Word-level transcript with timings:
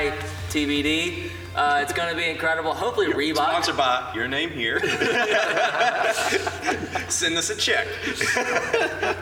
by 0.00 0.16
TBD. 0.48 1.30
Uh, 1.54 1.80
it's 1.82 1.92
gonna 1.92 2.14
be 2.14 2.24
incredible. 2.30 2.72
Hopefully, 2.72 3.08
Reebok. 3.08 3.34
Sponsored 3.36 3.76
by 3.76 4.10
your 4.14 4.28
name 4.28 4.50
here. 4.50 4.80
Send 7.10 7.36
us 7.36 7.50
a 7.50 7.56
check. 7.56 7.86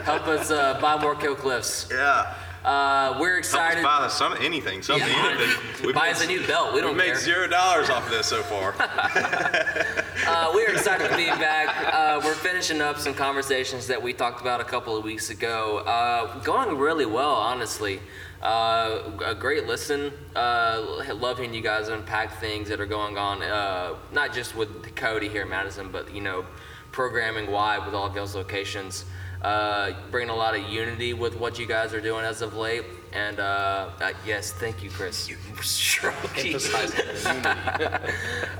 Help 0.05 0.27
us 0.27 0.51
uh, 0.51 0.79
buy 0.79 0.97
more 1.01 1.15
Kill 1.15 1.35
Cliffs. 1.35 1.87
Yeah. 1.91 2.33
Uh, 2.63 3.17
we're 3.19 3.29
Help 3.29 3.39
us 3.39 3.47
excited. 3.47 3.83
buy 3.83 4.01
the 4.01 4.09
some 4.09 4.35
anything, 4.41 4.81
something, 4.81 5.07
Yeah. 5.07 5.37
anything. 5.39 5.85
We've 5.85 5.95
Buy 5.95 6.07
made- 6.07 6.11
us 6.15 6.23
a 6.23 6.27
new 6.27 6.45
belt. 6.45 6.73
We 6.73 6.81
don't 6.81 6.97
made 6.97 7.05
care. 7.07 7.15
zero 7.15 7.47
dollars 7.47 7.89
off 7.89 8.05
of 8.05 8.11
this 8.11 8.27
so 8.27 8.41
far. 8.43 8.75
Uh, 10.27 10.51
we're 10.53 10.69
excited 10.69 11.09
to 11.09 11.17
be 11.17 11.25
back. 11.25 11.91
Uh, 11.91 12.21
we're 12.23 12.35
finishing 12.35 12.81
up 12.81 12.99
some 12.99 13.15
conversations 13.15 13.87
that 13.87 13.99
we 13.99 14.13
talked 14.13 14.41
about 14.41 14.61
a 14.61 14.63
couple 14.63 14.95
of 14.95 15.03
weeks 15.03 15.31
ago. 15.31 15.79
Uh, 15.79 16.37
going 16.43 16.77
really 16.77 17.05
well, 17.05 17.31
honestly. 17.33 17.99
Uh, 18.41 19.11
a 19.25 19.35
great 19.35 19.67
listen. 19.67 20.13
Uh, 20.35 21.03
love 21.13 21.37
hearing 21.37 21.53
you 21.53 21.61
guys 21.61 21.89
unpack 21.89 22.39
things 22.39 22.69
that 22.69 22.79
are 22.79 22.85
going 22.85 23.17
on, 23.17 23.43
uh, 23.43 23.95
not 24.13 24.33
just 24.33 24.55
with 24.55 24.95
Cody 24.95 25.27
here 25.27 25.41
in 25.41 25.49
Madison, 25.49 25.91
but 25.91 26.13
you 26.13 26.21
know, 26.21 26.45
programming 26.91 27.51
wide 27.51 27.85
with 27.85 27.93
all 27.93 28.07
of 28.07 28.15
y'all's 28.15 28.35
locations. 28.35 29.05
Uh, 29.41 29.93
bringing 30.11 30.29
a 30.29 30.35
lot 30.35 30.53
of 30.53 30.69
unity 30.69 31.13
with 31.13 31.37
what 31.37 31.57
you 31.57 31.65
guys 31.65 31.93
are 31.93 32.01
doing 32.01 32.25
as 32.25 32.41
of 32.41 32.55
late. 32.55 32.83
And 33.13 33.39
uh, 33.39 33.89
yes, 34.25 34.51
thank 34.51 34.83
you, 34.83 34.89
Chris. 34.89 35.29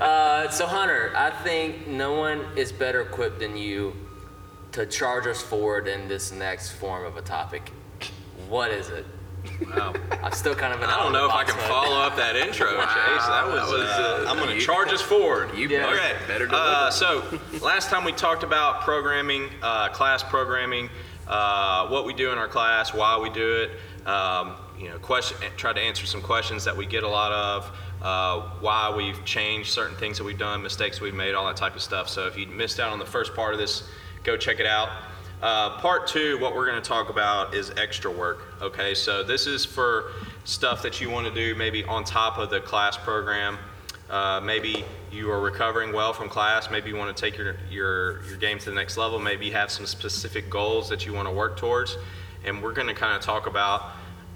Uh, 0.00 0.48
so 0.48 0.66
Hunter, 0.66 1.12
I 1.14 1.30
think 1.44 1.86
no 1.86 2.14
one 2.14 2.46
is 2.56 2.72
better 2.72 3.02
equipped 3.02 3.40
than 3.40 3.58
you 3.58 3.94
to 4.72 4.86
charge 4.86 5.26
us 5.26 5.42
forward 5.42 5.86
in 5.88 6.08
this 6.08 6.32
next 6.32 6.70
form 6.72 7.04
of 7.04 7.18
a 7.18 7.22
topic. 7.22 7.70
What 8.48 8.70
is 8.70 8.88
it? 8.88 9.04
Wow. 9.74 9.94
I'm 10.22 10.32
still 10.32 10.54
kind 10.54 10.72
of 10.74 10.82
in 10.82 10.88
I 10.88 10.96
don't 11.02 11.12
know 11.12 11.26
if 11.26 11.32
I 11.32 11.44
can 11.44 11.54
out-of-the-box 11.54 11.68
follow 11.68 12.00
up 12.00 12.16
that 12.16 12.36
intro, 12.36 12.68
Chase. 12.68 13.26
That 13.26 13.46
was. 13.46 13.70
uh, 13.72 14.26
I'm 14.28 14.36
gonna 14.38 14.60
charge 14.60 14.92
us 14.92 15.00
forward. 15.00 15.54
You 15.56 15.68
Yeah. 15.68 15.86
okay? 15.86 16.16
Better 16.26 16.48
Uh, 16.50 16.90
so 16.90 17.22
last 17.62 17.88
time 17.90 18.04
we 18.04 18.12
talked 18.12 18.42
about 18.42 18.82
programming, 18.82 19.48
uh, 19.62 19.88
class 19.88 20.22
programming, 20.22 20.90
uh, 21.28 21.86
what 21.88 22.04
we 22.04 22.12
do 22.14 22.32
in 22.32 22.38
our 22.38 22.48
class, 22.48 22.92
why 22.92 23.18
we 23.18 23.30
do 23.30 23.52
it. 23.56 24.06
Um, 24.08 24.56
you 24.78 24.88
know, 24.88 24.98
question. 24.98 25.36
Try 25.56 25.72
to 25.72 25.80
answer 25.80 26.06
some 26.06 26.22
questions 26.22 26.64
that 26.64 26.76
we 26.76 26.86
get 26.86 27.02
a 27.02 27.08
lot 27.08 27.32
of. 27.32 27.70
Uh, 28.02 28.40
why 28.60 28.90
we've 28.94 29.22
changed 29.26 29.70
certain 29.70 29.94
things 29.96 30.16
that 30.16 30.24
we've 30.24 30.38
done, 30.38 30.62
mistakes 30.62 31.00
we've 31.02 31.12
made, 31.14 31.34
all 31.34 31.46
that 31.46 31.56
type 31.56 31.76
of 31.76 31.82
stuff. 31.82 32.08
So 32.08 32.26
if 32.26 32.36
you 32.38 32.46
missed 32.46 32.80
out 32.80 32.90
on 32.92 32.98
the 32.98 33.04
first 33.04 33.34
part 33.34 33.52
of 33.52 33.60
this, 33.60 33.82
go 34.24 34.38
check 34.38 34.58
it 34.58 34.64
out. 34.66 34.88
Uh, 35.42 35.70
part 35.78 36.06
two, 36.06 36.38
what 36.38 36.54
we're 36.54 36.66
going 36.66 36.80
to 36.80 36.86
talk 36.86 37.08
about 37.08 37.54
is 37.54 37.72
extra 37.78 38.10
work. 38.10 38.54
Okay, 38.60 38.94
so 38.94 39.22
this 39.22 39.46
is 39.46 39.64
for 39.64 40.12
stuff 40.44 40.82
that 40.82 41.00
you 41.00 41.08
want 41.08 41.26
to 41.26 41.32
do 41.32 41.54
maybe 41.54 41.82
on 41.84 42.04
top 42.04 42.36
of 42.36 42.50
the 42.50 42.60
class 42.60 42.98
program. 42.98 43.56
Uh, 44.10 44.38
maybe 44.42 44.84
you 45.10 45.30
are 45.30 45.40
recovering 45.40 45.94
well 45.94 46.12
from 46.12 46.28
class. 46.28 46.70
Maybe 46.70 46.90
you 46.90 46.96
want 46.96 47.16
to 47.16 47.18
take 47.18 47.38
your, 47.38 47.56
your, 47.70 48.22
your 48.26 48.36
game 48.36 48.58
to 48.58 48.66
the 48.66 48.76
next 48.76 48.98
level. 48.98 49.18
Maybe 49.18 49.46
you 49.46 49.52
have 49.52 49.70
some 49.70 49.86
specific 49.86 50.50
goals 50.50 50.90
that 50.90 51.06
you 51.06 51.14
want 51.14 51.26
to 51.26 51.32
work 51.32 51.56
towards. 51.56 51.96
And 52.44 52.62
we're 52.62 52.74
going 52.74 52.88
to 52.88 52.94
kind 52.94 53.16
of 53.16 53.22
talk 53.22 53.46
about 53.46 53.92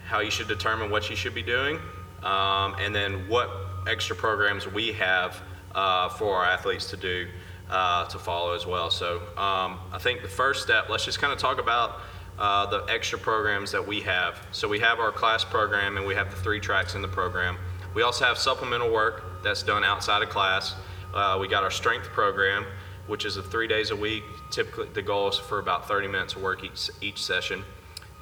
how 0.07 0.21
you 0.21 0.31
should 0.31 0.49
determine 0.49 0.91
what 0.91 1.11
you 1.11 1.17
should 1.17 1.35
be 1.35 1.43
doing 1.43 1.79
um, 2.23 2.77
and 2.79 2.95
then 2.95 3.29
what 3.29 3.51
extra 3.87 4.17
programs 4.17 4.67
we 4.67 4.93
have 4.93 5.43
uh, 5.75 6.09
for 6.09 6.37
our 6.37 6.45
athletes 6.47 6.89
to 6.91 6.97
do 6.97 7.27
uh, 7.75 8.05
to 8.07 8.21
follow 8.21 8.55
as 8.55 8.67
well. 8.67 8.89
So 8.89 9.17
um, 9.37 9.81
I 9.93 9.99
think 9.99 10.23
the 10.23 10.29
first 10.29 10.63
step, 10.63 10.89
let's 10.89 11.05
just 11.05 11.21
kind 11.21 11.33
of 11.33 11.41
talk 11.41 11.59
about 11.59 12.01
uh, 12.39 12.67
the 12.67 12.85
extra 12.89 13.19
programs 13.19 13.73
that 13.73 13.85
we 13.85 14.01
have. 14.03 14.39
So 14.53 14.69
we 14.69 14.79
have 14.79 15.01
our 15.01 15.11
class 15.11 15.45
program 15.45 15.97
and 15.97 16.07
we 16.07 16.15
have 16.15 16.31
the 16.31 16.37
three 16.37 16.61
tracks 16.61 16.95
in 16.95 17.03
the 17.03 17.09
program. 17.09 17.59
We 17.93 18.03
also 18.03 18.27
have 18.27 18.39
supplemental 18.39 18.93
work 18.93 19.43
that's 19.43 19.65
done 19.65 19.83
outside 19.83 20.23
of 20.23 20.29
class. 20.29 20.77
Uh, 21.13 21.37
we 21.41 21.49
got 21.49 21.65
our 21.65 21.71
strength 21.71 22.07
program, 22.07 22.65
which 23.09 23.25
is 23.25 23.39
a 23.39 23.43
three 23.43 23.67
days 23.67 23.91
a 23.91 23.97
week. 23.97 24.23
Typically, 24.53 24.89
the 24.95 25.03
goal 25.03 25.29
is 25.29 25.37
for 25.37 25.59
about 25.59 25.89
30 25.89 26.07
minutes 26.07 26.37
of 26.37 26.43
work 26.43 26.63
each, 26.63 26.91
each 27.01 27.25
session. 27.25 27.65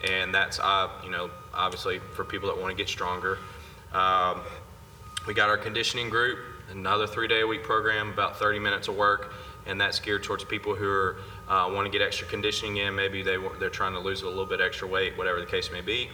And 0.08 0.34
that's, 0.34 0.60
uh, 0.60 0.88
you 1.04 1.10
know, 1.10 1.30
obviously 1.52 1.98
for 1.98 2.24
people 2.24 2.48
that 2.48 2.58
want 2.58 2.70
to 2.70 2.76
get 2.76 2.88
stronger. 2.88 3.36
Um, 3.92 4.40
we 5.26 5.34
got 5.34 5.50
our 5.50 5.58
conditioning 5.58 6.08
group, 6.08 6.38
another 6.72 7.06
three 7.06 7.28
day 7.28 7.40
a 7.40 7.46
week 7.46 7.62
program, 7.62 8.10
about 8.10 8.38
30 8.38 8.58
minutes 8.58 8.88
of 8.88 8.96
work, 8.96 9.32
and 9.66 9.80
that's 9.80 10.00
geared 10.00 10.24
towards 10.24 10.44
people 10.44 10.74
who 10.74 10.88
are, 10.88 11.16
uh, 11.48 11.70
want 11.72 11.86
to 11.86 11.90
get 11.90 12.04
extra 12.04 12.26
conditioning 12.26 12.78
in. 12.78 12.94
Maybe 12.94 13.22
they, 13.22 13.36
they're 13.60 13.70
trying 13.70 13.92
to 13.92 14.00
lose 14.00 14.22
a 14.22 14.28
little 14.28 14.46
bit 14.46 14.60
extra 14.60 14.88
weight, 14.88 15.16
whatever 15.16 15.40
the 15.40 15.46
case 15.46 15.70
may 15.70 15.80
be. 15.80 16.08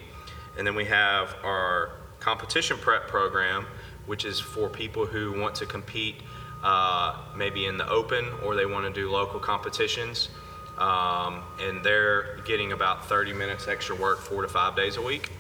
And 0.57 0.67
then 0.67 0.75
we 0.75 0.85
have 0.87 1.37
our 1.45 1.93
competition 2.21 2.77
prep 2.79 3.07
program, 3.09 3.67
which 4.07 4.25
is 4.25 4.41
for 4.41 4.69
people 4.69 5.07
who 5.07 5.39
want 5.39 5.55
to 5.57 5.67
compete 5.67 6.17
uh, 6.63 7.17
maybe 7.37 7.67
in 7.67 7.77
the 7.77 7.89
open 7.89 8.27
or 8.45 8.57
they 8.57 8.67
want 8.67 8.93
to 8.93 9.01
do 9.01 9.11
local 9.11 9.39
competitions. 9.39 10.29
Um, 10.77 11.43
and 11.61 11.83
they're 11.85 12.39
getting 12.47 12.73
about 12.73 13.07
30 13.07 13.33
minutes 13.33 13.67
extra 13.67 13.97
work 13.97 14.21
four 14.21 14.43
to 14.43 14.49
five 14.49 14.77
days 14.77 14.97
a 14.97 15.03
week. 15.03 15.31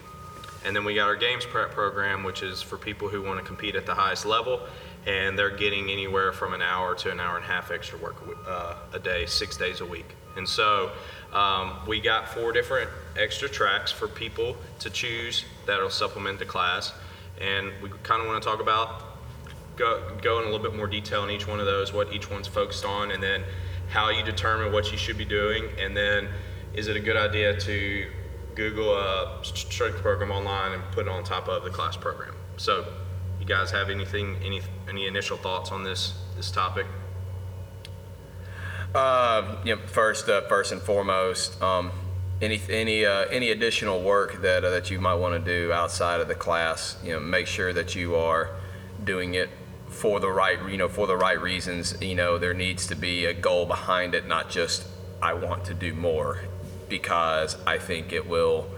And 0.64 0.74
then 0.74 0.84
we 0.84 0.94
got 0.94 1.06
our 1.08 1.16
games 1.16 1.46
prep 1.46 1.70
program, 1.70 2.24
which 2.24 2.42
is 2.42 2.60
for 2.60 2.76
people 2.76 3.08
who 3.08 3.22
want 3.22 3.38
to 3.38 3.44
compete 3.44 3.76
at 3.76 3.86
the 3.86 3.94
highest 3.94 4.26
level, 4.26 4.60
and 5.06 5.38
they're 5.38 5.56
getting 5.56 5.90
anywhere 5.90 6.32
from 6.32 6.52
an 6.54 6.62
hour 6.62 6.94
to 6.96 7.10
an 7.10 7.20
hour 7.20 7.36
and 7.36 7.44
a 7.44 7.48
half 7.48 7.70
extra 7.70 7.98
work 7.98 8.16
uh, 8.46 8.74
a 8.92 8.98
day, 8.98 9.26
six 9.26 9.56
days 9.56 9.80
a 9.80 9.86
week. 9.86 10.14
And 10.36 10.48
so 10.48 10.92
um, 11.32 11.78
we 11.86 12.00
got 12.00 12.28
four 12.28 12.52
different 12.52 12.90
extra 13.16 13.48
tracks 13.48 13.90
for 13.90 14.08
people 14.08 14.56
to 14.80 14.90
choose 14.90 15.44
that'll 15.66 15.90
supplement 15.90 16.38
the 16.38 16.44
class, 16.44 16.92
and 17.40 17.70
we 17.82 17.90
kind 18.02 18.20
of 18.20 18.28
want 18.28 18.42
to 18.42 18.48
talk 18.48 18.60
about 18.60 19.02
go, 19.76 20.16
go 20.22 20.38
in 20.38 20.44
a 20.44 20.50
little 20.50 20.64
bit 20.64 20.76
more 20.76 20.86
detail 20.86 21.24
in 21.24 21.30
each 21.30 21.46
one 21.46 21.60
of 21.60 21.66
those, 21.66 21.92
what 21.92 22.12
each 22.12 22.30
one's 22.30 22.48
focused 22.48 22.84
on, 22.84 23.10
and 23.10 23.22
then 23.22 23.44
how 23.88 24.10
you 24.10 24.22
determine 24.22 24.72
what 24.72 24.92
you 24.92 24.98
should 24.98 25.16
be 25.16 25.24
doing, 25.24 25.64
and 25.78 25.96
then 25.96 26.28
is 26.74 26.88
it 26.88 26.96
a 26.96 27.00
good 27.00 27.16
idea 27.16 27.58
to 27.58 28.06
Google 28.58 28.92
a 28.92 29.38
strength 29.44 29.98
program 29.98 30.32
online 30.32 30.72
and 30.72 30.82
put 30.90 31.06
it 31.06 31.08
on 31.08 31.22
top 31.22 31.48
of 31.48 31.62
the 31.62 31.70
class 31.70 31.96
program. 31.96 32.34
So, 32.56 32.84
guys 33.48 33.70
have 33.70 33.88
anything, 33.90 34.36
any 34.44 34.60
any 34.88 35.06
initial 35.06 35.36
thoughts 35.36 35.72
on 35.72 35.82
this 35.82 36.14
this 36.36 36.50
topic? 36.50 36.86
Um, 38.94 39.58
you 39.64 39.74
know, 39.74 39.82
first, 39.86 40.28
uh, 40.28 40.42
first 40.48 40.72
and 40.72 40.80
foremost, 40.80 41.60
um, 41.62 41.90
any 42.40 42.60
any 42.70 43.04
uh, 43.04 43.24
any 43.30 43.50
additional 43.50 44.02
work 44.02 44.42
that 44.42 44.64
uh, 44.64 44.70
that 44.70 44.90
you 44.90 45.00
might 45.00 45.14
want 45.14 45.42
to 45.42 45.52
do 45.52 45.72
outside 45.72 46.20
of 46.20 46.28
the 46.28 46.34
class, 46.34 46.98
you 47.02 47.12
know, 47.12 47.20
make 47.20 47.46
sure 47.46 47.72
that 47.72 47.94
you 47.94 48.14
are 48.14 48.50
doing 49.02 49.34
it 49.34 49.48
for 49.88 50.20
the 50.20 50.30
right, 50.30 50.58
you 50.70 50.76
know, 50.76 50.88
for 50.88 51.06
the 51.06 51.16
right 51.16 51.40
reasons. 51.40 52.00
You 52.00 52.14
know, 52.14 52.38
there 52.38 52.54
needs 52.54 52.86
to 52.88 52.94
be 52.94 53.24
a 53.24 53.34
goal 53.34 53.66
behind 53.66 54.14
it, 54.14 54.26
not 54.26 54.50
just 54.50 54.86
I 55.22 55.32
want 55.32 55.64
to 55.66 55.74
do 55.74 55.94
more, 55.94 56.40
because 56.88 57.56
I 57.66 57.78
think 57.78 58.12
it 58.12 58.28
will 58.28 58.70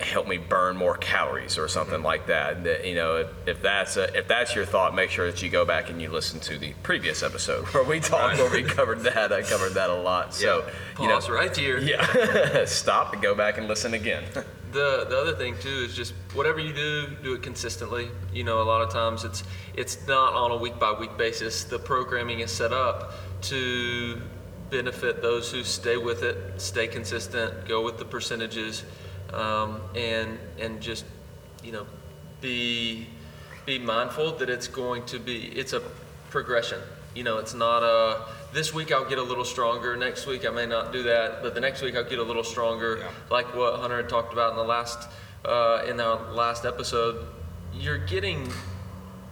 help 0.00 0.28
me 0.28 0.36
burn 0.36 0.76
more 0.76 0.96
calories 0.96 1.58
or 1.58 1.68
something 1.68 1.96
mm-hmm. 1.96 2.04
like 2.04 2.26
that. 2.26 2.64
That 2.64 2.86
you 2.86 2.94
know, 2.94 3.16
if, 3.16 3.28
if 3.46 3.62
that's 3.62 3.96
a, 3.96 4.16
if 4.16 4.28
that's 4.28 4.54
your 4.54 4.64
thought, 4.64 4.94
make 4.94 5.10
sure 5.10 5.30
that 5.30 5.42
you 5.42 5.50
go 5.50 5.64
back 5.64 5.90
and 5.90 6.00
you 6.00 6.10
listen 6.10 6.40
to 6.40 6.58
the 6.58 6.72
previous 6.82 7.22
episode 7.22 7.66
where 7.74 7.84
we 7.84 8.00
talked, 8.00 8.38
where 8.38 8.50
we 8.50 8.62
covered 8.62 9.00
that. 9.00 9.32
I 9.32 9.42
covered 9.42 9.74
that 9.74 9.90
a 9.90 9.94
lot. 9.94 10.34
So 10.34 10.68
you 11.00 11.08
know, 11.08 11.14
Pause 11.14 11.30
right 11.30 11.56
here. 11.56 11.78
yeah, 11.78 12.64
stop 12.64 13.12
and 13.12 13.22
go 13.22 13.34
back 13.34 13.58
and 13.58 13.68
listen 13.68 13.94
again. 13.94 14.24
The 14.70 15.06
the 15.08 15.16
other 15.16 15.34
thing 15.34 15.56
too 15.60 15.86
is 15.88 15.96
just 15.96 16.12
whatever 16.34 16.60
you 16.60 16.74
do, 16.74 17.16
do 17.22 17.32
it 17.32 17.42
consistently. 17.42 18.10
You 18.34 18.44
know, 18.44 18.60
a 18.60 18.64
lot 18.64 18.82
of 18.82 18.92
times 18.92 19.24
it's 19.24 19.42
it's 19.74 20.06
not 20.06 20.34
on 20.34 20.50
a 20.50 20.58
week 20.58 20.78
by 20.78 20.92
week 20.92 21.16
basis. 21.16 21.64
The 21.64 21.78
programming 21.78 22.40
is 22.40 22.50
set 22.50 22.70
up 22.70 23.14
to 23.44 24.20
benefit 24.68 25.22
those 25.22 25.50
who 25.50 25.64
stay 25.64 25.96
with 25.96 26.22
it, 26.22 26.60
stay 26.60 26.86
consistent, 26.86 27.66
go 27.66 27.82
with 27.82 27.98
the 27.98 28.04
percentages, 28.04 28.84
um, 29.32 29.80
and 29.94 30.38
and 30.58 30.80
just 30.80 31.04
you 31.62 31.72
know 31.72 31.86
be 32.40 33.06
be 33.66 33.78
mindful 33.78 34.32
that 34.32 34.48
it's 34.48 34.68
going 34.68 35.04
to 35.06 35.18
be 35.18 35.46
it's 35.48 35.72
a 35.72 35.82
progression. 36.30 36.80
You 37.14 37.24
know, 37.24 37.38
it's 37.38 37.54
not 37.54 37.82
a 37.82 38.26
this 38.52 38.72
week 38.72 38.92
I'll 38.92 39.08
get 39.08 39.18
a 39.18 39.22
little 39.22 39.44
stronger, 39.44 39.96
next 39.96 40.26
week 40.26 40.46
I 40.46 40.50
may 40.50 40.66
not 40.66 40.92
do 40.92 41.02
that, 41.04 41.42
but 41.42 41.54
the 41.54 41.60
next 41.60 41.82
week 41.82 41.96
I'll 41.96 42.08
get 42.08 42.18
a 42.18 42.22
little 42.22 42.44
stronger, 42.44 43.04
like 43.30 43.54
what 43.54 43.80
Hunter 43.80 43.96
had 43.96 44.08
talked 44.08 44.32
about 44.32 44.52
in 44.52 44.56
the 44.56 44.64
last 44.64 45.08
uh, 45.44 45.84
in 45.88 45.96
the 45.96 46.14
last 46.32 46.64
episode. 46.64 47.26
You're 47.74 47.98
getting 47.98 48.50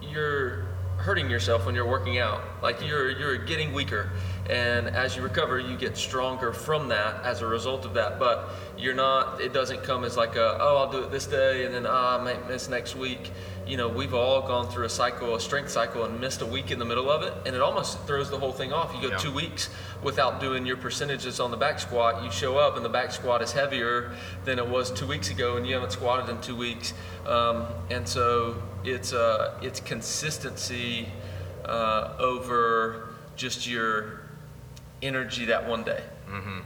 you're 0.03 0.67
hurting 0.99 1.31
yourself 1.31 1.67
when 1.67 1.75
you're 1.75 1.89
working 1.89 2.19
out. 2.19 2.43
Like 2.63 2.87
you're 2.87 3.11
you're 3.11 3.39
getting 3.39 3.73
weaker, 3.73 4.11
and 4.51 4.89
as 4.89 5.17
you 5.17 5.23
recover, 5.23 5.59
you 5.59 5.77
get 5.77 5.97
stronger 5.97 6.53
from 6.53 6.89
that 6.89 7.25
as 7.25 7.43
a 7.43 7.47
result 7.47 7.85
of 7.85 7.95
that. 7.95 8.19
But 8.19 8.49
you're 8.79 8.95
not. 8.95 9.41
It 9.41 9.53
doesn't 9.53 9.83
come 9.83 10.05
as 10.05 10.17
like 10.17 10.37
a 10.37 10.59
oh 10.61 10.77
I'll 10.79 10.93
do 10.93 11.03
it 11.03 11.11
this 11.11 11.27
day 11.27 11.65
and 11.65 11.75
then 11.75 11.87
ah 11.87 12.19
I 12.19 12.23
might 12.25 12.49
miss 12.49 12.69
next 12.69 12.95
week. 12.97 13.31
you 13.67 13.77
know, 13.77 13.89
we've 13.89 14.15
all 14.15 14.43
gone 14.43 14.69
through 14.69 14.85
a 14.85 14.89
cycle, 14.89 15.35
a 15.35 15.41
strength 15.41 15.71
cycle, 15.71 16.05
and 16.05 16.21
missed 16.21 16.41
a 16.41 16.47
week 16.47 16.71
in 16.71 16.79
the 16.79 16.85
middle 16.85 17.11
of 17.11 17.23
it, 17.23 17.33
and 17.47 17.57
it 17.57 17.61
almost 17.61 17.99
throws 18.07 18.31
the 18.31 18.39
whole 18.39 18.53
thing 18.53 18.73
off. 18.73 18.95
You 18.95 19.03
go 19.03 19.09
Yeah. 19.09 19.17
two 19.17 19.33
weeks 19.33 19.69
without 20.05 20.39
doing 20.39 20.65
your 20.67 20.77
percentages 20.77 21.41
on 21.41 21.51
the 21.51 21.57
back 21.57 21.81
squat. 21.81 22.23
You 22.23 22.31
show 22.31 22.59
up, 22.59 22.77
and 22.77 22.85
the 22.85 22.89
back 22.89 23.11
squat 23.11 23.43
is 23.43 23.51
heavier 23.51 24.13
than 24.45 24.61
it 24.61 24.69
was 24.69 24.93
two 24.93 25.09
weeks 25.09 25.31
ago, 25.31 25.57
and 25.57 25.67
you 25.67 25.75
haven't 25.75 25.91
squatted 25.91 26.29
in 26.29 26.41
two 26.41 26.55
weeks. 26.55 26.95
Um, 27.27 27.67
and 27.91 28.07
so 28.09 28.63
it's 28.85 29.13
uh, 29.13 29.59
it's 29.61 29.81
consistency 29.81 31.09
uh, 31.65 32.13
over 32.21 33.09
just 33.35 33.67
your 33.67 34.21
energy 35.03 35.47
that 35.47 35.67
one 35.69 35.83
day. 35.85 36.03
Mm-hmm. 36.29 36.61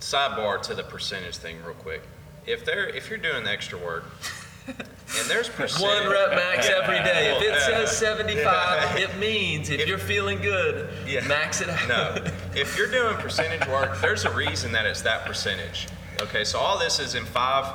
Sidebar 0.00 0.60
to 0.62 0.74
the 0.74 0.82
percentage 0.82 1.36
thing, 1.36 1.56
real 1.64 1.74
quick. 1.74 2.02
If 2.46 2.64
they're 2.64 2.88
if 2.88 3.08
you're 3.08 3.18
doing 3.18 3.44
the 3.44 3.50
extra 3.50 3.78
work, 3.78 4.04
and 4.66 4.76
there's 5.28 5.48
percentage, 5.48 5.82
One 6.02 6.10
rep 6.12 6.30
max 6.30 6.68
every 6.68 6.98
day. 6.98 7.34
If 7.36 7.42
it 7.42 7.60
says 7.60 7.96
75, 7.96 8.98
it 8.98 9.16
means 9.18 9.70
if 9.70 9.86
you're 9.86 9.98
feeling 9.98 10.40
good, 10.42 10.90
Yeah. 11.06 11.26
max 11.26 11.60
it 11.62 11.70
out. 11.70 11.88
No, 11.88 12.24
if 12.54 12.76
you're 12.76 12.90
doing 12.90 13.16
percentage 13.16 13.66
work, 13.68 13.98
there's 14.00 14.24
a 14.24 14.30
reason 14.34 14.72
that 14.72 14.84
it's 14.86 15.02
that 15.02 15.24
percentage. 15.24 15.88
Okay, 16.20 16.44
so 16.44 16.58
all 16.58 16.78
this 16.78 16.98
is 17.00 17.14
in 17.14 17.24
five 17.24 17.66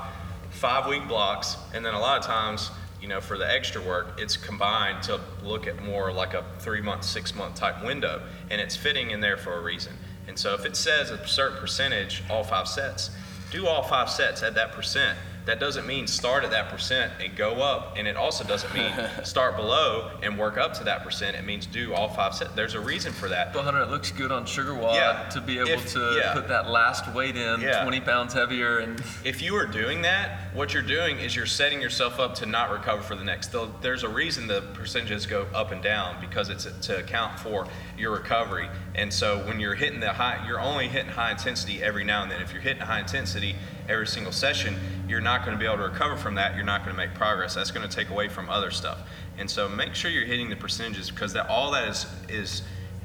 five 0.52 0.88
week 0.88 1.08
blocks, 1.08 1.58
and 1.74 1.84
then 1.86 1.94
a 1.94 2.00
lot 2.00 2.20
of 2.20 2.26
times, 2.26 2.70
you 3.02 3.08
know, 3.08 3.22
for 3.22 3.38
the 3.38 3.50
extra 3.50 3.82
work, 3.82 4.20
it's 4.20 4.36
combined 4.36 5.04
to 5.04 5.20
look 5.44 5.68
at 5.68 5.82
more 5.84 6.12
like 6.12 6.34
a 6.34 6.44
three 6.60 6.82
month, 6.82 7.04
six 7.04 7.34
month 7.36 7.56
type 7.56 7.84
window, 7.84 8.22
and 8.50 8.60
it's 8.60 8.76
fitting 8.76 9.12
in 9.12 9.22
there 9.22 9.38
for 9.38 9.54
a 9.54 9.62
reason. 9.62 9.94
And 10.28 10.38
so 10.38 10.54
if 10.54 10.66
it 10.66 10.76
says 10.76 11.10
a 11.10 11.26
certain 11.28 11.58
percentage, 11.58 12.24
all 12.30 12.44
five 12.44 12.68
sets, 12.68 13.12
do 13.52 13.68
all 13.68 13.84
five 13.84 14.10
sets 14.10 14.44
at 14.44 14.56
that 14.56 14.74
percent. 14.74 15.18
That 15.50 15.60
doesn't 15.60 15.88
mean 15.88 16.06
start 16.06 16.44
at 16.44 16.52
that 16.52 16.70
percent 16.70 17.12
and 17.20 17.36
go 17.36 17.54
up, 17.64 17.96
and 17.98 18.08
it 18.08 18.16
also 18.16 18.44
doesn't 18.44 18.72
mean 18.72 18.94
start 19.24 19.56
below 19.56 20.12
and 20.22 20.38
work 20.38 20.60
up 20.60 20.76
to 20.76 20.84
that 20.84 21.04
percent. 21.04 21.36
It 21.36 21.44
means 21.44 21.66
do 21.66 21.92
all 21.92 22.08
five 22.08 22.36
sets. 22.36 22.52
There's 22.54 22.76
a 22.76 22.80
reason 22.80 23.12
for 23.12 23.28
that. 23.30 23.52
But 23.52 23.64
Hunter, 23.64 23.82
it 23.82 23.90
looks 23.90 24.12
good 24.12 24.32
on 24.32 24.46
SugarWOD 24.46 24.94
Yeah. 24.94 25.28
to 25.32 25.42
be 25.42 25.58
able 25.58 25.70
If- 25.72 25.92
to 25.94 26.22
yeah. 26.24 26.34
put 26.36 26.48
that 26.50 26.70
last 26.70 27.12
weight 27.16 27.36
in, 27.36 27.62
Yeah. 27.62 27.82
20 27.82 28.00
pounds 28.00 28.36
heavier, 28.36 28.78
and 28.78 29.04
If 29.24 29.42
you 29.42 29.56
are 29.56 29.66
doing 29.66 30.04
that, 30.04 30.54
what 30.54 30.72
you're 30.72 30.84
doing 30.84 31.18
is 31.18 31.36
you're 31.36 31.48
setting 31.48 31.82
yourself 31.82 32.20
up 32.20 32.36
to 32.36 32.46
not 32.46 32.70
recover 32.70 33.02
for 33.02 33.16
the 33.16 33.24
next. 33.24 33.52
There's 33.82 34.04
a 34.04 34.08
reason 34.10 34.46
the 34.46 34.62
percentages 34.76 35.26
go 35.26 35.48
up 35.56 35.72
and 35.72 35.82
down 35.82 36.18
because 36.22 36.50
it's 36.50 36.66
to 36.88 37.00
account 37.00 37.40
for 37.40 37.66
your 37.98 38.12
recovery. 38.12 38.70
And 38.94 39.12
so 39.12 39.40
when 39.48 39.60
you're 39.60 39.74
hitting 39.74 40.00
the 40.00 40.14
high, 40.14 40.46
you're 40.46 40.60
only 40.60 40.90
hitting 40.90 41.10
high 41.12 41.32
intensity 41.32 41.82
every 41.82 42.04
now 42.04 42.22
and 42.22 42.32
then. 42.32 42.40
If 42.40 42.54
you're 42.54 42.62
hitting 42.62 42.84
high 42.84 43.00
intensity 43.00 43.56
every 43.90 44.08
single 44.08 44.32
session, 44.32 44.76
you're 45.08 45.20
not 45.20 45.44
going 45.44 45.58
to 45.58 45.60
be 45.60 45.66
able 45.66 45.78
to 45.78 45.84
recover 45.84 46.16
from 46.16 46.36
that. 46.36 46.56
You're 46.56 46.66
not 46.66 46.86
going 46.86 46.96
to 46.96 46.98
make 46.98 47.14
progress. 47.16 47.56
That's 47.56 47.72
going 47.72 47.88
to 47.88 47.94
take 47.94 48.10
away 48.10 48.30
from 48.30 48.50
other 48.50 48.72
stuff. 48.72 49.00
And 49.38 49.50
so 49.50 49.68
make 49.68 49.96
sure 49.96 50.12
you're 50.12 50.26
hitting 50.26 50.50
the 50.50 50.56
percentages 50.56 51.10
because 51.10 51.34
that 51.34 51.48
all 51.50 51.72
that 51.72 51.88
is 51.88 52.06
is 52.30 52.62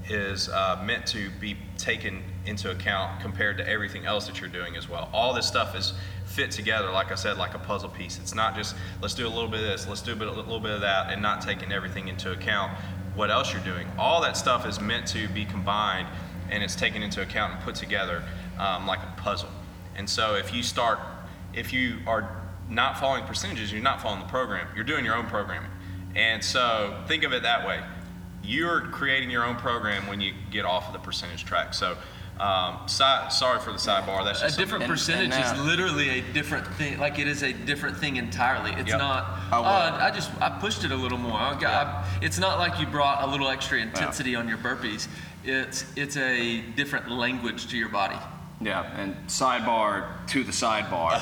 is 0.07 0.51
uh, 0.51 0.83
meant 0.85 1.07
to 1.07 1.31
be 1.41 1.57
taken 1.79 2.23
into 2.45 2.71
account 2.71 3.23
compared 3.23 3.57
to 3.57 3.67
everything 3.67 4.05
else 4.05 4.27
that 4.27 4.39
you're 4.39 4.51
doing 4.51 4.77
as 4.77 4.87
well. 4.87 5.09
All 5.15 5.33
this 5.33 5.47
stuff 5.47 5.75
is 5.75 5.95
fit 6.27 6.51
together, 6.51 6.91
like 6.91 7.11
I 7.11 7.15
said, 7.15 7.39
like 7.39 7.55
a 7.55 7.59
puzzle 7.59 7.89
piece. 7.89 8.19
It's 8.19 8.35
not 8.35 8.55
just 8.55 8.77
let's 9.01 9.15
do 9.15 9.27
a 9.27 9.31
little 9.31 9.49
bit 9.49 9.61
of 9.61 9.67
this, 9.67 9.89
let's 9.89 10.03
do 10.03 10.13
a, 10.13 10.17
bit, 10.17 10.29
a 10.29 10.31
little 10.31 10.61
bit 10.61 10.73
of 10.73 10.83
that, 10.83 11.11
and 11.11 11.23
not 11.23 11.41
taking 11.41 11.73
everything 11.73 12.09
into 12.09 12.33
account 12.33 12.73
what 13.15 13.31
else 13.31 13.53
you're 13.53 13.63
doing. 13.63 13.87
All 13.97 14.21
that 14.23 14.37
stuff 14.37 14.67
is 14.67 14.81
meant 14.81 15.07
to 15.09 15.29
be 15.29 15.45
combined 15.45 16.09
and 16.51 16.63
it's 16.63 16.77
taken 16.77 17.03
into 17.03 17.23
account 17.23 17.55
and 17.55 17.63
put 17.63 17.75
together 17.75 18.23
um, 18.59 18.87
like 18.87 19.01
a 19.01 19.21
puzzle. 19.21 19.49
And 19.97 20.09
so 20.09 20.35
if 20.35 20.53
you 20.55 20.63
start, 20.63 20.99
if 21.53 21.73
you 21.73 21.99
are 22.07 22.43
not 22.69 22.99
following 22.99 23.25
percentages, 23.25 23.73
you're 23.73 23.83
not 23.83 24.01
following 24.01 24.21
the 24.23 24.29
program. 24.29 24.67
You're 24.75 24.85
doing 24.85 25.05
your 25.05 25.15
own 25.17 25.27
programming. 25.27 25.71
And 26.17 26.43
so 26.45 27.03
think 27.07 27.25
of 27.25 27.33
it 27.33 27.43
that 27.43 27.67
way 27.67 27.81
you're 28.47 28.83
creating 28.89 29.31
your 29.31 29.43
own 29.43 29.57
program 29.57 30.07
when 30.07 30.21
you 30.21 30.31
get 30.51 30.67
off 30.67 30.87
of 30.89 30.93
the 30.93 30.99
percentage 30.99 31.47
track. 31.47 31.73
So, 31.73 31.97
um, 32.39 32.81
si- 32.87 33.03
sorry 33.31 33.59
for 33.59 33.73
the 33.73 33.79
sidebar. 33.79 34.23
That's 34.23 34.43
just 34.43 34.57
a 34.59 34.61
different 34.61 34.85
and- 34.85 34.93
percentage 34.93 35.33
and 35.33 35.59
is 35.59 35.65
literally 35.65 36.11
a 36.11 36.21
different 36.35 36.67
thing. 36.75 36.99
Like 36.99 37.19
it 37.19 37.27
is 37.27 37.43
a 37.43 37.55
different 37.55 37.97
thing 37.97 38.17
entirely. 38.17 38.73
It's 38.73 38.91
Yep. 38.91 38.99
not. 38.99 39.25
I 39.51 39.57
Oh, 39.57 39.63
will- 39.63 39.69
I 40.03 40.11
just 40.11 40.31
I 40.43 40.51
pushed 40.51 40.85
it 40.85 40.91
a 40.93 40.95
little 40.95 41.17
more. 41.17 41.41
I 41.41 41.55
got, 41.59 41.87
I- 41.87 42.05
it's 42.21 42.37
not 42.39 42.59
like 42.59 42.79
you 42.79 42.87
brought 42.87 43.23
a 43.23 43.27
little 43.27 43.49
extra 43.49 43.79
intensity 43.79 44.37
on 44.37 44.47
your 44.47 44.59
burpees. 44.59 45.09
It's 45.43 45.87
it's 45.97 46.19
a 46.19 46.61
different 46.61 47.11
language 47.11 47.69
to 47.69 47.79
your 47.79 47.89
body. 47.89 48.19
Yeah, 48.61 48.89
and 48.99 49.15
sidebar 49.27 50.27
to 50.29 50.45
the 50.45 50.53
sidebar. 50.53 51.19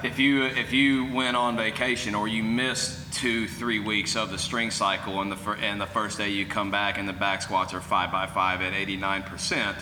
if 0.04 0.18
you 0.18 0.44
if 0.44 0.72
you 0.72 1.12
went 1.12 1.36
on 1.36 1.56
vacation 1.56 2.14
or 2.14 2.28
you 2.28 2.42
missed 2.42 3.12
two 3.14 3.48
three 3.48 3.80
weeks 3.80 4.14
of 4.14 4.30
the 4.30 4.38
string 4.38 4.70
cycle 4.70 5.20
and 5.22 5.32
the 5.32 5.36
fir- 5.36 5.56
and 5.56 5.80
the 5.80 5.86
first 5.86 6.18
day 6.18 6.28
you 6.28 6.44
come 6.46 6.70
back 6.70 6.98
and 6.98 7.08
the 7.08 7.12
back 7.14 7.42
squats 7.42 7.72
are 7.74 7.80
five 7.80 8.12
by 8.12 8.26
five 8.26 8.60
at 8.60 8.74
89 8.74 9.22
percent, 9.22 9.76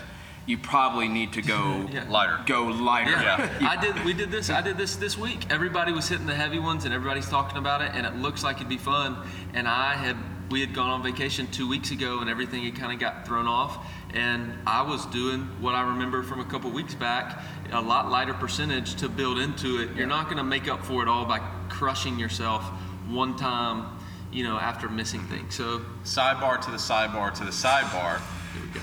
you 0.47 0.57
probably 0.57 1.09
need 1.09 1.33
to 1.33 1.43
go 1.43 1.87
Yeah. 1.93 2.05
lighter. 2.09 2.39
go 2.47 2.67
lighter. 2.67 3.11
Yeah, 3.11 3.59
I 3.69 3.77
did. 3.81 4.03
We 4.05 4.13
did 4.15 4.31
this. 4.31 4.49
I 4.49 4.63
did 4.63 4.77
this 4.79 4.95
this 4.97 5.19
week. 5.19 5.51
Everybody 5.51 5.91
was 5.93 6.09
hitting 6.09 6.27
the 6.27 6.35
heavy 6.35 6.61
ones, 6.61 6.85
and 6.85 6.95
everybody's 6.95 7.29
talking 7.29 7.59
about 7.59 7.83
it, 7.83 7.91
and 7.93 8.07
it 8.07 8.15
looks 8.17 8.45
like 8.45 8.57
it'd 8.57 8.69
be 8.69 8.79
fun. 8.79 9.17
And 9.53 9.67
I 9.67 9.95
had 9.95 10.17
we 10.51 10.61
had 10.61 10.75
gone 10.75 10.91
on 10.91 11.03
vacation 11.03 11.47
two 11.49 11.69
weeks 11.69 11.91
ago, 11.91 12.21
and 12.21 12.29
everything 12.29 12.65
had 12.65 12.77
kind 12.77 12.93
of 12.93 12.99
got 12.99 13.27
thrown 13.27 13.47
off. 13.47 13.87
And 14.13 14.53
I 14.67 14.83
was 14.83 15.07
doing 15.07 15.43
what 15.61 15.75
I 15.75 15.83
remember 15.83 16.23
from 16.23 16.41
a 16.41 16.45
couple 16.45 16.71
weeks 16.71 16.95
back, 16.95 17.43
a 17.73 17.81
lot 17.81 18.11
lighter 18.11 18.35
percentage 18.35 18.95
to 18.97 19.09
build 19.09 19.39
into 19.39 19.81
it. 19.81 19.97
You're 19.97 20.07
not 20.07 20.27
going 20.27 20.37
to 20.37 20.45
make 20.45 20.69
up 20.69 20.85
for 20.85 21.03
it 21.03 21.09
all 21.09 21.25
by 21.25 21.39
crushing 21.69 22.19
yourself 22.19 22.63
one 23.09 23.37
time, 23.37 23.99
you 24.33 24.45
know, 24.45 24.59
after 24.59 24.89
missing 24.89 25.23
things. 25.25 25.55
So 25.55 25.81
sidebar 26.05 26.61
to 26.65 26.71
the 26.71 26.77
sidebar 26.77 27.33
to 27.35 27.45
the 27.45 27.51
sidebar. 27.51 28.21
Here 28.53 28.63
we 28.63 28.69
go. 28.79 28.81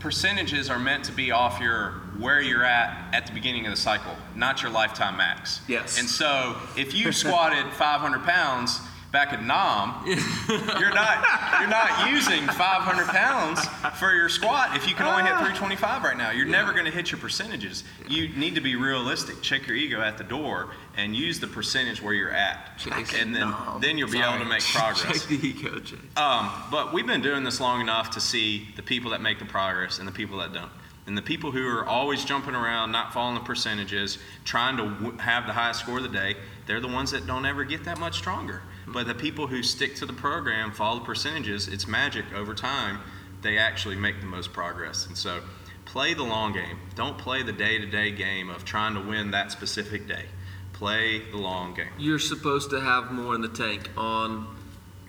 Percentages 0.00 0.68
are 0.68 0.80
meant 0.80 1.04
to 1.04 1.12
be 1.12 1.30
off 1.30 1.60
your 1.60 2.02
where 2.18 2.40
you're 2.40 2.64
at 2.64 3.14
at 3.14 3.26
the 3.26 3.32
beginning 3.32 3.66
of 3.66 3.70
the 3.70 3.76
cycle, 3.76 4.14
not 4.34 4.62
your 4.62 4.70
lifetime 4.70 5.16
max. 5.16 5.60
Yes. 5.68 5.98
And 5.98 6.08
so 6.08 6.56
if 6.76 6.92
you 6.92 7.12
squatted 7.12 7.72
500 7.72 8.24
pounds 8.24 8.80
back 9.12 9.32
at 9.34 9.44
Nam, 9.44 10.02
you're 10.06 10.92
not 10.94 11.60
you're 11.60 11.68
not 11.68 12.10
using 12.10 12.46
500 12.46 13.06
pounds 13.08 13.64
for 13.98 14.14
your 14.14 14.28
squat 14.28 14.74
if 14.74 14.88
you 14.88 14.94
can 14.94 15.06
only 15.06 15.22
hit 15.22 15.32
325 15.32 16.02
right 16.02 16.16
now. 16.16 16.30
You're 16.30 16.46
never 16.46 16.72
going 16.72 16.86
to 16.86 16.90
hit 16.90 17.12
your 17.12 17.20
percentages. 17.20 17.84
You 18.08 18.30
need 18.30 18.54
to 18.54 18.60
be 18.60 18.74
realistic. 18.74 19.42
Check 19.42 19.66
your 19.66 19.76
ego 19.76 20.00
at 20.00 20.16
the 20.18 20.24
door 20.24 20.70
and 20.96 21.14
use 21.14 21.38
the 21.38 21.46
percentage 21.46 22.02
where 22.02 22.14
you're 22.14 22.32
at, 22.32 22.82
and 23.18 23.34
then 23.34 23.52
then 23.80 23.98
you'll 23.98 24.10
be 24.10 24.20
able 24.20 24.38
to 24.38 24.44
make 24.46 24.62
progress. 24.72 25.26
the 25.26 25.34
ego. 25.46 25.80
Um, 26.16 26.50
but 26.70 26.92
we've 26.92 27.06
been 27.06 27.22
doing 27.22 27.44
this 27.44 27.60
long 27.60 27.80
enough 27.80 28.10
to 28.12 28.20
see 28.20 28.68
the 28.76 28.82
people 28.82 29.10
that 29.12 29.20
make 29.20 29.38
the 29.38 29.44
progress 29.44 29.98
and 29.98 30.08
the 30.08 30.12
people 30.12 30.38
that 30.38 30.52
don't. 30.52 30.70
And 31.04 31.18
the 31.18 31.22
people 31.22 31.50
who 31.50 31.66
are 31.66 31.84
always 31.84 32.24
jumping 32.24 32.54
around, 32.54 32.92
not 32.92 33.12
following 33.12 33.34
the 33.34 33.40
percentages, 33.44 34.18
trying 34.44 34.76
to 34.76 34.84
w- 34.84 35.18
have 35.18 35.48
the 35.48 35.52
highest 35.52 35.80
score 35.80 35.96
of 35.96 36.04
the 36.04 36.08
day, 36.08 36.36
they're 36.66 36.78
the 36.78 36.86
ones 36.86 37.10
that 37.10 37.26
don't 37.26 37.44
ever 37.44 37.64
get 37.64 37.82
that 37.84 37.98
much 37.98 38.18
stronger. 38.18 38.62
But 38.86 39.06
the 39.06 39.14
people 39.14 39.46
who 39.46 39.62
stick 39.62 39.94
to 39.96 40.06
the 40.06 40.12
program, 40.12 40.72
follow 40.72 40.98
the 40.98 41.04
percentages, 41.04 41.68
it's 41.68 41.86
magic 41.86 42.24
over 42.34 42.54
time, 42.54 43.00
they 43.42 43.58
actually 43.58 43.96
make 43.96 44.20
the 44.20 44.26
most 44.26 44.52
progress. 44.52 45.06
And 45.06 45.16
so 45.16 45.40
play 45.84 46.14
the 46.14 46.22
long 46.22 46.52
game. 46.52 46.78
Don't 46.94 47.18
play 47.18 47.42
the 47.42 47.52
day 47.52 47.78
to 47.78 47.86
day 47.86 48.10
game 48.10 48.50
of 48.50 48.64
trying 48.64 48.94
to 48.94 49.00
win 49.00 49.30
that 49.32 49.52
specific 49.52 50.06
day. 50.08 50.26
Play 50.72 51.22
the 51.30 51.36
long 51.36 51.74
game. 51.74 51.90
You're 51.98 52.18
supposed 52.18 52.70
to 52.70 52.80
have 52.80 53.12
more 53.12 53.34
in 53.34 53.40
the 53.40 53.48
tank 53.48 53.90
on 53.96 54.56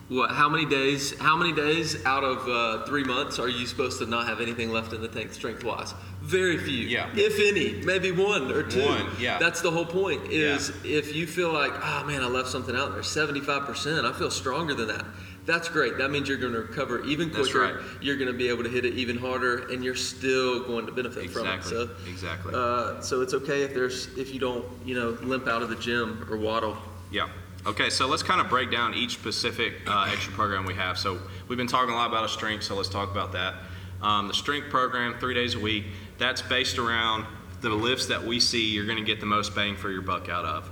what? 0.10 0.32
How 0.32 0.50
many 0.50 0.66
days? 0.66 1.18
How 1.20 1.36
many 1.36 1.54
days 1.54 2.06
out 2.06 2.24
of 2.24 2.48
uh, 2.48 2.86
three 2.86 3.04
months 3.04 3.40
are 3.40 3.48
you 3.48 3.66
supposed 3.66 4.00
to 4.00 4.06
not 4.06 4.28
have 4.28 4.42
anything 4.42 4.72
left 4.72 4.94
in 4.94 5.02
the 5.02 5.08
tank 5.08 5.34
strength 5.34 5.64
wise? 5.64 5.94
Very 6.24 6.58
few. 6.58 6.86
Yeah. 6.88 7.10
If 7.16 7.38
any, 7.38 7.84
maybe 7.86 8.12
one 8.12 8.50
or 8.50 8.64
two. 8.64 8.82
One, 8.86 9.08
yeah. 9.20 9.38
That's 9.40 9.60
the 9.60 9.70
whole 9.70 9.86
point. 9.86 10.32
Is 10.32 10.70
if 10.86 11.14
you 11.14 11.28
feel 11.28 11.52
like, 11.52 11.74
oh 11.76 12.06
man, 12.06 12.22
I 12.22 12.28
left 12.28 12.48
something 12.48 12.74
out 12.76 12.94
there, 12.94 13.02
75%. 13.02 14.06
I 14.10 14.18
feel 14.18 14.32
stronger 14.32 14.74
than 14.74 14.88
that. 14.88 15.06
That's 15.46 15.68
great. 15.68 15.98
That 15.98 16.12
means 16.12 16.30
you're 16.30 16.38
going 16.38 16.54
to 16.54 16.62
recover 16.62 17.04
even 17.04 17.30
quicker. 17.30 17.60
right. 17.60 17.76
You're 18.00 18.16
going 18.16 18.32
to 18.32 18.38
be 18.38 18.48
able 18.48 18.64
to 18.64 18.70
hit 18.70 18.86
it 18.86 18.94
even 18.94 19.18
harder, 19.18 19.68
and 19.70 19.84
you're 19.84 19.96
still 19.96 20.64
going 20.64 20.86
to 20.86 20.94
benefit 20.94 21.30
from 21.30 21.46
it. 21.46 21.62
So, 21.66 21.90
Exactly. 22.10 22.54
uh, 22.56 23.02
so 23.02 23.20
it's 23.20 23.34
okay 23.34 23.64
if 23.64 23.74
there's 23.74 24.08
if 24.18 24.34
you 24.34 24.40
don't, 24.40 24.64
you 24.86 24.96
know, 24.96 25.10
limp 25.22 25.50
out 25.50 25.62
of 25.62 25.68
the 25.70 25.76
gym 25.76 26.26
or 26.32 26.38
waddle. 26.38 26.78
Yeah. 27.12 27.28
Okay, 27.66 27.90
so 27.90 28.08
let's 28.08 28.24
kind 28.24 28.40
of 28.40 28.48
break 28.50 28.72
down 28.72 28.94
each 28.94 29.16
specific 29.16 29.74
uh, 29.88 30.08
extra 30.10 30.32
program 30.32 30.66
we 30.66 30.76
have. 30.76 30.98
So 30.98 31.20
we've 31.50 31.58
been 31.58 31.68
talking 31.68 31.94
a 31.94 31.98
lot 31.98 32.10
about 32.10 32.24
a 32.24 32.30
strength, 32.30 32.64
so 32.64 32.76
let's 32.76 32.88
talk 32.90 33.12
about 33.12 33.34
that. 33.34 33.56
Um, 34.02 34.28
the 34.28 34.34
strength 34.34 34.70
program, 34.70 35.16
three 35.20 35.34
days 35.34 35.56
a 35.56 35.60
week, 35.60 35.86
that's 36.18 36.42
based 36.42 36.78
around 36.78 37.26
the 37.62 37.70
lifts 37.70 38.08
that 38.08 38.24
we 38.24 38.40
see 38.40 38.70
you're 38.70 38.86
going 38.86 38.98
to 38.98 39.04
get 39.04 39.20
the 39.20 39.26
most 39.26 39.56
bang 39.56 39.76
for 39.76 39.90
your 39.90 40.02
buck 40.02 40.30
out 40.30 40.46
of. 40.46 40.70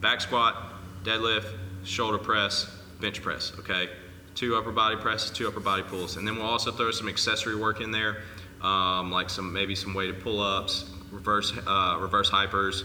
Back 0.00 0.20
squat, 0.20 0.72
deadlift, 1.02 1.46
shoulder 1.84 2.18
press, 2.18 2.70
bench 3.00 3.22
press. 3.22 3.52
Okay, 3.58 3.88
two 4.34 4.56
upper 4.56 4.72
body 4.72 4.96
presses, 4.96 5.30
two 5.30 5.48
upper 5.48 5.60
body 5.60 5.82
pulls, 5.82 6.16
and 6.16 6.26
then 6.26 6.36
we'll 6.36 6.46
also 6.46 6.70
throw 6.70 6.90
some 6.90 7.08
accessory 7.08 7.56
work 7.56 7.80
in 7.80 7.90
there, 7.90 8.22
um, 8.62 9.10
like 9.10 9.30
some 9.30 9.52
maybe 9.52 9.74
some 9.74 9.94
weighted 9.94 10.20
pull-ups, 10.20 10.90
reverse 11.10 11.52
uh, 11.66 11.98
reverse 12.00 12.30
hypers, 12.30 12.84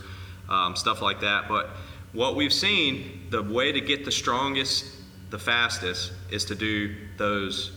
um, 0.50 0.76
stuff 0.76 1.02
like 1.02 1.22
that. 1.22 1.48
But 1.48 1.70
what 2.14 2.36
we've 2.36 2.54
seen, 2.54 3.28
the 3.30 3.42
way 3.42 3.72
to 3.72 3.82
get 3.82 4.04
the 4.04 4.12
strongest, 4.12 4.86
the 5.30 5.40
fastest, 5.40 6.12
is 6.30 6.46
to 6.46 6.56
do 6.56 6.96
those 7.18 7.72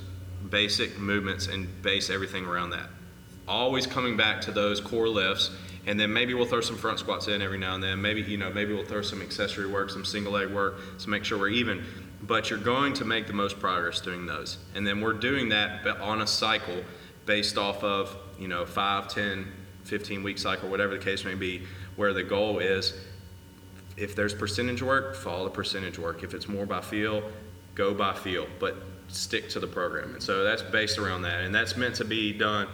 basic 0.50 0.98
movements 0.98 1.46
and 1.46 1.82
base 1.82 2.10
everything 2.10 2.44
around 2.44 2.70
that. 2.70 2.88
Always 3.46 3.86
coming 3.86 4.16
back 4.16 4.40
to 4.42 4.52
those 4.52 4.80
core 4.80 5.08
lifts, 5.08 5.50
and 5.86 5.98
then 6.00 6.12
maybe 6.12 6.34
we'll 6.34 6.46
throw 6.46 6.60
some 6.60 6.76
front 6.76 6.98
squats 6.98 7.28
in 7.28 7.42
every 7.42 7.58
now 7.58 7.74
and 7.74 7.82
then. 7.82 8.00
Maybe 8.00 8.22
you 8.22 8.38
know, 8.38 8.50
maybe 8.50 8.72
we'll 8.72 8.84
throw 8.84 9.02
some 9.02 9.20
accessory 9.20 9.66
work, 9.66 9.90
some 9.90 10.04
single 10.04 10.32
leg 10.32 10.50
work, 10.50 10.98
to 11.00 11.10
make 11.10 11.24
sure 11.24 11.38
we're 11.38 11.48
even. 11.48 11.84
But 12.22 12.48
you're 12.48 12.58
going 12.58 12.94
to 12.94 13.04
make 13.04 13.26
the 13.26 13.34
most 13.34 13.60
progress 13.60 14.00
doing 14.00 14.24
those, 14.24 14.58
and 14.74 14.86
then 14.86 15.00
we're 15.00 15.12
doing 15.12 15.50
that 15.50 15.86
on 16.00 16.22
a 16.22 16.26
cycle 16.26 16.82
based 17.26 17.58
off 17.58 17.82
of 17.84 18.16
you 18.38 18.48
know 18.48 18.64
5, 18.64 19.08
10, 19.08 19.46
15 19.84 20.22
week 20.22 20.38
cycle, 20.38 20.70
whatever 20.70 20.96
the 20.96 21.04
case 21.04 21.24
may 21.24 21.34
be, 21.34 21.62
where 21.96 22.12
the 22.14 22.22
goal 22.22 22.60
is 22.60 22.94
if 23.96 24.16
there's 24.16 24.34
percentage 24.34 24.82
work, 24.82 25.14
follow 25.14 25.44
the 25.44 25.50
percentage 25.50 25.98
work. 25.98 26.22
If 26.22 26.34
it's 26.34 26.48
more 26.48 26.66
by 26.66 26.80
feel, 26.80 27.22
go 27.74 27.94
by 27.94 28.14
feel, 28.14 28.46
but 28.58 28.76
stick 29.08 29.48
to 29.50 29.60
the 29.60 29.66
program. 29.66 30.14
And 30.14 30.22
so 30.22 30.42
that's 30.42 30.62
based 30.62 30.98
around 30.98 31.22
that. 31.22 31.42
And 31.42 31.54
that's 31.54 31.76
meant 31.76 31.94
to 31.96 32.04
be 32.04 32.32
done, 32.32 32.68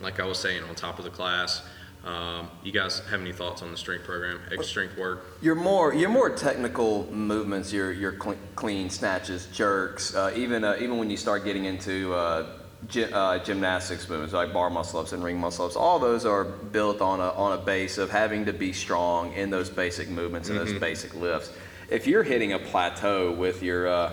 like 0.00 0.20
I 0.20 0.26
was 0.26 0.38
saying, 0.38 0.62
on 0.64 0.74
top 0.74 0.98
of 0.98 1.04
the 1.04 1.10
class. 1.10 1.62
Um, 2.04 2.50
you 2.62 2.70
guys 2.70 2.98
have 3.10 3.22
any 3.22 3.32
thoughts 3.32 3.62
on 3.62 3.70
the 3.70 3.78
strength 3.78 4.04
program, 4.04 4.38
extra 4.46 4.64
strength 4.64 4.98
work? 4.98 5.24
Your 5.40 5.54
more 5.54 5.94
your 5.94 6.10
more 6.10 6.28
technical 6.28 7.10
movements, 7.10 7.72
your 7.72 7.92
your 7.92 8.12
clean, 8.12 8.38
clean 8.56 8.90
snatches, 8.90 9.46
jerks, 9.46 10.14
uh, 10.14 10.30
even 10.36 10.64
uh, 10.64 10.76
even 10.80 10.98
when 10.98 11.08
you 11.08 11.16
start 11.16 11.46
getting 11.46 11.64
into 11.64 12.12
uh, 12.12 12.46
gy- 12.88 13.10
uh, 13.10 13.38
gymnastics 13.38 14.06
movements 14.06 14.34
like 14.34 14.52
bar 14.52 14.68
muscle 14.68 15.00
ups 15.00 15.12
and 15.12 15.24
ring 15.24 15.38
muscle 15.38 15.64
ups, 15.64 15.76
all 15.76 15.98
those 15.98 16.26
are 16.26 16.44
built 16.44 17.00
on 17.00 17.20
a 17.20 17.30
on 17.30 17.58
a 17.58 17.62
base 17.62 17.96
of 17.96 18.10
having 18.10 18.44
to 18.44 18.52
be 18.52 18.74
strong 18.74 19.32
in 19.32 19.48
those 19.48 19.70
basic 19.70 20.10
movements 20.10 20.50
and 20.50 20.58
those 20.58 20.74
basic 20.74 21.14
lifts. 21.14 21.50
If 21.88 22.06
you're 22.06 22.22
hitting 22.22 22.52
a 22.52 22.58
plateau 22.58 23.32
with 23.32 23.62
your 23.62 23.88
uh, 23.88 24.12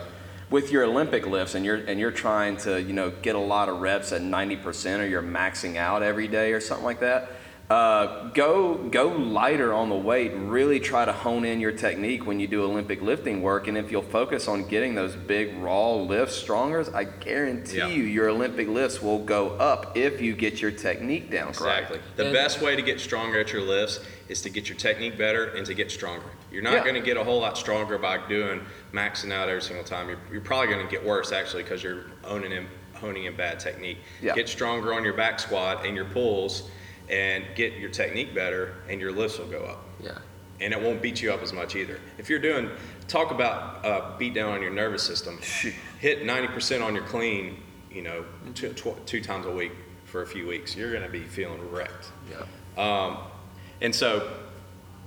with 0.52 0.70
your 0.70 0.84
Olympic 0.84 1.26
lifts 1.26 1.56
and 1.56 1.66
you're 1.66 1.78
and 1.78 2.00
you're 2.00 2.12
trying 2.12 2.58
to 2.58 2.80
you 2.80 2.94
know 2.94 3.10
get 3.10 3.36
a 3.36 3.40
lot 3.40 3.70
of 3.70 3.80
reps 3.80 4.12
at 4.12 4.22
90% 4.22 5.00
or 5.00 5.06
you're 5.08 5.24
maxing 5.24 5.78
out 5.78 6.04
every 6.04 6.28
day 6.28 6.52
or 6.54 6.60
something 6.60 6.86
like 6.86 7.00
that, 7.00 7.32
uh, 7.72 8.28
go 8.34 8.76
go 8.90 9.08
lighter 9.08 9.74
on 9.74 9.88
the 9.88 9.96
weight. 9.96 10.34
Really 10.36 10.80
try 10.82 11.06
to 11.06 11.14
hone 11.14 11.46
in 11.46 11.62
your 11.62 11.72
technique 11.72 12.26
when 12.26 12.38
you 12.40 12.46
do 12.48 12.64
Olympic 12.66 13.02
lifting 13.02 13.42
work. 13.42 13.70
And 13.70 13.78
if 13.78 13.92
you'll 13.92 14.02
focus 14.02 14.50
on 14.50 14.68
getting 14.68 14.94
those 14.94 15.16
big 15.16 15.56
raw 15.58 15.94
lifts 15.94 16.36
stronger, 16.36 16.84
I 16.94 17.06
guarantee 17.06 17.78
Yeah. 17.78 17.88
you 17.88 18.04
your 18.04 18.28
Olympic 18.30 18.68
lifts 18.68 19.02
will 19.02 19.20
go 19.24 19.52
up 19.52 19.96
if 19.96 20.20
you 20.22 20.34
get 20.36 20.62
your 20.62 20.72
technique 20.72 21.32
down 21.32 21.50
Exactly. 21.50 21.98
correctly. 22.00 22.00
The 22.26 22.32
best 22.34 22.62
way 22.62 22.76
to 22.76 22.82
get 22.82 23.00
stronger 23.00 23.40
at 23.40 23.54
your 23.54 23.62
lifts 23.62 24.02
is 24.28 24.42
to 24.42 24.50
get 24.50 24.68
your 24.68 24.78
technique 24.78 25.18
better 25.18 25.46
and 25.56 25.66
to 25.66 25.74
get 25.74 25.92
stronger. 25.92 26.26
You're 26.52 26.64
not 26.64 26.74
Yeah. 26.74 26.84
going 26.84 26.96
to 26.96 27.02
get 27.02 27.16
a 27.16 27.24
whole 27.24 27.40
lot 27.40 27.58
stronger 27.58 27.98
by 27.98 28.18
doing 28.28 28.66
maxing 28.94 29.32
out 29.32 29.48
every 29.48 29.62
single 29.62 29.86
time. 29.86 30.10
You're, 30.10 30.20
you're 30.30 30.42
probably 30.42 30.68
going 30.68 30.86
to 30.86 30.92
get 30.92 31.06
worse 31.06 31.32
actually 31.32 31.64
because 31.64 31.82
you're 31.82 32.04
owning 32.26 32.52
in, 32.52 32.68
honing 32.96 33.24
in 33.26 33.36
bad 33.38 33.62
technique. 33.62 34.00
Yeah. 34.22 34.36
Get 34.36 34.50
stronger 34.50 34.94
on 34.94 35.06
your 35.06 35.14
back 35.14 35.40
squat 35.40 35.86
and 35.86 35.96
your 35.96 36.06
pulls 36.06 36.70
and 37.12 37.44
get 37.56 37.74
your 37.74 37.90
technique 37.90 38.34
better 38.34 38.76
and 38.90 39.00
your 39.00 39.12
lifts 39.12 39.38
will 39.38 39.48
go 39.48 39.64
up. 39.66 39.84
Yeah. 40.02 40.18
And 40.62 40.74
it 40.74 40.82
won't 40.82 41.02
beat 41.02 41.22
you 41.22 41.32
up 41.34 41.42
as 41.42 41.54
much 41.54 41.76
either. 41.76 42.00
If 42.18 42.30
you're 42.30 42.40
doing, 42.40 42.70
talk 43.08 43.32
about 43.32 43.86
uh, 43.86 44.18
beat 44.18 44.34
down 44.34 44.54
on 44.54 44.62
your 44.62 44.72
nervous 44.72 45.04
system. 45.04 45.40
Hit 46.00 46.24
90% 46.24 46.84
on 46.86 46.96
your 46.96 47.04
clean, 47.04 47.58
you 47.92 48.02
know, 48.02 48.24
two, 48.54 48.72
tw- 48.74 49.06
two 49.06 49.22
times 49.22 49.46
a 49.46 49.52
week 49.52 49.74
for 50.06 50.22
a 50.22 50.28
few 50.28 50.48
weeks. 50.48 50.76
You're 50.76 50.92
going 50.92 51.04
to 51.04 51.10
be 51.10 51.24
feeling 51.24 51.72
wrecked. 51.72 52.12
Yeah. 52.30 52.46
Um, 52.78 53.18
and 53.82 53.94
so 53.94 54.32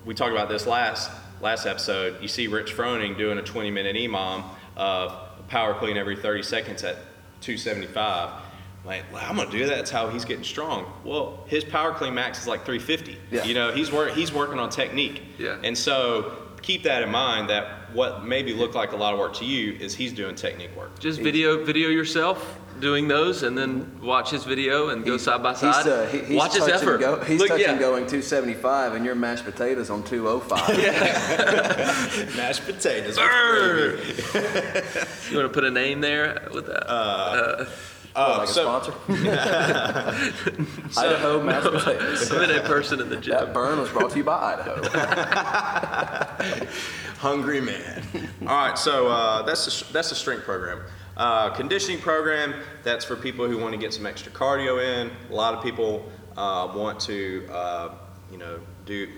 we 0.05 0.15
talked 0.15 0.33
about 0.33 0.49
this 0.49 0.67
last 0.67 1.11
last 1.41 1.67
episode. 1.67 2.21
You 2.21 2.29
see 2.29 2.47
Rich 2.47 2.77
Froning 2.77 3.17
doing 3.17 3.39
a 3.39 3.43
20 3.43 3.71
minute 3.71 3.97
EMOM 3.97 4.45
of 4.77 5.15
power 5.49 5.75
clean 5.75 5.97
every 5.97 6.17
30 6.17 6.43
seconds 6.43 6.83
at 6.85 6.97
275. 7.43 8.43
Like, 8.85 9.05
well, 9.13 9.25
I'm 9.27 9.37
gonna 9.37 9.51
do 9.51 9.65
that. 9.67 9.77
That's 9.77 9.91
how 9.91 10.09
he's 10.11 10.25
getting 10.27 10.45
strong. 10.45 10.85
Well, 11.05 11.43
his 11.47 11.65
power 11.65 11.95
clean 11.95 12.13
max 12.15 12.41
is 12.43 12.47
like 12.47 12.67
350. 12.67 13.17
Yeah. 13.31 13.45
You 13.45 13.55
know, 13.55 13.73
he's 13.73 13.91
work 13.91 14.13
he's 14.13 14.31
working 14.33 14.59
on 14.59 14.69
technique. 14.69 15.23
Yeah. 15.39 15.57
And 15.65 15.77
so 15.77 16.33
keep 16.63 16.83
that 16.83 17.03
in 17.03 17.11
mind. 17.11 17.49
That 17.49 17.95
what 17.95 18.27
maybe 18.27 18.53
looked 18.53 18.75
like 18.75 18.93
a 18.93 18.97
lot 18.97 19.15
of 19.15 19.19
work 19.19 19.33
to 19.37 19.45
you 19.47 19.73
is 19.81 19.95
he's 19.95 20.13
doing 20.13 20.35
technique 20.35 20.77
work. 20.77 20.99
Just 20.99 21.19
video 21.21 21.65
video 21.65 21.89
yourself 21.89 22.59
doing 22.81 23.07
those, 23.09 23.45
and 23.45 23.57
then 23.57 23.99
watch 24.03 24.31
his 24.31 24.43
video 24.45 24.89
and 24.89 25.05
go 25.05 25.17
side 25.17 25.41
by 25.45 25.51
He's, 25.53 25.61
side. 25.61 25.87
uh, 25.87 26.07
he- 26.09 26.19
he's 26.25 26.37
watch 26.37 26.55
his 26.55 26.67
effort. 26.67 26.99
Go, 26.99 27.21
he's 27.23 27.39
Look, 27.39 27.49
touching 27.51 27.67
yeah. 27.67 27.79
going 27.79 28.05
275 28.07 28.95
and 28.95 29.05
your 29.05 29.15
mashed 29.15 29.45
potatoes 29.45 29.91
on 29.91 30.03
205. 30.03 30.69
Mashed 32.37 32.65
potatoes. 32.67 33.17
You 33.17 33.23
want 35.39 35.49
to 35.49 35.55
put 35.55 35.63
a 35.65 35.71
name 35.71 36.01
there 36.01 36.49
with 36.53 36.67
that? 36.67 36.91
Uh, 36.91 37.65
like 38.15 38.49
a 38.49 38.53
so- 38.53 38.63
sponsor. 38.63 38.95
Idaho 40.97 41.43
mashed 41.43 41.71
potatoes. 41.71 42.31
I'm 42.31 42.43
in 42.51 42.57
a 42.57 42.61
person 42.61 43.01
in 43.01 43.09
the 43.09 43.17
gym. 43.17 43.35
That 43.35 43.53
burn 43.53 43.79
was 43.81 43.91
brought 43.91 44.11
to 44.11 44.17
you 44.19 44.25
by 44.25 44.57
Idaho. 44.59 44.83
Hungry 47.19 47.61
man. 47.61 48.03
All 48.43 48.49
right, 48.49 48.79
so 48.79 49.09
uh, 49.09 49.43
that's 49.43 49.65
the, 49.65 49.93
that's 49.93 50.11
the 50.11 50.15
strength 50.15 50.45
program. 50.45 50.83
Uh, 51.17 51.51
conditioning 51.51 52.01
program, 52.01 52.55
that's 52.83 53.05
for 53.05 53.17
people 53.17 53.49
who 53.49 53.57
want 53.59 53.73
to 53.73 53.79
get 53.79 53.95
some 53.95 54.05
extra 54.05 54.33
cardio 54.33 54.83
in. 54.83 55.11
A 55.31 55.35
lot 55.35 55.55
of 55.55 55.63
people 55.63 56.05
uh, 56.37 56.73
want 56.75 56.99
to, 57.01 57.47
uh, 57.51 57.95
you 58.31 58.39
know, 58.39 58.59
do 58.85 59.09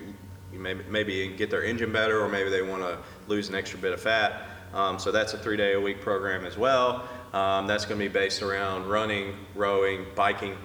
maybe, 0.51 0.83
maybe 0.89 1.27
get 1.29 1.49
their 1.49 1.63
engine 1.63 1.91
better, 1.91 2.21
or 2.21 2.29
maybe 2.29 2.49
they 2.49 2.61
want 2.61 2.81
to 2.83 2.97
lose 3.27 3.49
an 3.49 3.55
extra 3.55 3.79
bit 3.79 3.93
of 3.93 4.01
fat. 4.01 4.47
Um, 4.73 4.99
so 4.99 5.11
that's 5.11 5.33
a 5.33 5.37
three 5.37 5.57
day 5.57 5.73
a 5.73 5.79
week 5.79 6.01
program 6.01 6.45
as 6.45 6.57
well. 6.57 7.07
Um, 7.33 7.67
that's 7.67 7.85
going 7.85 7.99
to 7.99 8.05
be 8.05 8.11
based 8.11 8.41
around 8.41 8.87
running, 8.87 9.35
rowing, 9.55 10.05
biking, 10.15 10.55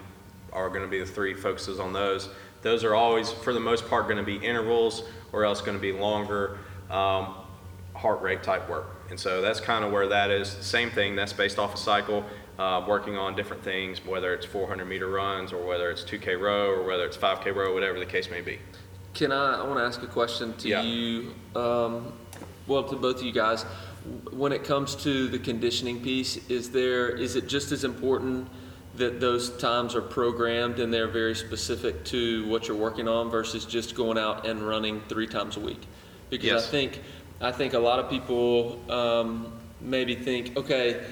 are 0.53 0.69
going 0.69 0.83
to 0.83 0.89
be 0.89 1.01
the 1.01 1.07
three 1.07 1.35
focuses 1.35 1.81
on 1.81 1.93
those. 1.93 2.29
Those 2.63 2.85
are 2.85 2.95
always, 2.95 3.33
for 3.33 3.53
the 3.53 3.61
most 3.61 3.89
part, 3.89 4.05
going 4.05 4.19
to 4.19 4.23
be 4.23 4.37
intervals 4.37 5.03
or 5.33 5.45
else 5.45 5.61
going 5.61 5.77
to 5.77 5.83
be 5.83 5.93
longer 5.93 6.59
um, 6.91 7.35
heart 7.95 8.23
rate 8.23 8.43
type 8.43 8.69
work. 8.69 8.87
And 9.11 9.19
so 9.19 9.41
that's 9.43 9.61
kind 9.61 9.85
of 9.85 9.93
where 9.93 10.07
that 10.09 10.31
is. 10.31 10.49
Same 10.49 10.91
thing, 10.91 11.17
that's 11.17 11.33
based 11.33 11.59
off 11.59 11.75
a 11.75 11.77
cycle, 11.77 12.25
uh, 12.59 12.85
working 12.87 13.17
on 13.17 13.35
different 13.35 13.63
things, 13.65 14.05
whether 14.05 14.33
it's 14.33 14.47
400 14.47 14.85
meter 14.85 15.09
runs 15.09 15.53
or 15.53 15.67
whether 15.67 15.91
it's 15.91 16.03
2K 16.05 16.41
row 16.41 16.71
or 16.71 16.85
whether 16.85 17.05
it's 17.05 17.17
5K 17.17 17.55
row, 17.55 17.75
whatever 17.75 17.99
the 17.99 18.07
case 18.07 18.31
may 18.31 18.41
be. 18.41 18.59
Can 19.15 19.33
I? 19.33 19.61
I 19.61 19.67
want 19.67 19.79
to 19.79 19.85
ask 19.85 20.03
a 20.03 20.07
question 20.07 20.55
to 20.59 20.69
Yeah. 20.69 20.83
you. 20.83 21.35
Um, 21.57 22.13
well, 22.67 22.85
to 22.85 22.97
both 22.97 23.17
of 23.17 23.23
you 23.25 23.33
guys. 23.33 23.67
When 24.33 24.53
it 24.53 24.65
comes 24.65 24.97
to 24.97 25.29
the 25.29 25.39
conditioning 25.39 26.01
piece, 26.01 26.37
is 26.49 26.71
there 26.71 27.11
is 27.11 27.37
it 27.37 27.47
just 27.49 27.73
as 27.73 27.85
important 27.85 28.49
that 28.97 29.21
those 29.21 29.51
times 29.57 29.95
are 29.95 30.03
programmed 30.03 30.79
and 30.79 30.93
they're 30.93 31.09
very 31.09 31.35
specific 31.35 32.05
to 32.05 32.47
what 32.49 32.69
you're 32.69 32.77
working 32.77 33.09
on 33.09 33.31
versus 33.31 33.65
just 33.65 33.95
going 33.95 34.19
out 34.19 34.47
and 34.47 34.67
running 34.67 35.01
three 35.09 35.27
times 35.27 35.57
a 35.57 35.61
week? 35.61 35.87
Because 36.31 36.47
Yes. 36.47 36.69
I 36.69 36.71
think 36.71 37.01
I 37.41 37.53
think 37.53 37.75
a 37.75 37.79
lot 37.79 37.99
of 37.99 38.09
people 38.09 38.81
um, 38.91 39.53
maybe 39.81 40.15
think, 40.15 40.57
okay, 40.57 41.05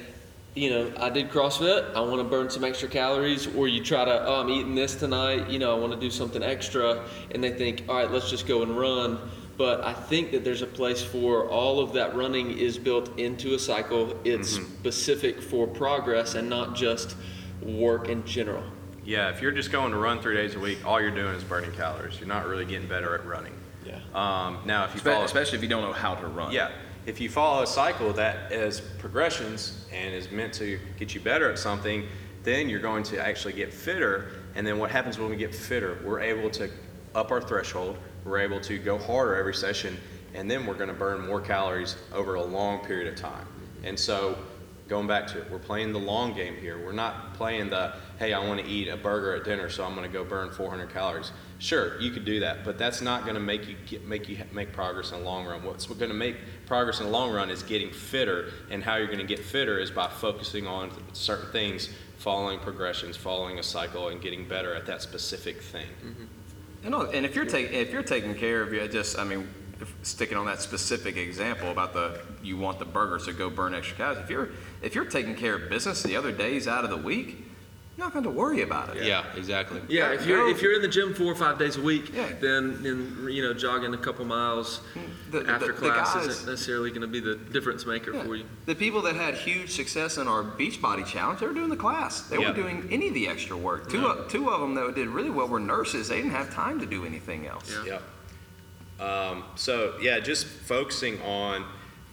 you 0.55 0.71
know, 0.71 0.93
I 0.99 1.11
did 1.11 1.31
CrossFit, 1.31 1.95
I 1.95 2.01
want 2.01 2.19
to 2.19 2.25
burn 2.25 2.51
some 2.51 2.65
extra 2.65 2.89
calories, 2.89 3.47
or 3.55 3.69
you 3.69 3.83
try 3.83 4.05
to, 4.05 4.27
oh, 4.27 4.41
I'm 4.41 4.49
eating 4.49 4.75
this 4.75 4.95
tonight, 4.97 5.49
you 5.49 5.59
know, 5.59 5.77
I 5.77 5.79
want 5.79 5.93
to 5.93 5.99
do 5.99 6.11
something 6.11 6.43
extra, 6.43 7.05
and 7.33 7.43
they 7.43 7.51
think, 7.51 7.85
all 7.89 7.97
right, 7.97 8.11
let's 8.11 8.31
just 8.31 8.47
go 8.47 8.63
and 8.63 8.77
run. 8.77 9.19
But 9.61 9.85
I 9.85 9.93
think 9.93 10.31
that 10.31 10.43
there's 10.43 10.63
a 10.63 10.67
place 10.67 11.05
for 11.05 11.47
all 11.47 11.81
of 11.81 11.93
that 11.93 12.17
running 12.17 12.57
is 12.57 12.79
built 12.79 13.19
into 13.19 13.55
a 13.55 13.59
cycle. 13.59 14.19
It's 14.25 14.53
specific 14.53 15.43
for 15.43 15.67
progress 15.67 16.35
and 16.35 16.49
not 16.49 16.75
just 16.75 17.15
work 17.61 18.09
in 18.09 18.25
general. 18.25 18.65
Yeah, 19.05 19.29
if 19.29 19.43
you're 19.43 19.53
just 19.53 19.71
going 19.71 19.93
to 19.93 19.99
run 19.99 20.23
three 20.23 20.35
days 20.35 20.55
a 20.55 20.59
week, 20.59 20.79
all 20.87 20.99
you're 20.99 21.11
doing 21.11 21.35
is 21.35 21.45
burning 21.45 21.73
calories. 21.73 22.19
You're 22.19 22.27
not 22.27 22.47
really 22.47 22.65
getting 22.65 22.89
better 22.89 23.15
at 23.15 23.27
running. 23.27 23.53
Yeah. 23.85 23.99
Um, 24.15 24.61
now, 24.65 24.87
if 24.87 24.95
you 24.95 25.01
follow, 25.03 25.25
Especially 25.25 25.59
if 25.59 25.63
you 25.63 25.69
don't 25.69 25.83
know 25.83 25.93
how 25.93 26.15
to 26.15 26.27
run. 26.27 26.53
Yeah, 26.53 26.71
if 27.05 27.21
you 27.21 27.29
follow 27.29 27.63
a 27.63 27.67
cycle 27.67 28.15
that 28.15 28.51
is 28.51 28.81
progressions 28.81 29.85
and 29.93 30.15
is 30.15 30.31
meant 30.31 30.55
to 30.55 30.81
get 30.99 31.15
you 31.15 31.21
better 31.21 31.51
at 31.51 31.59
something, 31.59 32.07
then 32.45 32.71
you're 32.71 32.81
going 32.81 33.03
to 33.03 33.23
actually 33.23 33.53
get 33.53 33.75
fitter. 33.75 34.41
And 34.55 34.67
then 34.67 34.79
what 34.79 34.91
happens 34.91 35.19
when 35.19 35.29
we 35.29 35.37
get 35.37 35.55
fitter? 35.55 35.99
We're 36.03 36.21
able 36.21 36.49
to 36.49 36.71
up 37.15 37.31
our 37.31 37.43
threshold. 37.43 37.99
We're 38.25 38.39
able 38.39 38.61
to 38.61 38.79
go 38.79 38.99
harder 38.99 39.37
every 39.37 39.55
session, 39.55 39.97
and 40.35 40.51
then 40.51 40.67
we're 40.67 40.75
going 40.75 40.89
to 40.89 40.95
burn 40.95 41.27
more 41.27 41.41
calories 41.41 41.97
over 42.13 42.35
a 42.35 42.43
long 42.43 42.85
period 42.85 43.13
of 43.13 43.19
time. 43.19 43.47
And 43.83 43.99
so, 43.99 44.37
going 44.89 45.07
back 45.07 45.27
to 45.29 45.41
it, 45.41 45.51
we're 45.51 45.59
playing 45.59 45.93
the 45.93 45.99
long 45.99 46.35
game 46.35 46.57
here. 46.57 46.85
We're 46.85 46.93
not 46.93 47.35
playing 47.35 47.71
the 47.71 47.95
hey, 48.21 48.35
I 48.35 48.47
want 48.47 48.61
to 48.61 48.71
eat 48.71 48.87
a 48.89 48.99
burger 48.99 49.35
at 49.35 49.45
dinner, 49.45 49.71
so 49.71 49.83
I'm 49.83 49.95
going 49.95 50.07
to 50.07 50.13
go 50.13 50.23
burn 50.23 50.51
400 50.51 50.93
calories. 50.93 51.33
Sure, 51.59 51.99
you 52.01 52.11
could 52.11 52.27
do 52.27 52.41
that, 52.41 52.65
but 52.67 52.77
that's 52.77 53.01
not 53.01 53.23
going 53.23 53.35
to 53.35 53.41
make 53.41 53.67
you 53.67 53.77
get, 53.87 54.05
make 54.05 54.29
you 54.29 54.37
make 54.53 54.75
progress 54.75 55.13
in 55.13 55.21
the 55.21 55.25
long 55.25 55.47
run. 55.47 55.65
What's 55.65 55.87
going 55.87 56.11
to 56.11 56.15
make 56.15 56.37
progress 56.67 57.01
in 57.01 57.07
the 57.07 57.13
long 57.13 57.33
run 57.33 57.51
is 57.51 57.63
getting 57.63 57.91
fitter, 57.91 58.53
and 58.71 58.85
how 58.85 58.97
you're 58.97 59.07
going 59.07 59.21
to 59.21 59.25
get 59.25 59.39
fitter 59.39 59.79
is 59.79 59.91
by 59.91 60.07
focusing 60.07 60.67
on 60.67 60.91
certain 61.15 61.51
things, 61.51 61.89
following 62.19 62.59
progressions, 62.59 63.17
following 63.17 63.59
a 63.59 63.63
cycle, 63.63 64.09
and 64.09 64.21
getting 64.21 64.47
better 64.47 64.75
at 64.75 64.85
that 64.85 65.01
specific 65.01 65.63
thing. 65.63 65.89
Mm-hmm. 66.05 66.25
Know, 66.83 67.03
and 67.03 67.27
if 67.27 67.35
you're 67.35 67.45
taking 67.45 67.75
if 67.75 67.93
you're 67.93 68.03
taking 68.03 68.35
care 68.35 68.63
of 68.63 68.73
you, 68.73 68.87
just 68.89 69.19
I 69.19 69.25
mean, 69.25 69.49
if- 69.81 69.95
sticking 70.03 70.37
on 70.37 70.47
that 70.47 70.61
specific 70.63 71.17
example 71.17 71.71
about 71.71 71.93
the 71.93 72.21
you 72.43 72.57
want 72.57 72.79
the 72.79 72.85
burgers 72.85 73.27
to 73.27 73.33
go 73.33 73.51
burn 73.51 73.75
extra 73.75 73.97
calories. 73.97 74.25
If 74.25 74.31
you're 74.31 74.49
if 74.83 74.95
you're 74.95 75.05
taking 75.05 75.35
care 75.35 75.55
of 75.57 75.69
business 75.69 76.03
the 76.03 76.17
other 76.17 76.33
days 76.33 76.67
out 76.67 76.85
of 76.85 76.91
the 76.91 76.97
week, 76.97 77.50
you're 78.01 78.07
not 78.07 78.15
going 78.15 78.25
to 78.25 78.31
worry 78.31 78.63
about 78.63 78.97
it. 78.97 79.05
Yeah, 79.05 79.25
exactly. 79.37 79.83
Yeah, 79.89 80.13
if 80.15 80.25
you're 80.27 80.49
if 80.49 80.63
you're 80.63 80.73
in 80.75 80.81
the 80.81 80.89
gym 80.89 81.13
four 81.13 81.27
or 81.27 81.35
five 81.35 81.59
days 81.59 81.77
a 81.77 81.83
week, 81.83 82.15
Yeah. 82.15 82.33
then 82.41 82.83
then 82.83 83.29
you 83.31 83.43
know 83.43 83.53
jogging 83.53 83.93
a 83.93 83.99
couple 83.99 84.25
miles 84.25 84.81
The- 85.31 85.41
the- 85.41 85.51
after 85.51 85.67
the 85.67 85.73
class 85.75 86.15
guys- 86.15 86.27
isn't 86.29 86.49
necessarily 86.49 86.89
going 86.91 87.03
to 87.03 87.07
be 87.07 87.21
the 87.21 87.35
difference 87.37 87.85
maker 87.85 88.15
Yeah. 88.15 88.23
for 88.25 88.37
you. 88.37 88.45
The 88.65 88.75
people 88.75 89.03
that 89.03 89.17
had 89.17 89.35
huge 89.35 89.73
success 89.73 90.17
in 90.17 90.27
our 90.29 90.43
Beachbody 90.43 91.05
Challenge, 91.07 91.41
they 91.41 91.47
were 91.47 91.53
doing 91.53 91.69
the 91.69 91.77
class. 91.77 92.23
They 92.23 92.39
Yeah. 92.39 92.45
weren't 92.47 92.57
doing 92.57 92.89
any 92.91 93.09
of 93.09 93.15
the 93.15 93.29
extra 93.29 93.55
work. 93.57 93.91
Two, 93.91 94.07
of, 94.07 94.29
two 94.31 94.49
of 94.51 94.61
them 94.63 94.75
that 94.77 94.95
did 94.95 95.09
really 95.09 95.31
well 95.31 95.49
were 95.49 95.61
nurses. 95.61 96.09
They 96.09 96.17
didn't 96.17 96.31
have 96.31 96.55
time 96.55 96.81
to 96.81 96.87
do 96.87 97.05
anything 97.05 97.47
else. 97.47 97.71
Yeah. 97.85 97.99
Yep. 98.99 99.07
Um, 99.07 99.45
so 99.57 99.95
yeah, 100.01 100.21
just 100.21 100.47
focusing 100.47 101.21
on 101.23 101.67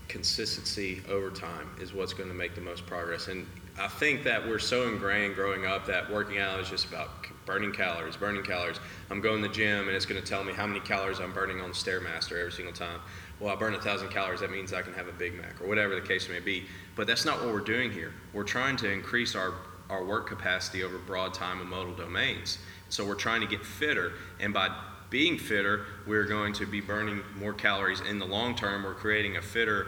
consistency 0.10 1.02
over 1.10 1.30
time 1.30 1.70
is 1.82 1.94
what's 1.94 2.14
going 2.14 2.30
to 2.30 2.36
make 2.36 2.56
the 2.56 2.62
most 2.62 2.86
progress. 2.86 3.28
And 3.30 3.46
I 3.80 3.88
think 3.88 4.24
that 4.24 4.48
we're 4.48 4.58
so 4.60 4.88
ingrained 4.88 5.36
growing 5.36 5.68
up 5.68 5.86
that 5.86 6.12
working 6.12 6.40
out 6.40 6.60
is 6.60 6.70
just 6.70 6.86
about 6.86 7.28
burning 7.46 7.72
calories, 7.72 8.18
burning 8.18 8.44
calories. 8.44 8.80
I'm 9.12 9.22
going 9.22 9.42
to 9.42 9.48
the 9.48 9.54
gym 9.54 9.88
and 9.88 9.96
it's 9.96 10.06
going 10.06 10.22
to 10.22 10.28
tell 10.28 10.44
me 10.44 10.52
how 10.52 10.66
many 10.66 10.80
calories 10.80 11.20
I'm 11.20 11.32
burning 11.32 11.62
on 11.62 11.70
the 11.70 11.76
Stairmaster 11.76 12.40
every 12.40 12.52
single 12.52 12.74
time. 12.74 13.00
Well, 13.40 13.54
I 13.54 13.56
burn 13.56 13.76
a 13.76 13.80
thousand 13.80 14.10
calories. 14.10 14.40
That 14.40 14.50
means 14.50 14.74
I 14.74 14.82
can 14.82 14.94
have 14.94 15.08
a 15.08 15.12
Big 15.12 15.36
Mac 15.36 15.62
or 15.62 15.68
whatever 15.68 15.94
the 15.94 16.02
case 16.02 16.28
may 16.28 16.40
be. 16.40 16.66
But 16.96 17.06
that's 17.06 17.24
not 17.24 17.40
what 17.40 17.54
we're 17.54 17.60
doing 17.60 17.92
here. 17.92 18.14
We're 18.34 18.44
trying 18.44 18.78
to 18.78 18.92
increase 18.92 19.36
our 19.36 19.54
our 19.90 20.04
work 20.04 20.28
capacity 20.28 20.84
over 20.84 20.98
broad 20.98 21.34
time 21.34 21.62
and 21.62 21.70
modal 21.70 21.94
domains. 21.94 22.58
So 22.90 23.06
we're 23.06 23.16
trying 23.16 23.40
to 23.40 23.48
get 23.48 23.66
fitter, 23.66 24.12
and 24.40 24.54
by 24.54 24.70
being 25.10 25.38
fitter, 25.38 25.86
we're 26.06 26.26
going 26.26 26.52
to 26.54 26.66
be 26.66 26.82
burning 26.82 27.22
more 27.40 27.54
calories 27.54 28.02
in 28.02 28.20
the 28.20 28.26
long 28.26 28.56
term. 28.56 28.84
We're 28.84 28.96
creating 28.96 29.38
a 29.38 29.42
fitter 29.42 29.88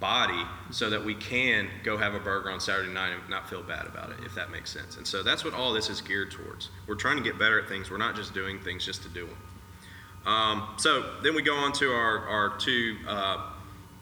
body 0.00 0.42
so 0.70 0.90
that 0.90 1.04
we 1.04 1.14
can 1.14 1.68
go 1.82 1.96
have 1.96 2.14
a 2.14 2.20
burger 2.20 2.50
on 2.50 2.60
Saturday 2.60 2.92
night 2.92 3.10
and 3.10 3.28
not 3.28 3.48
feel 3.50 3.62
bad 3.62 3.86
about 3.86 4.10
it, 4.10 4.18
if 4.24 4.34
that 4.34 4.50
makes 4.50 4.70
sense. 4.70 4.96
And 4.96 5.06
so 5.06 5.22
that's 5.22 5.44
what 5.44 5.54
all 5.54 5.72
this 5.72 5.90
is 5.90 6.00
geared 6.00 6.30
towards. 6.30 6.70
We're 6.86 6.94
trying 6.94 7.16
to 7.16 7.22
get 7.22 7.38
better 7.38 7.60
at 7.60 7.68
things. 7.68 7.90
We're 7.90 7.96
not 7.98 8.14
just 8.14 8.32
doing 8.32 8.60
things 8.60 8.84
just 8.84 9.02
to 9.02 9.08
do 9.08 9.26
them. 9.26 9.36
Um, 10.26 10.68
so 10.76 11.14
then 11.22 11.34
we 11.34 11.42
go 11.42 11.54
on 11.56 11.72
to 11.74 11.92
our, 11.92 12.26
our 12.28 12.56
two 12.58 12.96
uh, 13.08 13.50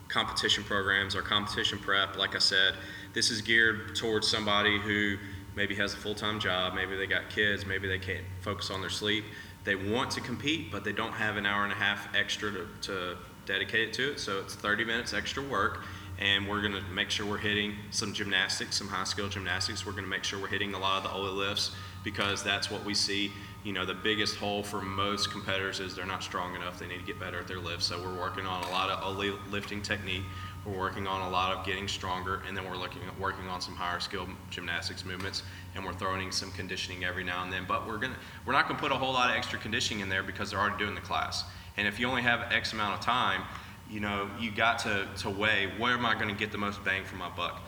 competition 0.08 0.64
programs, 0.64 1.14
our 1.14 1.22
competition 1.22 1.78
prep. 1.78 2.16
Like 2.16 2.34
I 2.34 2.40
said, 2.40 2.74
this 3.14 3.30
is 3.30 3.40
geared 3.40 3.96
towards 3.96 4.28
somebody 4.28 4.78
who 4.78 5.16
maybe 5.54 5.74
has 5.76 5.94
a 5.94 5.96
full 5.96 6.14
time 6.14 6.38
job, 6.38 6.74
maybe 6.74 6.96
they 6.96 7.06
got 7.06 7.30
kids, 7.30 7.64
maybe 7.64 7.88
they 7.88 7.98
can't 7.98 8.24
focus 8.42 8.70
on 8.70 8.80
their 8.80 8.90
sleep. 8.90 9.24
They 9.64 9.74
want 9.74 10.10
to 10.12 10.20
compete, 10.20 10.70
but 10.70 10.84
they 10.84 10.92
don't 10.92 11.12
have 11.12 11.36
an 11.36 11.46
hour 11.46 11.64
and 11.64 11.72
a 11.72 11.76
half 11.76 12.14
extra 12.14 12.52
to, 12.52 12.66
to 12.82 13.16
dedicate 13.46 13.92
to 13.94 14.12
it. 14.12 14.20
So 14.20 14.40
it's 14.40 14.54
30 14.54 14.84
minutes 14.84 15.14
extra 15.14 15.42
work. 15.42 15.84
And 16.18 16.48
we're 16.48 16.62
going 16.62 16.72
to 16.72 16.82
make 16.92 17.10
sure 17.10 17.26
we're 17.26 17.36
hitting 17.36 17.74
some 17.90 18.14
gymnastics, 18.14 18.76
some 18.76 18.88
high 18.88 19.04
skill 19.04 19.28
gymnastics. 19.28 19.84
We're 19.84 19.92
going 19.92 20.04
to 20.04 20.10
make 20.10 20.24
sure 20.24 20.40
we're 20.40 20.48
hitting 20.48 20.72
a 20.72 20.78
lot 20.78 21.04
of 21.04 21.10
the 21.10 21.14
Oly 21.14 21.30
lifts 21.30 21.72
because 22.04 22.42
that's 22.42 22.70
what 22.70 22.84
we 22.84 22.94
see. 22.94 23.32
You 23.64 23.74
know, 23.74 23.84
the 23.84 23.94
biggest 23.94 24.36
hole 24.36 24.62
for 24.62 24.80
most 24.80 25.30
competitors 25.30 25.78
is 25.78 25.94
they're 25.94 26.06
not 26.06 26.22
strong 26.22 26.54
enough. 26.54 26.78
They 26.78 26.86
need 26.86 27.00
to 27.00 27.04
get 27.04 27.20
better 27.20 27.38
at 27.38 27.48
their 27.48 27.58
lifts. 27.58 27.86
So 27.86 28.00
we're 28.00 28.18
working 28.18 28.46
on 28.46 28.64
a 28.64 28.70
lot 28.70 28.88
of 28.88 29.04
Oly 29.04 29.32
lifting 29.50 29.82
technique. 29.82 30.22
We're 30.66 30.78
working 30.78 31.06
on 31.06 31.28
a 31.28 31.30
lot 31.30 31.56
of 31.56 31.64
getting 31.64 31.86
stronger, 31.86 32.42
and 32.48 32.56
then 32.56 32.64
we're 32.64 32.76
looking 32.76 33.02
at 33.02 33.18
working 33.20 33.46
on 33.48 33.60
some 33.60 33.76
higher 33.76 34.00
skill 34.00 34.26
gymnastics 34.50 35.04
movements, 35.04 35.44
and 35.76 35.84
we're 35.84 35.92
throwing 35.92 36.24
in 36.24 36.32
some 36.32 36.50
conditioning 36.50 37.04
every 37.04 37.22
now 37.22 37.44
and 37.44 37.52
then. 37.52 37.66
But 37.68 37.86
we're 37.86 37.98
gonna 37.98 38.16
we're 38.44 38.52
not 38.52 38.66
gonna 38.66 38.80
put 38.80 38.90
a 38.90 38.96
whole 38.96 39.12
lot 39.12 39.30
of 39.30 39.36
extra 39.36 39.60
conditioning 39.60 40.02
in 40.02 40.08
there 40.08 40.24
because 40.24 40.50
they're 40.50 40.58
already 40.58 40.78
doing 40.78 40.96
the 40.96 41.00
class. 41.00 41.44
And 41.76 41.86
if 41.86 42.00
you 42.00 42.08
only 42.08 42.22
have 42.22 42.52
X 42.52 42.72
amount 42.72 42.98
of 42.98 43.04
time, 43.04 43.42
you 43.90 44.00
know, 44.00 44.28
you 44.40 44.50
got 44.50 44.78
to, 44.80 45.06
to 45.18 45.30
weigh 45.30 45.72
where 45.78 45.92
am 45.92 46.06
I 46.06 46.14
going 46.14 46.28
to 46.28 46.34
get 46.34 46.52
the 46.52 46.58
most 46.58 46.84
bang 46.84 47.04
for 47.04 47.16
my 47.16 47.28
buck. 47.28 47.60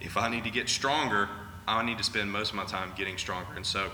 If 0.00 0.16
I 0.16 0.28
need 0.28 0.44
to 0.44 0.50
get 0.50 0.68
stronger, 0.68 1.28
I 1.66 1.84
need 1.84 1.98
to 1.98 2.04
spend 2.04 2.30
most 2.30 2.50
of 2.50 2.56
my 2.56 2.64
time 2.64 2.92
getting 2.96 3.18
stronger. 3.18 3.52
And 3.54 3.66
so 3.66 3.90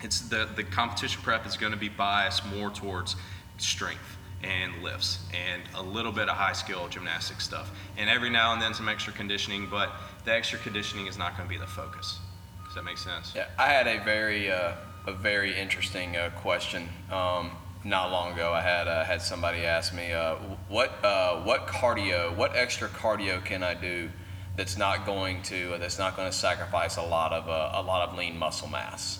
it's 0.00 0.20
the, 0.20 0.48
the 0.56 0.64
competition 0.64 1.20
prep 1.22 1.46
is 1.46 1.56
going 1.56 1.72
to 1.72 1.78
be 1.78 1.88
biased 1.88 2.44
more 2.46 2.70
towards 2.70 3.16
strength 3.58 4.16
and 4.42 4.82
lifts 4.82 5.20
and 5.32 5.62
a 5.76 5.82
little 5.82 6.10
bit 6.10 6.28
of 6.28 6.36
high 6.36 6.52
skill 6.52 6.88
gymnastic 6.88 7.40
stuff. 7.40 7.70
And 7.96 8.10
every 8.10 8.30
now 8.30 8.52
and 8.52 8.60
then 8.60 8.74
some 8.74 8.88
extra 8.88 9.12
conditioning, 9.12 9.68
but 9.70 9.92
the 10.24 10.32
extra 10.32 10.58
conditioning 10.58 11.06
is 11.06 11.16
not 11.16 11.36
going 11.36 11.48
to 11.48 11.52
be 11.54 11.60
the 11.60 11.66
focus. 11.66 12.18
Does 12.64 12.74
that 12.74 12.84
make 12.84 12.98
sense? 12.98 13.32
Yeah, 13.36 13.46
I 13.58 13.66
had 13.66 13.86
a 13.86 14.02
very 14.02 14.50
uh, 14.50 14.72
a 15.06 15.12
very 15.12 15.54
interesting 15.54 16.16
uh, 16.16 16.30
question. 16.36 16.88
Um, 17.10 17.52
not 17.84 18.10
long 18.12 18.32
ago, 18.32 18.52
I 18.52 18.60
had 18.62 18.88
uh, 18.88 19.04
had 19.04 19.22
somebody 19.22 19.64
ask 19.64 19.92
me, 19.94 20.12
uh, 20.12 20.36
"What 20.68 21.04
uh, 21.04 21.42
what 21.42 21.66
cardio, 21.66 22.34
what 22.36 22.56
extra 22.56 22.88
cardio 22.88 23.44
can 23.44 23.62
I 23.62 23.74
do 23.74 24.10
that's 24.56 24.76
not 24.76 25.06
going 25.06 25.42
to 25.44 25.76
that's 25.78 25.98
not 25.98 26.16
going 26.16 26.30
to 26.30 26.36
sacrifice 26.36 26.96
a 26.96 27.02
lot 27.02 27.32
of 27.32 27.48
uh, 27.48 27.70
a 27.74 27.82
lot 27.82 28.08
of 28.08 28.16
lean 28.16 28.38
muscle 28.38 28.68
mass?" 28.68 29.18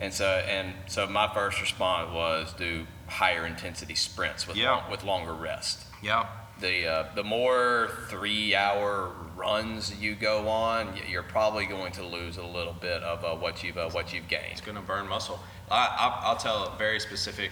And 0.00 0.12
so 0.12 0.26
and 0.26 0.74
so, 0.86 1.06
my 1.06 1.32
first 1.32 1.60
response 1.60 2.12
was 2.12 2.52
do 2.54 2.86
higher 3.06 3.46
intensity 3.46 3.94
sprints 3.94 4.46
with 4.46 4.56
Yeah. 4.56 4.76
long, 4.76 4.90
with 4.90 5.04
longer 5.04 5.34
rest 5.34 5.84
Yeah. 6.02 6.26
The 6.60 6.86
uh, 6.86 7.06
the 7.14 7.24
more 7.24 7.90
three 8.08 8.54
hour 8.54 9.12
runs 9.36 9.98
you 10.00 10.14
go 10.14 10.48
on, 10.48 10.94
you're 11.08 11.22
probably 11.22 11.66
going 11.66 11.92
to 11.92 12.04
lose 12.04 12.36
a 12.36 12.44
little 12.44 12.72
bit 12.72 13.02
of 13.02 13.24
uh, 13.24 13.34
what 13.36 13.62
you've 13.62 13.76
uh, 13.76 13.90
what 13.90 14.12
you've 14.12 14.28
gained. 14.28 14.52
It's 14.52 14.60
going 14.60 14.76
to 14.76 14.82
burn 14.82 15.08
muscle. 15.08 15.40
I, 15.70 15.86
I, 15.86 16.20
I'll 16.26 16.36
tell 16.36 16.64
a 16.64 16.76
very 16.78 17.00
specific 17.00 17.50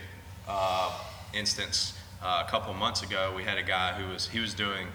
uh, 0.49 0.93
instance. 1.33 1.99
Uh, 2.23 2.45
a 2.47 2.49
couple 2.49 2.73
months 2.75 3.03
ago, 3.03 3.33
we 3.37 3.43
had 3.43 3.59
a 3.59 3.65
guy 3.65 3.93
who 3.95 4.13
was 4.13 4.29
he 4.29 4.39
was 4.39 4.55
doing 4.55 4.87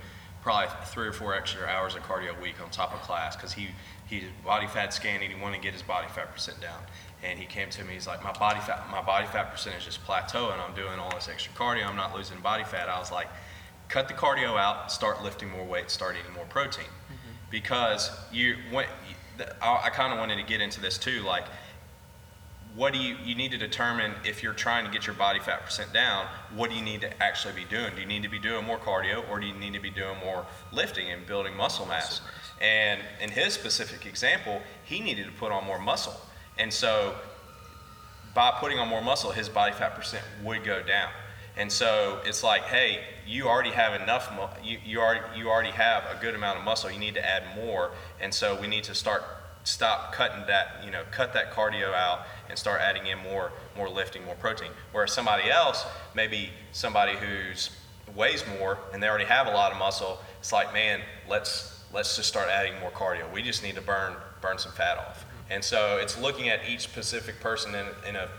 probably 0.42 0.74
three 0.86 1.08
or 1.08 1.12
four 1.12 1.36
extra 1.36 1.68
hours 1.68 1.94
of 1.94 2.02
cardio 2.04 2.38
a 2.38 2.42
week 2.42 2.56
on 2.64 2.70
top 2.70 2.94
of 2.94 3.02
class 3.02 3.36
because 3.36 3.52
he 3.52 3.68
he 4.06 4.24
body 4.46 4.68
fat 4.68 4.94
scanning. 4.94 5.30
He 5.30 5.42
wanted 5.42 5.58
to 5.58 5.62
get 5.62 5.74
his 5.74 5.84
body 5.84 6.08
fat 6.08 6.32
percent 6.32 6.62
down, 6.62 6.82
and 7.22 7.38
he 7.38 7.46
came 7.46 7.70
to 7.72 7.84
me. 7.84 7.96
He's 7.96 8.08
like, 8.08 8.24
my 8.24 8.32
body 8.32 8.62
fat 8.62 8.88
my 8.90 9.02
body 9.02 9.28
fat 9.28 9.52
percentage 9.52 9.88
is 9.88 10.00
plateauing. 10.08 10.58
I'm 10.58 10.74
doing 10.74 11.00
all 11.00 11.12
this 11.14 11.28
extra 11.28 11.52
cardio. 11.54 11.86
I'm 11.86 11.98
not 11.98 12.16
losing 12.16 12.40
body 12.40 12.64
fat. 12.64 12.88
I 12.88 12.98
was 12.98 13.12
like, 13.12 13.28
cut 13.90 14.08
the 14.08 14.14
cardio 14.14 14.58
out. 14.58 14.92
Start 14.92 15.24
lifting 15.24 15.50
more 15.50 15.66
weight. 15.66 15.90
Start 15.90 16.16
eating 16.20 16.34
more 16.34 16.46
protein, 16.46 16.86
mm-hmm. 16.86 17.32
because 17.50 18.12
you 18.32 18.56
when 18.72 18.86
I, 19.62 19.82
I 19.86 19.90
kind 19.90 20.14
of 20.14 20.20
wanted 20.20 20.38
to 20.38 20.44
get 20.44 20.62
into 20.62 20.82
this 20.82 20.98
too, 20.98 21.22
like 21.22 21.46
what 22.76 22.94
do 22.94 23.00
you 23.00 23.16
you 23.24 23.36
need 23.36 23.52
to 23.52 23.58
determine 23.58 24.14
if 24.24 24.44
you're 24.44 24.54
trying 24.54 24.86
to 24.86 24.92
get 24.92 25.08
your 25.08 25.16
body 25.16 25.40
fat 25.40 25.66
percent 25.66 25.92
down 25.92 26.28
what 26.56 26.70
do 26.70 26.76
you 26.76 26.84
need 26.84 27.02
to 27.02 27.24
actually 27.24 27.54
be 27.54 27.66
doing? 27.66 27.94
Do 27.96 28.02
you 28.02 28.08
need 28.08 28.24
to 28.24 28.30
be 28.30 28.40
doing 28.40 28.66
more 28.66 28.78
cardio 28.78 29.28
or 29.30 29.40
do 29.40 29.48
you 29.48 29.54
need 29.56 29.74
to 29.74 29.80
be 29.80 29.90
doing 29.90 30.18
more 30.24 30.46
lifting 30.72 31.10
and 31.12 31.26
building 31.26 31.56
muscle 31.58 31.86
mass. 31.86 32.22
And 32.62 33.02
in 33.22 33.30
his 33.30 33.54
specific 33.54 34.06
example 34.06 34.62
he 34.84 35.00
needed 35.00 35.26
to 35.26 35.32
put 35.34 35.52
on 35.52 35.66
more 35.66 35.80
muscle. 35.80 36.16
And 36.58 36.72
so 36.72 37.16
by 38.36 38.52
putting 38.60 38.78
on 38.78 38.88
more 38.88 39.02
muscle 39.02 39.32
his 39.32 39.50
body 39.50 39.74
fat 39.74 39.96
percent 39.96 40.24
would 40.44 40.64
go 40.64 40.84
down 40.84 41.10
and 41.58 41.72
so 41.72 42.22
it's 42.26 42.44
like 42.44 42.64
hey 42.64 43.00
you 43.28 43.48
already 43.48 43.72
have 43.72 44.00
enough 44.02 44.32
mu- 44.34 44.64
you, 44.64 44.80
you 44.86 45.00
already 45.02 45.22
you 45.38 45.50
already 45.50 45.72
have 45.72 46.04
a 46.06 46.20
good 46.22 46.34
amount 46.34 46.58
of 46.58 46.64
muscle. 46.64 46.90
You 46.90 47.00
need 47.00 47.16
to 47.16 47.26
add 47.26 47.44
more. 47.56 47.92
And 48.22 48.34
so 48.34 48.60
we 48.60 48.68
need 48.68 48.86
to 48.86 48.96
start 48.96 49.24
stop 49.64 50.14
cutting 50.14 50.48
that 50.48 50.82
you 50.86 50.92
know 50.92 51.04
cut 51.12 51.34
that 51.34 51.52
cardio 51.52 51.94
out 51.94 52.26
and 52.50 52.58
start 52.58 52.80
adding 52.80 53.06
in 53.08 53.18
more 53.20 53.52
more 53.76 53.90
lifting 53.90 54.24
more 54.26 54.36
protein. 54.36 54.72
Whereas 54.94 55.12
somebody 55.12 55.52
else 55.52 55.86
maybe 56.16 56.50
somebody 56.72 57.14
who's 57.18 57.72
weighs 58.16 58.46
more 58.58 58.78
and 58.94 59.04
they 59.04 59.10
already 59.10 59.26
have 59.26 59.48
a 59.48 59.52
lot 59.52 59.72
of 59.74 59.78
muscle 59.78 60.18
it's 60.40 60.54
like 60.54 60.72
man 60.74 61.02
let's 61.30 61.84
let's 61.94 62.16
just 62.16 62.30
start 62.30 62.48
adding 62.50 62.80
more 62.80 62.92
cardio. 62.92 63.32
We 63.34 63.42
just 63.42 63.64
need 63.64 63.76
to 63.76 63.82
burn 63.82 64.16
burn 64.42 64.58
some 64.58 64.72
fat 64.72 64.98
off. 64.98 65.26
And 65.50 65.64
so 65.64 65.98
it's 66.02 66.20
looking 66.20 66.50
at 66.50 66.62
each 66.70 66.82
specific 66.82 67.40
person 67.40 67.74
in, 67.74 67.86
in 68.08 68.16
a 68.16 68.30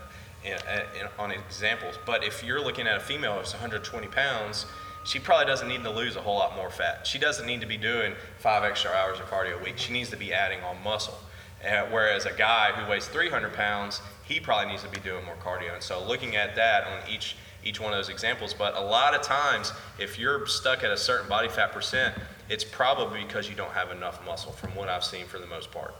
in, 0.43 0.53
in, 0.99 1.07
on 1.17 1.31
examples 1.31 1.95
but 2.05 2.23
if 2.23 2.43
you're 2.43 2.61
looking 2.61 2.87
at 2.87 2.97
a 2.97 2.99
female 2.99 3.37
who's 3.37 3.51
120 3.53 4.07
pounds 4.07 4.65
she 5.03 5.19
probably 5.19 5.45
doesn't 5.45 5.67
need 5.67 5.83
to 5.83 5.89
lose 5.89 6.15
a 6.15 6.21
whole 6.21 6.37
lot 6.37 6.55
more 6.55 6.69
fat. 6.69 7.07
She 7.07 7.17
doesn't 7.17 7.45
need 7.47 7.61
to 7.61 7.67
be 7.67 7.77
doing 7.77 8.13
five 8.37 8.63
extra 8.63 8.91
hours 8.91 9.19
of 9.19 9.25
cardio 9.27 9.59
a 9.59 9.63
week. 9.63 9.77
She 9.77 9.93
needs 9.93 10.09
to 10.09 10.17
be 10.17 10.33
adding 10.33 10.59
on 10.61 10.83
muscle. 10.83 11.17
Uh, 11.65 11.85
whereas 11.89 12.25
a 12.25 12.33
guy 12.33 12.71
who 12.71 12.89
weighs 12.89 13.07
300 13.07 13.53
pounds, 13.53 14.01
he 14.23 14.39
probably 14.39 14.71
needs 14.71 14.83
to 14.83 14.89
be 14.89 14.99
doing 14.99 15.25
more 15.25 15.35
cardio. 15.35 15.73
And 15.73 15.83
so 15.83 16.05
looking 16.05 16.35
at 16.35 16.55
that 16.55 16.85
on 16.85 17.09
each 17.09 17.35
each 17.61 17.81
one 17.81 17.91
of 17.91 17.97
those 17.97 18.07
examples. 18.07 18.53
But 18.53 18.75
a 18.75 18.81
lot 18.81 19.13
of 19.13 19.21
times, 19.21 19.73
if 19.97 20.17
you're 20.17 20.47
stuck 20.47 20.81
at 20.83 20.91
a 20.91 20.97
certain 20.97 21.27
body 21.27 21.49
fat 21.49 21.73
percent, 21.73 22.15
it's 22.47 22.63
probably 22.63 23.21
because 23.23 23.49
you 23.49 23.55
don't 23.55 23.71
have 23.71 23.91
enough 23.91 24.23
muscle, 24.25 24.53
from 24.53 24.73
what 24.75 24.87
I've 24.87 25.03
seen 25.03 25.25
for 25.25 25.39
the 25.39 25.45
most 25.45 25.69
part. 25.69 25.93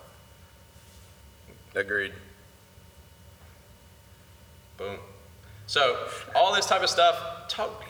Agreed. 1.75 2.13
Boom. 4.79 4.97
So 5.67 6.07
all 6.33 6.55
this 6.55 6.65
type 6.65 6.81
of 6.81 6.89
stuff, 6.89 7.49
talk 7.49 7.83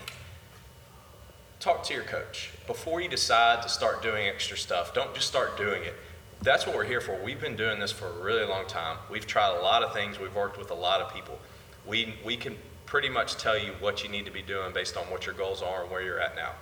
talk 1.60 1.84
to 1.84 1.94
your 1.94 2.04
coach 2.04 2.52
before 2.66 3.00
you 3.00 3.08
decide 3.08 3.62
to 3.62 3.70
start 3.70 4.02
doing 4.02 4.28
extra 4.28 4.58
stuff. 4.58 4.94
Don't 4.94 5.14
just 5.14 5.28
start 5.28 5.56
doing 5.56 5.84
it. 5.84 5.94
That's 6.42 6.66
what 6.66 6.76
we're 6.76 6.86
here 6.86 7.00
for. 7.00 7.16
We've 7.24 7.40
been 7.40 7.56
doing 7.56 7.80
this 7.80 7.92
for 7.92 8.08
a 8.08 8.24
really 8.24 8.46
long 8.46 8.66
time. 8.66 8.98
We've 9.12 9.28
tried 9.28 9.56
a 9.56 9.62
lot 9.62 9.84
of 9.84 9.94
things. 9.94 10.20
We've 10.20 10.34
worked 10.34 10.58
with 10.58 10.72
a 10.72 10.76
lot 10.76 11.00
of 11.00 11.14
people. 11.14 11.38
We 11.86 12.16
we 12.26 12.36
can 12.36 12.58
pretty 12.88 13.10
much 13.10 13.36
tell 13.36 13.58
you 13.58 13.74
what 13.80 14.04
you 14.04 14.10
need 14.10 14.26
to 14.26 14.32
be 14.32 14.42
doing 14.42 14.74
based 14.74 14.98
on 14.98 15.04
what 15.12 15.28
your 15.28 15.36
goals 15.36 15.62
are 15.62 15.84
and 15.84 15.92
where 15.92 16.02
you're 16.02 16.20
at 16.20 16.36
now. 16.36 16.54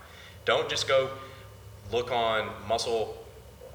Don't 0.44 0.68
just 0.68 0.90
go 0.90 1.10
look 1.90 2.12
on 2.12 2.50
muscle, 2.68 3.18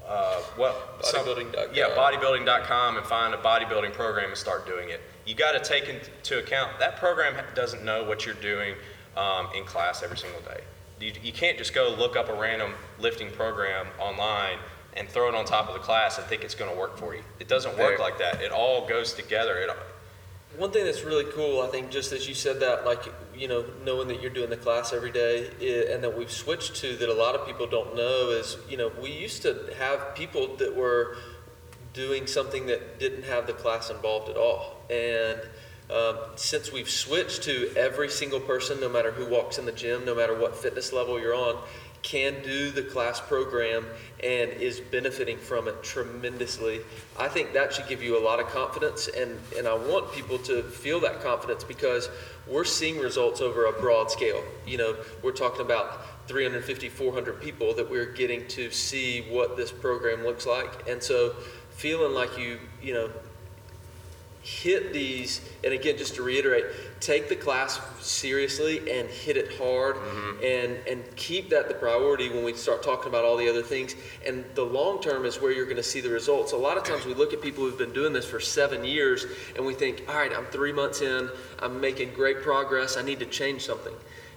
uh, 0.07 0.41
what? 0.55 0.99
some- 1.01 1.25
Bodybuilding.com. 1.25 1.73
Yeah, 1.73 1.89
bodybuilding.com 1.95 2.97
and 2.97 3.05
find 3.05 3.33
a 3.33 3.37
bodybuilding 3.37 3.93
program 3.93 4.29
and 4.29 4.37
start 4.37 4.65
doing 4.65 4.89
it. 4.89 5.01
You 5.25 5.35
got 5.35 5.51
to 5.53 5.59
take 5.59 5.87
into 5.87 6.39
account 6.39 6.79
that 6.79 6.97
program 6.97 7.35
doesn't 7.55 7.83
know 7.83 8.03
what 8.03 8.25
you're 8.25 8.35
doing 8.35 8.75
um, 9.15 9.47
in 9.55 9.63
class 9.63 10.03
every 10.03 10.17
single 10.17 10.41
day. 10.41 10.61
You, 10.99 11.13
you 11.21 11.31
can't 11.33 11.57
just 11.57 11.73
go 11.73 11.95
look 11.97 12.15
up 12.15 12.29
a 12.29 12.33
random 12.33 12.73
lifting 12.99 13.29
program 13.31 13.87
online 13.99 14.57
and 14.95 15.07
throw 15.09 15.27
it 15.29 15.35
on 15.35 15.45
top 15.45 15.67
of 15.67 15.73
the 15.73 15.79
class 15.79 16.17
and 16.17 16.27
think 16.27 16.43
it's 16.43 16.55
going 16.55 16.71
to 16.71 16.77
work 16.77 16.97
for 16.97 17.15
you. 17.15 17.23
It 17.39 17.47
doesn't 17.47 17.77
work 17.77 17.99
like 17.99 18.17
that. 18.19 18.41
It 18.41 18.51
all 18.51 18.87
goes 18.87 19.13
together. 19.13 19.57
It, 19.57 19.69
One 20.57 20.71
thing 20.71 20.85
that's 20.85 21.03
really 21.03 21.25
cool, 21.31 21.61
I 21.61 21.67
think, 21.67 21.89
just 21.89 22.11
as 22.11 22.27
you 22.27 22.35
said 22.35 22.59
that, 22.59 22.85
like, 22.85 23.01
you 23.35 23.47
know, 23.47 23.65
knowing 23.83 24.07
that 24.07 24.21
you're 24.21 24.31
doing 24.31 24.49
the 24.49 24.57
class 24.57 24.93
every 24.93 25.11
day 25.11 25.47
and 25.93 26.03
that 26.03 26.17
we've 26.17 26.31
switched 26.31 26.75
to 26.77 26.95
that 26.97 27.09
a 27.09 27.13
lot 27.13 27.35
of 27.35 27.45
people 27.45 27.67
don't 27.67 27.95
know 27.95 28.29
is, 28.29 28.57
you 28.69 28.77
know, 28.77 28.91
we 29.01 29.11
used 29.11 29.41
to 29.43 29.73
have 29.77 30.15
people 30.15 30.55
that 30.57 30.75
were 30.75 31.17
doing 31.93 32.27
something 32.27 32.65
that 32.67 32.99
didn't 32.99 33.23
have 33.23 33.47
the 33.47 33.53
class 33.53 33.89
involved 33.89 34.29
at 34.29 34.37
all. 34.37 34.81
And 34.89 35.39
um, 35.91 36.17
since 36.35 36.71
we've 36.71 36.89
switched 36.89 37.43
to 37.43 37.71
every 37.75 38.09
single 38.09 38.39
person, 38.39 38.79
no 38.79 38.89
matter 38.89 39.11
who 39.11 39.25
walks 39.25 39.57
in 39.57 39.65
the 39.65 39.71
gym, 39.71 40.05
no 40.05 40.15
matter 40.15 40.37
what 40.37 40.55
fitness 40.55 40.91
level 40.91 41.19
you're 41.19 41.35
on, 41.35 41.61
can 42.03 42.43
do 42.43 42.69
the 42.69 42.83
class 42.83 43.19
program 43.19 43.85
and 44.21 44.51
is 44.51 44.79
benefiting 44.79 45.37
from 45.37 45.67
it 45.67 45.81
tremendously. 45.83 46.81
I 47.17 47.29
think 47.29 47.53
that 47.53 47.73
should 47.73 47.87
give 47.87 48.03
you 48.03 48.17
a 48.17 48.23
lot 48.23 48.39
of 48.39 48.47
confidence, 48.47 49.07
and, 49.07 49.39
and 49.57 49.67
I 49.67 49.73
want 49.73 50.11
people 50.11 50.37
to 50.39 50.63
feel 50.63 50.99
that 50.99 51.21
confidence 51.23 51.63
because 51.63 52.09
we're 52.45 52.65
seeing 52.65 52.99
results 52.99 53.41
over 53.41 53.65
a 53.65 53.71
broad 53.71 54.11
scale. 54.11 54.43
You 54.67 54.77
know, 54.77 54.95
we're 55.23 55.31
talking 55.31 55.61
about 55.61 56.27
350, 56.27 56.89
400 56.89 57.41
people 57.41 57.73
that 57.75 57.89
we're 57.89 58.11
getting 58.11 58.47
to 58.49 58.69
see 58.69 59.21
what 59.29 59.55
this 59.55 59.71
program 59.71 60.23
looks 60.23 60.45
like, 60.45 60.87
and 60.87 61.01
so 61.01 61.33
feeling 61.71 62.13
like 62.13 62.37
you, 62.37 62.59
you 62.81 62.93
know, 62.93 63.09
hit 64.43 64.91
these, 64.91 65.39
and 65.63 65.73
again, 65.73 65.97
just 65.97 66.15
to 66.15 66.21
reiterate, 66.21 66.65
take 66.99 67.29
the 67.29 67.35
class 67.35 67.79
seriously 68.01 68.79
and 68.79 69.09
hit 69.09 69.37
it 69.37 69.57
hard 69.57 69.95
mm-hmm. 69.95 70.43
and, 70.43 70.87
and 70.87 71.15
keep 71.15 71.49
that 71.49 71.69
the 71.69 71.73
priority 71.73 72.29
when 72.29 72.43
we 72.43 72.53
start 72.53 72.83
talking 72.83 73.07
about 73.07 73.23
all 73.23 73.37
the 73.37 73.49
other 73.49 73.63
things. 73.63 73.95
And 74.27 74.43
the 74.53 74.63
long 74.63 75.01
term 75.01 75.25
is 75.25 75.39
where 75.39 75.53
you're 75.53 75.65
going 75.65 75.77
to 75.77 75.83
see 75.83 76.01
the 76.01 76.09
results. 76.09 76.51
A 76.51 76.57
lot 76.57 76.77
of 76.77 76.83
times 76.83 77.05
we 77.05 77.13
look 77.13 77.31
at 77.31 77.41
people 77.41 77.63
who've 77.63 77.77
been 77.77 77.93
doing 77.93 78.11
this 78.11 78.25
for 78.25 78.41
seven 78.41 78.83
years 78.83 79.25
and 79.55 79.65
we 79.65 79.73
think, 79.73 80.03
all 80.09 80.15
right, 80.15 80.31
I'm 80.33 80.45
three 80.47 80.73
months 80.73 81.01
in, 81.01 81.29
I'm 81.59 81.79
making 81.79 82.13
great 82.13 82.41
progress, 82.41 82.97
I 82.97 83.01
need 83.01 83.19
to 83.19 83.25
change 83.25 83.65
something. 83.65 83.93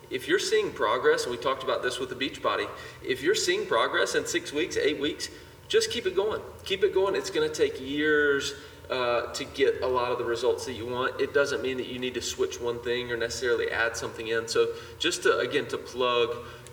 If 0.08 0.28
you're 0.28 0.38
seeing 0.38 0.70
progress, 0.70 1.24
and 1.24 1.32
we 1.32 1.36
talked 1.36 1.64
about 1.64 1.82
this 1.82 1.98
with 1.98 2.10
the 2.10 2.14
Beachbody, 2.14 2.68
if 3.02 3.22
you're 3.22 3.34
seeing 3.34 3.66
progress 3.66 4.14
in 4.14 4.24
six 4.24 4.52
weeks, 4.52 4.76
eight 4.76 5.00
weeks, 5.00 5.30
just 5.68 5.90
keep 5.90 6.06
it 6.06 6.14
going. 6.14 6.40
Keep 6.64 6.84
it 6.84 6.94
going. 6.94 7.14
It's 7.14 7.30
going 7.30 7.48
to 7.48 7.54
take 7.54 7.80
years 7.80 8.54
uh, 8.90 9.32
to 9.32 9.44
get 9.44 9.82
a 9.82 9.86
lot 9.86 10.12
of 10.12 10.18
the 10.18 10.24
results 10.24 10.64
that 10.66 10.74
you 10.74 10.86
want. 10.86 11.20
It 11.20 11.34
doesn't 11.34 11.62
mean 11.62 11.76
that 11.78 11.88
you 11.88 11.98
need 11.98 12.14
to 12.14 12.22
switch 12.22 12.60
one 12.60 12.78
thing 12.82 13.10
or 13.10 13.16
necessarily 13.16 13.70
add 13.70 13.96
something 13.96 14.28
in. 14.28 14.46
So 14.46 14.68
just 14.98 15.24
to 15.24 15.38
again 15.38 15.66
to 15.68 15.78
plug 15.78 16.28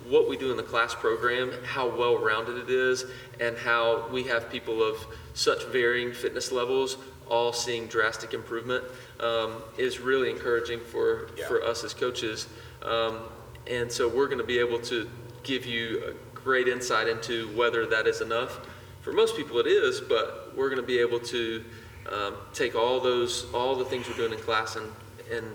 what 0.08 0.30
we 0.30 0.38
do 0.38 0.52
in 0.52 0.58
the 0.58 0.64
class 0.64 0.94
program, 0.94 1.52
how 1.64 1.88
well 1.88 2.18
rounded 2.18 2.58
it 2.58 2.70
is, 2.70 3.06
and 3.40 3.58
how 3.58 4.08
we 4.10 4.24
have 4.26 4.50
people 4.50 4.84
of 4.84 4.98
such 5.34 5.66
varying 5.68 6.12
fitness 6.14 6.52
levels 6.52 6.98
all 7.30 7.54
seeing 7.54 7.88
drastic 7.88 8.34
improvement 8.34 8.84
um, 9.22 9.64
is 9.78 10.00
really 10.00 10.30
encouraging 10.30 10.80
for 10.82 11.30
Yeah. 11.38 11.48
for 11.48 11.64
us 11.64 11.84
as 11.84 11.94
coaches. 11.94 12.48
Um, 12.84 13.20
and 13.66 13.90
so 13.92 14.10
we're 14.10 14.26
going 14.28 14.40
to 14.40 14.44
be 14.44 14.60
able 14.60 14.80
to 14.82 15.10
give 15.42 15.66
you 15.66 16.04
a 16.10 16.36
great 16.36 16.68
insight 16.68 17.08
into 17.08 17.48
whether 17.56 17.86
that 17.88 18.08
is 18.08 18.20
enough. 18.22 18.60
For 19.04 19.12
most 19.12 19.36
people, 19.36 19.60
it 19.60 19.68
is, 19.68 20.00
but 20.02 20.54
we're 20.56 20.70
going 20.70 20.82
to 20.82 20.88
be 20.88 20.98
able 21.00 21.20
to 21.20 21.64
um, 22.12 22.36
take 22.54 22.74
all 22.76 23.00
those, 23.00 23.46
all 23.54 23.76
the 23.76 23.86
things 23.86 24.08
we're 24.08 24.16
doing 24.16 24.32
in 24.34 24.40
class 24.40 24.76
and, 24.78 24.90
and, 25.32 25.46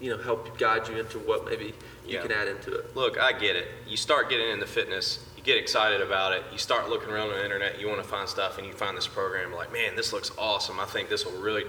you 0.00 0.10
know, 0.10 0.18
help 0.22 0.58
guide 0.58 0.88
you 0.88 0.98
into 0.98 1.18
what 1.20 1.44
maybe 1.44 1.66
you 1.66 1.72
Yeah. 2.16 2.22
can 2.22 2.32
add 2.32 2.48
into 2.48 2.72
it. 2.76 2.96
Look, 2.96 3.18
I 3.18 3.32
get 3.32 3.54
it. 3.56 3.68
You 3.86 3.96
start 3.96 4.28
getting 4.28 4.48
into 4.50 4.66
fitness, 4.66 5.24
you 5.36 5.42
get 5.44 5.58
excited 5.58 6.00
about 6.00 6.32
it, 6.32 6.42
you 6.50 6.58
start 6.58 6.88
looking 6.88 7.10
around 7.10 7.28
on 7.30 7.36
the 7.36 7.44
internet, 7.44 7.80
you 7.80 7.88
want 7.88 8.02
to 8.02 8.08
find 8.08 8.28
stuff, 8.28 8.58
and 8.58 8.66
you 8.66 8.72
find 8.72 8.96
this 8.96 9.06
program, 9.06 9.54
like, 9.54 9.72
man, 9.72 9.94
this 9.94 10.12
looks 10.12 10.32
awesome. 10.36 10.80
I 10.80 10.86
think 10.86 11.08
this 11.08 11.24
will 11.24 11.40
really, 11.40 11.64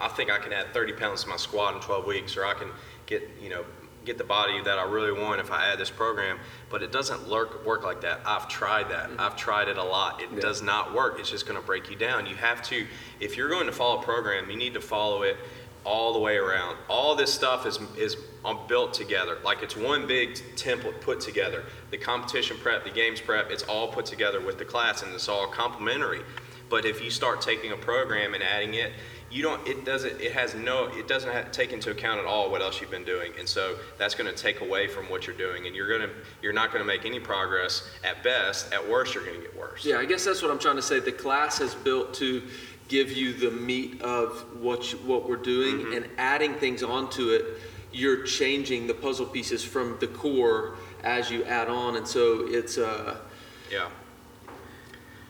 I 0.00 0.08
think 0.08 0.30
I 0.32 0.38
can 0.38 0.52
add 0.52 0.74
30 0.74 0.94
pounds 0.94 1.22
to 1.24 1.28
my 1.28 1.36
squat 1.36 1.74
in 1.76 1.80
12 1.80 2.06
weeks, 2.06 2.36
or 2.36 2.44
I 2.44 2.54
can 2.54 2.68
get, 3.06 3.22
you 3.40 3.50
know, 3.50 3.64
get 4.04 4.18
the 4.18 4.24
body 4.24 4.60
that 4.62 4.78
I 4.78 4.84
really 4.84 5.12
want 5.12 5.40
if 5.40 5.50
I 5.50 5.72
add 5.72 5.78
this 5.78 5.90
program. 5.90 6.38
But 6.70 6.82
it 6.82 6.92
doesn't 6.92 7.28
lurk, 7.28 7.64
work 7.64 7.84
like 7.84 8.00
that. 8.02 8.20
I've 8.24 8.48
tried 8.48 8.90
that. 8.90 9.10
I've 9.18 9.36
tried 9.36 9.68
it 9.68 9.78
a 9.78 9.82
lot. 9.82 10.22
It 10.22 10.40
does 10.40 10.62
not 10.62 10.94
work. 10.94 11.18
It's 11.18 11.30
just 11.30 11.46
going 11.46 11.60
to 11.60 11.66
break 11.66 11.90
you 11.90 11.96
down. 11.96 12.26
You 12.26 12.36
have 12.36 12.62
to, 12.64 12.86
if 13.20 13.36
you're 13.36 13.48
going 13.48 13.66
to 13.66 13.72
follow 13.72 14.00
a 14.00 14.02
program, 14.02 14.50
you 14.50 14.56
need 14.56 14.74
to 14.74 14.80
follow 14.80 15.22
it 15.22 15.36
all 15.84 16.12
the 16.12 16.18
way 16.18 16.36
around. 16.36 16.78
All 16.88 17.14
this 17.14 17.32
stuff 17.32 17.66
is 17.66 17.78
is 17.96 18.16
um, 18.44 18.60
built 18.68 18.92
together, 18.94 19.38
like 19.44 19.62
it's 19.62 19.76
one 19.76 20.06
big 20.06 20.34
template 20.56 21.00
put 21.00 21.20
together. 21.20 21.64
The 21.90 21.98
competition 21.98 22.56
prep, 22.58 22.84
the 22.84 22.90
games 22.90 23.20
prep, 23.20 23.50
it's 23.50 23.62
all 23.64 23.88
put 23.88 24.06
together 24.06 24.40
with 24.40 24.58
the 24.58 24.64
class, 24.64 25.02
and 25.02 25.12
it's 25.14 25.28
all 25.28 25.46
complementary. 25.46 26.22
But 26.68 26.84
if 26.84 27.02
you 27.02 27.10
start 27.10 27.40
taking 27.40 27.72
a 27.72 27.76
program 27.76 28.34
and 28.34 28.42
adding 28.42 28.74
it, 28.74 28.92
you 29.34 29.42
don't. 29.42 29.66
It 29.66 29.84
doesn't. 29.84 30.20
It 30.20 30.32
has 30.32 30.54
no. 30.54 30.86
It 30.92 31.08
doesn't 31.08 31.30
have, 31.30 31.50
take 31.50 31.72
into 31.72 31.90
account 31.90 32.20
at 32.20 32.24
all 32.24 32.52
what 32.52 32.62
else 32.62 32.80
you've 32.80 32.92
been 32.92 33.04
doing, 33.04 33.32
and 33.36 33.48
so 33.48 33.76
that's 33.98 34.14
going 34.14 34.32
to 34.32 34.40
take 34.40 34.60
away 34.60 34.86
from 34.86 35.10
what 35.10 35.26
you're 35.26 35.36
doing, 35.36 35.66
and 35.66 35.74
you're 35.74 35.88
going 35.88 36.08
to. 36.08 36.10
You're 36.40 36.52
not 36.52 36.70
going 36.70 36.82
to 36.82 36.86
make 36.86 37.04
any 37.04 37.18
progress 37.18 37.90
at 38.04 38.22
best. 38.22 38.72
At 38.72 38.88
worst, 38.88 39.12
you're 39.12 39.24
going 39.24 39.36
to 39.36 39.42
get 39.42 39.58
worse. 39.58 39.84
Yeah, 39.84 39.98
I 39.98 40.04
guess 40.04 40.24
that's 40.24 40.40
what 40.40 40.52
I'm 40.52 40.60
trying 40.60 40.76
to 40.76 40.82
say. 40.82 41.00
The 41.00 41.10
class 41.10 41.60
is 41.60 41.74
built 41.74 42.14
to 42.14 42.44
give 42.86 43.10
you 43.10 43.32
the 43.32 43.50
meat 43.50 44.00
of 44.02 44.44
what 44.60 44.92
you, 44.92 44.98
what 44.98 45.28
we're 45.28 45.36
doing, 45.36 45.94
and 45.94 46.08
adding 46.16 46.54
things 46.54 46.84
onto 46.84 47.30
it, 47.30 47.44
you're 47.92 48.22
changing 48.22 48.86
the 48.86 48.94
puzzle 48.94 49.26
pieces 49.26 49.64
from 49.64 49.96
the 49.98 50.06
core 50.06 50.76
as 51.02 51.28
you 51.28 51.42
add 51.44 51.68
on, 51.68 51.96
and 51.96 52.06
so 52.06 52.46
it's 52.46 52.78
uh, 52.78 53.16
Yeah. 53.70 53.88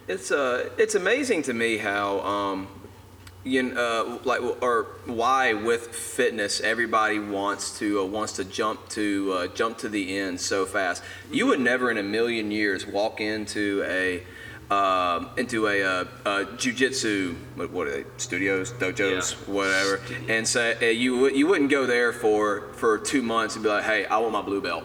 It's 0.07 0.31
uh, 0.31 0.69
it's 0.77 0.95
amazing 0.95 1.45
to 1.45 1.55
me 1.55 1.79
how 1.79 2.21
um, 2.21 2.69
you 3.45 3.63
kn- 3.63 3.77
uh, 3.79 4.19
like 4.25 4.41
or 4.63 4.87
why 5.05 5.53
with 5.53 5.89
fitness 5.89 6.61
everybody 6.61 7.19
wants 7.19 7.79
to 7.79 8.01
uh, 8.01 8.05
wants 8.05 8.33
to 8.35 8.45
jump 8.45 8.89
to 8.91 9.33
uh, 9.33 9.47
jump 9.49 9.79
to 9.79 9.89
the 9.89 10.17
end 10.19 10.41
so 10.41 10.65
fast. 10.67 11.03
You 11.31 11.47
would 11.47 11.61
never 11.61 11.91
in 11.91 11.99
a 11.99 12.03
million 12.03 12.51
years 12.51 12.87
walk 12.87 13.21
into 13.21 13.85
a 13.87 14.23
um, 14.71 15.29
into 15.37 15.69
a, 15.69 15.83
uh, 15.83 16.05
uh, 16.25 16.45
jujitsu 16.57 17.35
what, 17.55 17.71
what 17.71 17.87
are 17.87 17.91
they 17.91 18.05
studios 18.17 18.73
dojos 18.73 19.35
whatever 19.47 20.01
and 20.27 20.49
say 20.49 20.75
uh, 20.81 20.91
you 20.91 21.29
you 21.29 21.47
wouldn't 21.47 21.71
go 21.71 21.85
there 21.85 22.15
for 22.15 22.73
for 22.73 22.97
two 22.97 23.21
months 23.21 23.57
and 23.57 23.63
be 23.63 23.69
like 23.69 23.85
hey 23.85 24.07
I 24.07 24.17
want 24.19 24.33
my 24.33 24.41
blue 24.41 24.63
belt 24.63 24.85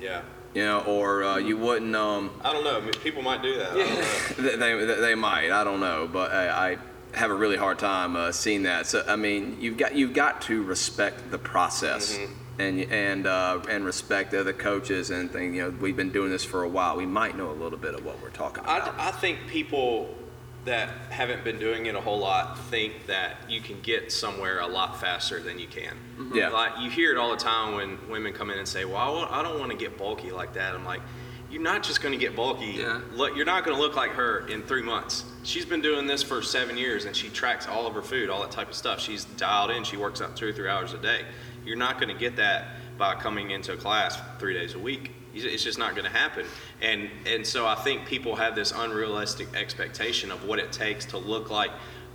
Yeah. 0.00 0.22
you 0.54 0.62
know 0.64 0.80
or 0.82 1.24
uh, 1.24 1.36
you 1.38 1.58
wouldn't 1.58 1.96
um, 1.96 2.30
I 2.44 2.52
don't 2.52 2.62
know. 2.62 2.80
People 3.02 3.22
might 3.22 3.42
do 3.42 3.58
that. 3.58 3.72
I 3.72 4.40
they, 4.42 4.56
they, 4.56 5.00
they 5.00 5.14
might. 5.16 5.50
I 5.50 5.64
don't 5.64 5.80
know, 5.80 6.08
but 6.10 6.30
I, 6.30 6.72
I 6.72 6.78
have 7.18 7.30
a 7.30 7.34
really 7.34 7.56
hard 7.56 7.78
time 7.78 8.16
uh, 8.16 8.32
seeing 8.32 8.62
that. 8.62 8.86
So 8.86 9.04
I 9.06 9.16
mean, 9.16 9.58
you've 9.60 9.76
got 9.76 9.94
you've 9.94 10.14
got 10.14 10.42
to 10.42 10.62
respect 10.62 11.30
the 11.30 11.38
process 11.38 12.18
and 12.58 12.80
and 12.80 13.26
uh, 13.26 13.60
and 13.68 13.84
respect 13.84 14.30
the 14.30 14.40
other 14.40 14.52
coaches 14.52 15.10
and 15.10 15.30
things. 15.30 15.56
You 15.56 15.62
know, 15.62 15.70
we've 15.80 15.96
been 15.96 16.12
doing 16.12 16.30
this 16.30 16.44
for 16.44 16.62
a 16.62 16.68
while. 16.68 16.96
We 16.96 17.06
might 17.06 17.36
know 17.36 17.50
a 17.50 17.52
little 17.52 17.78
bit 17.78 17.94
of 17.94 18.04
what 18.04 18.22
we're 18.22 18.30
talking 18.30 18.64
about. 18.64 18.94
I, 18.98 19.08
I 19.08 19.10
think 19.10 19.46
people 19.48 20.14
that 20.64 20.90
haven't 21.10 21.44
been 21.44 21.58
doing 21.58 21.86
it 21.86 21.94
a 21.94 22.00
whole 22.00 22.18
lot 22.18 22.58
think 22.66 23.06
that 23.06 23.36
you 23.48 23.60
can 23.60 23.80
get 23.80 24.12
somewhere 24.12 24.60
a 24.60 24.66
lot 24.66 25.00
faster 25.00 25.40
than 25.40 25.58
you 25.58 25.66
can. 25.66 25.96
Yeah. 26.34 26.50
Like 26.50 26.72
you 26.80 26.90
hear 26.90 27.12
it 27.12 27.16
all 27.16 27.30
the 27.30 27.36
time 27.36 27.74
when 27.74 27.98
women 28.10 28.32
come 28.32 28.50
in 28.50 28.58
and 28.58 28.68
say, 28.68 28.84
"Well, 28.84 28.96
I 29.30 29.40
I 29.40 29.42
don't 29.42 29.58
want 29.58 29.72
to 29.72 29.76
get 29.76 29.98
bulky 29.98 30.30
like 30.30 30.54
that." 30.54 30.74
I'm 30.74 30.84
like, 30.84 31.00
"You're 31.50 31.62
not 31.62 31.82
just 31.82 32.02
going 32.02 32.12
to 32.12 32.18
get 32.18 32.36
bulky. 32.36 32.76
Yeah. 32.78 33.00
Look, 33.12 33.36
you're 33.36 33.46
not 33.46 33.64
going 33.64 33.76
to 33.76 33.82
look 33.82 33.96
like 33.96 34.12
her 34.12 34.46
in 34.48 34.62
three 34.62 34.82
months. 34.82 35.24
She's 35.42 35.64
been 35.64 35.80
doing 35.80 36.06
this 36.06 36.22
for 36.22 36.42
seven 36.42 36.76
years, 36.76 37.04
and 37.04 37.16
she 37.16 37.28
tracks 37.28 37.66
all 37.66 37.86
of 37.86 37.94
her 37.94 38.02
food, 38.02 38.30
all 38.30 38.42
that 38.42 38.50
type 38.50 38.68
of 38.68 38.74
stuff. 38.74 39.00
She's 39.00 39.24
dialed 39.24 39.70
in. 39.70 39.84
She 39.84 39.96
works 39.96 40.20
out 40.20 40.36
two 40.36 40.48
or 40.48 40.52
three 40.52 40.68
hours 40.68 40.92
a 40.92 40.98
day. 40.98 41.22
You're 41.64 41.76
not 41.76 42.00
going 42.00 42.12
to 42.12 42.18
get 42.18 42.36
that 42.36 42.98
by 42.98 43.14
coming 43.14 43.50
into 43.50 43.72
a 43.72 43.76
class 43.76 44.18
three 44.38 44.54
days 44.54 44.74
a 44.74 44.78
week. 44.78 45.12
It's 45.34 45.62
just 45.62 45.78
not 45.78 45.92
going 45.94 46.04
to 46.04 46.16
happen. 46.16 46.46
And 46.80 47.08
and 47.26 47.46
so 47.46 47.66
I 47.66 47.76
think 47.76 48.06
people 48.06 48.34
have 48.34 48.54
this 48.54 48.72
unrealistic 48.74 49.48
expectation 49.54 50.32
of 50.32 50.44
what 50.44 50.58
it 50.58 50.72
takes 50.72 51.04
to 51.06 51.18
look 51.18 51.50
like 51.50 51.70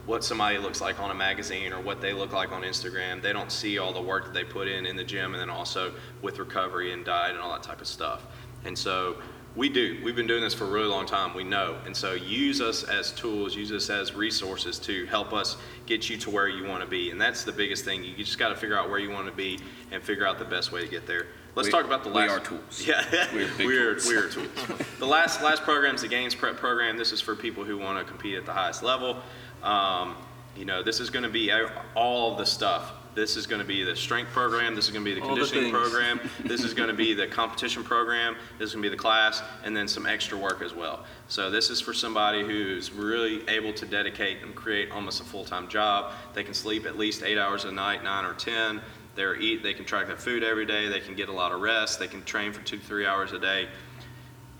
what 0.06 0.24
somebody 0.24 0.58
looks 0.58 0.82
like 0.82 1.00
on 1.00 1.12
a 1.12 1.14
magazine 1.14 1.72
or 1.72 1.80
what 1.80 2.02
they 2.02 2.12
look 2.12 2.34
like 2.34 2.52
on 2.52 2.64
Instagram. 2.64 3.22
They 3.22 3.32
don't 3.32 3.52
see 3.52 3.78
all 3.78 3.94
the 3.94 4.02
work 4.02 4.26
that 4.26 4.34
they 4.34 4.44
put 4.44 4.68
in 4.68 4.86
in 4.86 4.98
the 4.98 5.04
gym 5.04 5.34
and 5.34 5.42
then 5.42 5.50
also 5.50 5.94
with 6.22 6.40
recovery 6.40 6.92
and 6.92 7.06
diet 7.06 7.32
and 7.32 7.40
all 7.40 7.54
that 7.54 7.64
type 7.64 7.80
of 7.80 7.88
stuff. 7.88 8.26
And 8.66 8.78
so 8.78 9.18
We 9.56 9.70
do. 9.70 10.00
We've 10.04 10.16
been 10.16 10.26
doing 10.26 10.42
this 10.42 10.56
for 10.56 10.66
a 10.66 10.70
really 10.70 10.88
long 10.88 11.06
time. 11.06 11.36
We 11.36 11.44
know. 11.44 11.78
And 11.86 11.96
so 11.96 12.14
use 12.14 12.60
us 12.60 12.84
as 12.86 13.12
tools, 13.12 13.56
use 13.56 13.72
us 13.72 13.88
as 13.92 14.16
resources 14.16 14.80
to 14.80 15.06
help 15.06 15.32
us 15.32 15.58
get 15.86 16.10
you 16.10 16.18
to 16.18 16.32
where 16.32 16.48
you 16.48 16.66
want 16.66 16.82
to 16.82 16.90
be. 16.90 17.12
And 17.12 17.22
that's 17.22 17.44
the 17.44 17.52
biggest 17.52 17.86
thing. 17.86 18.04
You 18.04 18.16
just 18.16 18.40
got 18.40 18.50
to 18.50 18.56
figure 18.56 18.76
out 18.76 18.90
where 18.90 18.98
you 18.98 19.12
want 19.12 19.28
to 19.28 19.32
be 19.32 19.60
and 19.92 20.02
figure 20.02 20.26
out 20.26 20.40
the 20.40 20.46
best 20.46 20.72
way 20.72 20.82
to 20.82 20.88
get 20.88 21.06
there. 21.06 21.28
Let's 21.54 21.68
We- 21.68 21.72
talk 21.72 21.86
about 21.86 22.04
the 22.04 22.10
last. 22.10 22.30
we 22.30 22.36
are 22.36 22.40
tools. 22.40 22.84
Yeah, 22.88 23.28
We're 23.32 23.48
big 23.56 23.68
we're, 23.68 23.92
tools. 23.94 24.08
we're 24.08 24.30
tools. 24.30 24.88
the 24.98 25.06
last 25.06 25.44
last 25.44 25.62
program 25.62 25.94
is 25.94 26.02
the 26.02 26.08
games 26.08 26.34
prep 26.34 26.58
program. 26.58 26.98
This 26.98 27.12
is 27.12 27.22
for 27.22 27.36
people 27.36 27.64
who 27.64 27.78
want 27.78 28.00
to 28.00 28.12
compete 28.12 28.34
at 28.36 28.48
the 28.48 28.54
highest 28.54 28.82
level. 28.82 29.18
Um, 29.62 30.16
you 30.58 30.66
know, 30.66 30.82
this 30.82 31.00
is 31.00 31.12
going 31.12 31.24
to 31.24 31.30
be 31.30 31.52
all 31.94 32.32
of 32.32 32.40
the 32.40 32.46
stuff. 32.48 32.92
This 33.16 33.38
is 33.38 33.46
going 33.46 33.62
to 33.62 33.68
be 33.68 33.84
the 33.84 33.96
strength 33.96 34.32
program. 34.32 34.76
This 34.76 34.86
is 34.86 34.92
going 34.92 35.06
to 35.06 35.12
be 35.14 35.20
the 35.20 35.22
All 35.26 35.36
the 35.36 35.42
conditioning 35.42 35.72
things. 35.72 35.90
program. 35.90 36.20
this 36.46 36.64
is 36.64 36.74
going 36.74 36.90
to 36.90 36.96
be 36.96 37.14
the 37.14 37.28
competition 37.28 37.84
program. 37.84 38.36
This 38.58 38.70
is 38.70 38.74
going 38.74 38.84
to 38.84 38.90
be 38.90 38.96
the 38.96 39.02
class, 39.02 39.44
and 39.64 39.78
then 39.78 39.88
some 39.88 40.08
extra 40.08 40.38
work 40.38 40.62
as 40.62 40.74
well. 40.74 41.06
So 41.28 41.52
this 41.52 41.70
is 41.70 41.80
for 41.80 41.94
somebody 41.94 42.44
who's 42.44 42.92
really 42.92 43.48
able 43.48 43.72
to 43.74 43.86
dedicate 43.86 44.42
and 44.42 44.56
create 44.56 44.92
almost 44.92 45.22
a 45.22 45.24
full-time 45.24 45.68
job. 45.68 46.14
They 46.34 46.44
can 46.44 46.56
sleep 46.56 46.86
at 46.86 46.98
least 46.98 47.22
eight 47.24 47.38
hours 47.38 47.66
a 47.66 47.72
night, 47.72 48.04
nine 48.04 48.26
or 48.26 48.34
ten. 48.34 48.82
They're 49.16 49.36
eat. 49.36 49.62
They 49.62 49.76
can 49.76 49.86
track 49.86 50.08
their 50.08 50.18
food 50.18 50.44
every 50.44 50.66
day. 50.66 50.90
They 50.90 51.00
can 51.00 51.14
get 51.14 51.30
a 51.30 51.34
lot 51.34 51.52
of 51.52 51.62
rest. 51.62 52.00
They 52.00 52.08
can 52.08 52.24
train 52.24 52.52
for 52.52 52.64
two 52.64 52.78
to 52.78 52.84
three 52.84 53.06
hours 53.06 53.32
a 53.32 53.40
day. 53.40 53.68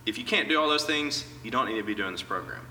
If 0.06 0.18
you 0.18 0.24
can't 0.24 0.48
do 0.48 0.60
all 0.60 0.70
those 0.70 0.86
things, 0.86 1.26
you 1.44 1.50
don't 1.50 1.68
need 1.68 1.78
to 1.78 1.84
be 1.84 1.96
doing 1.96 2.12
this 2.12 2.22
program. 2.22 2.68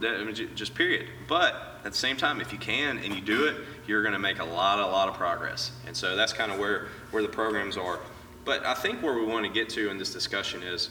That, 0.00 0.20
I 0.20 0.24
mean, 0.24 0.34
just 0.54 0.74
period. 0.74 1.08
But 1.26 1.77
at 1.88 1.92
the 1.92 1.98
same 1.98 2.18
time, 2.18 2.42
if 2.42 2.52
you 2.52 2.58
can 2.58 2.98
and 2.98 3.14
you 3.14 3.22
do 3.22 3.46
it, 3.46 3.56
you're 3.86 4.02
going 4.02 4.12
to 4.12 4.18
make 4.18 4.40
a 4.40 4.44
lot, 4.44 4.78
a 4.78 4.86
lot 4.86 5.08
of 5.08 5.14
progress. 5.14 5.72
And 5.86 5.96
so 5.96 6.16
that's 6.16 6.34
kind 6.34 6.52
of 6.52 6.58
where 6.58 6.88
where 7.12 7.22
the 7.22 7.30
programs 7.30 7.78
are. 7.78 7.98
But 8.44 8.62
I 8.66 8.74
think 8.74 9.02
where 9.02 9.14
we 9.14 9.24
want 9.24 9.46
to 9.46 9.50
get 9.50 9.70
to 9.70 9.88
in 9.88 9.96
this 9.96 10.12
discussion 10.12 10.62
is, 10.62 10.90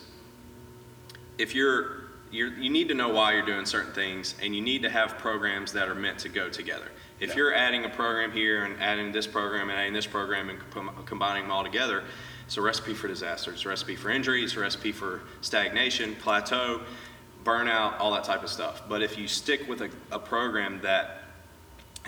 if 1.37 1.53
you're 1.53 2.05
you're, 2.31 2.51
you 2.55 2.71
need 2.71 2.87
to 2.87 2.95
know 2.95 3.09
why 3.09 3.33
you're 3.33 3.45
doing 3.45 3.67
certain 3.67 3.93
things, 3.93 4.33
and 4.41 4.55
you 4.55 4.61
need 4.61 4.81
to 4.81 4.89
have 4.89 5.19
programs 5.19 5.71
that 5.73 5.87
are 5.87 5.95
meant 5.95 6.17
to 6.19 6.29
go 6.29 6.49
together. 6.49 6.87
If 7.19 7.35
you're 7.35 7.53
adding 7.53 7.85
a 7.85 7.89
program 7.89 8.31
here 8.31 8.65
and 8.65 8.81
adding 8.81 9.11
this 9.11 9.27
program 9.27 9.69
and 9.69 9.79
adding 9.79 9.93
this 9.93 10.07
program 10.07 10.49
and 10.49 10.59
com- 10.71 11.03
combining 11.05 11.43
them 11.43 11.51
all 11.51 11.63
together, 11.63 12.03
it's 12.47 12.57
a 12.57 12.61
recipe 12.61 12.95
for 12.95 13.07
disaster. 13.07 13.51
It's 13.51 13.65
a 13.65 13.69
recipe 13.69 13.95
for 13.95 14.09
injury. 14.09 14.43
It's 14.43 14.55
a 14.55 14.59
recipe 14.59 14.91
for 14.91 15.21
stagnation, 15.41 16.15
plateau, 16.15 16.81
burnout, 17.43 17.99
all 17.99 18.11
that 18.11 18.23
type 18.23 18.43
of 18.43 18.49
stuff. 18.49 18.83
But 18.87 19.01
if 19.01 19.17
you 19.17 19.27
stick 19.27 19.67
with 19.67 19.81
a, 19.81 19.89
a 20.11 20.19
program 20.19 20.81
that 20.81 21.23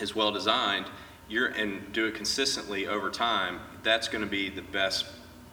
is 0.00 0.14
well 0.14 0.32
designed, 0.32 0.86
you're 1.28 1.48
and 1.48 1.92
do 1.92 2.06
it 2.06 2.14
consistently 2.14 2.86
over 2.86 3.10
time, 3.10 3.60
that's 3.82 4.08
going 4.08 4.24
to 4.24 4.30
be 4.30 4.48
the 4.50 4.62
best 4.62 5.06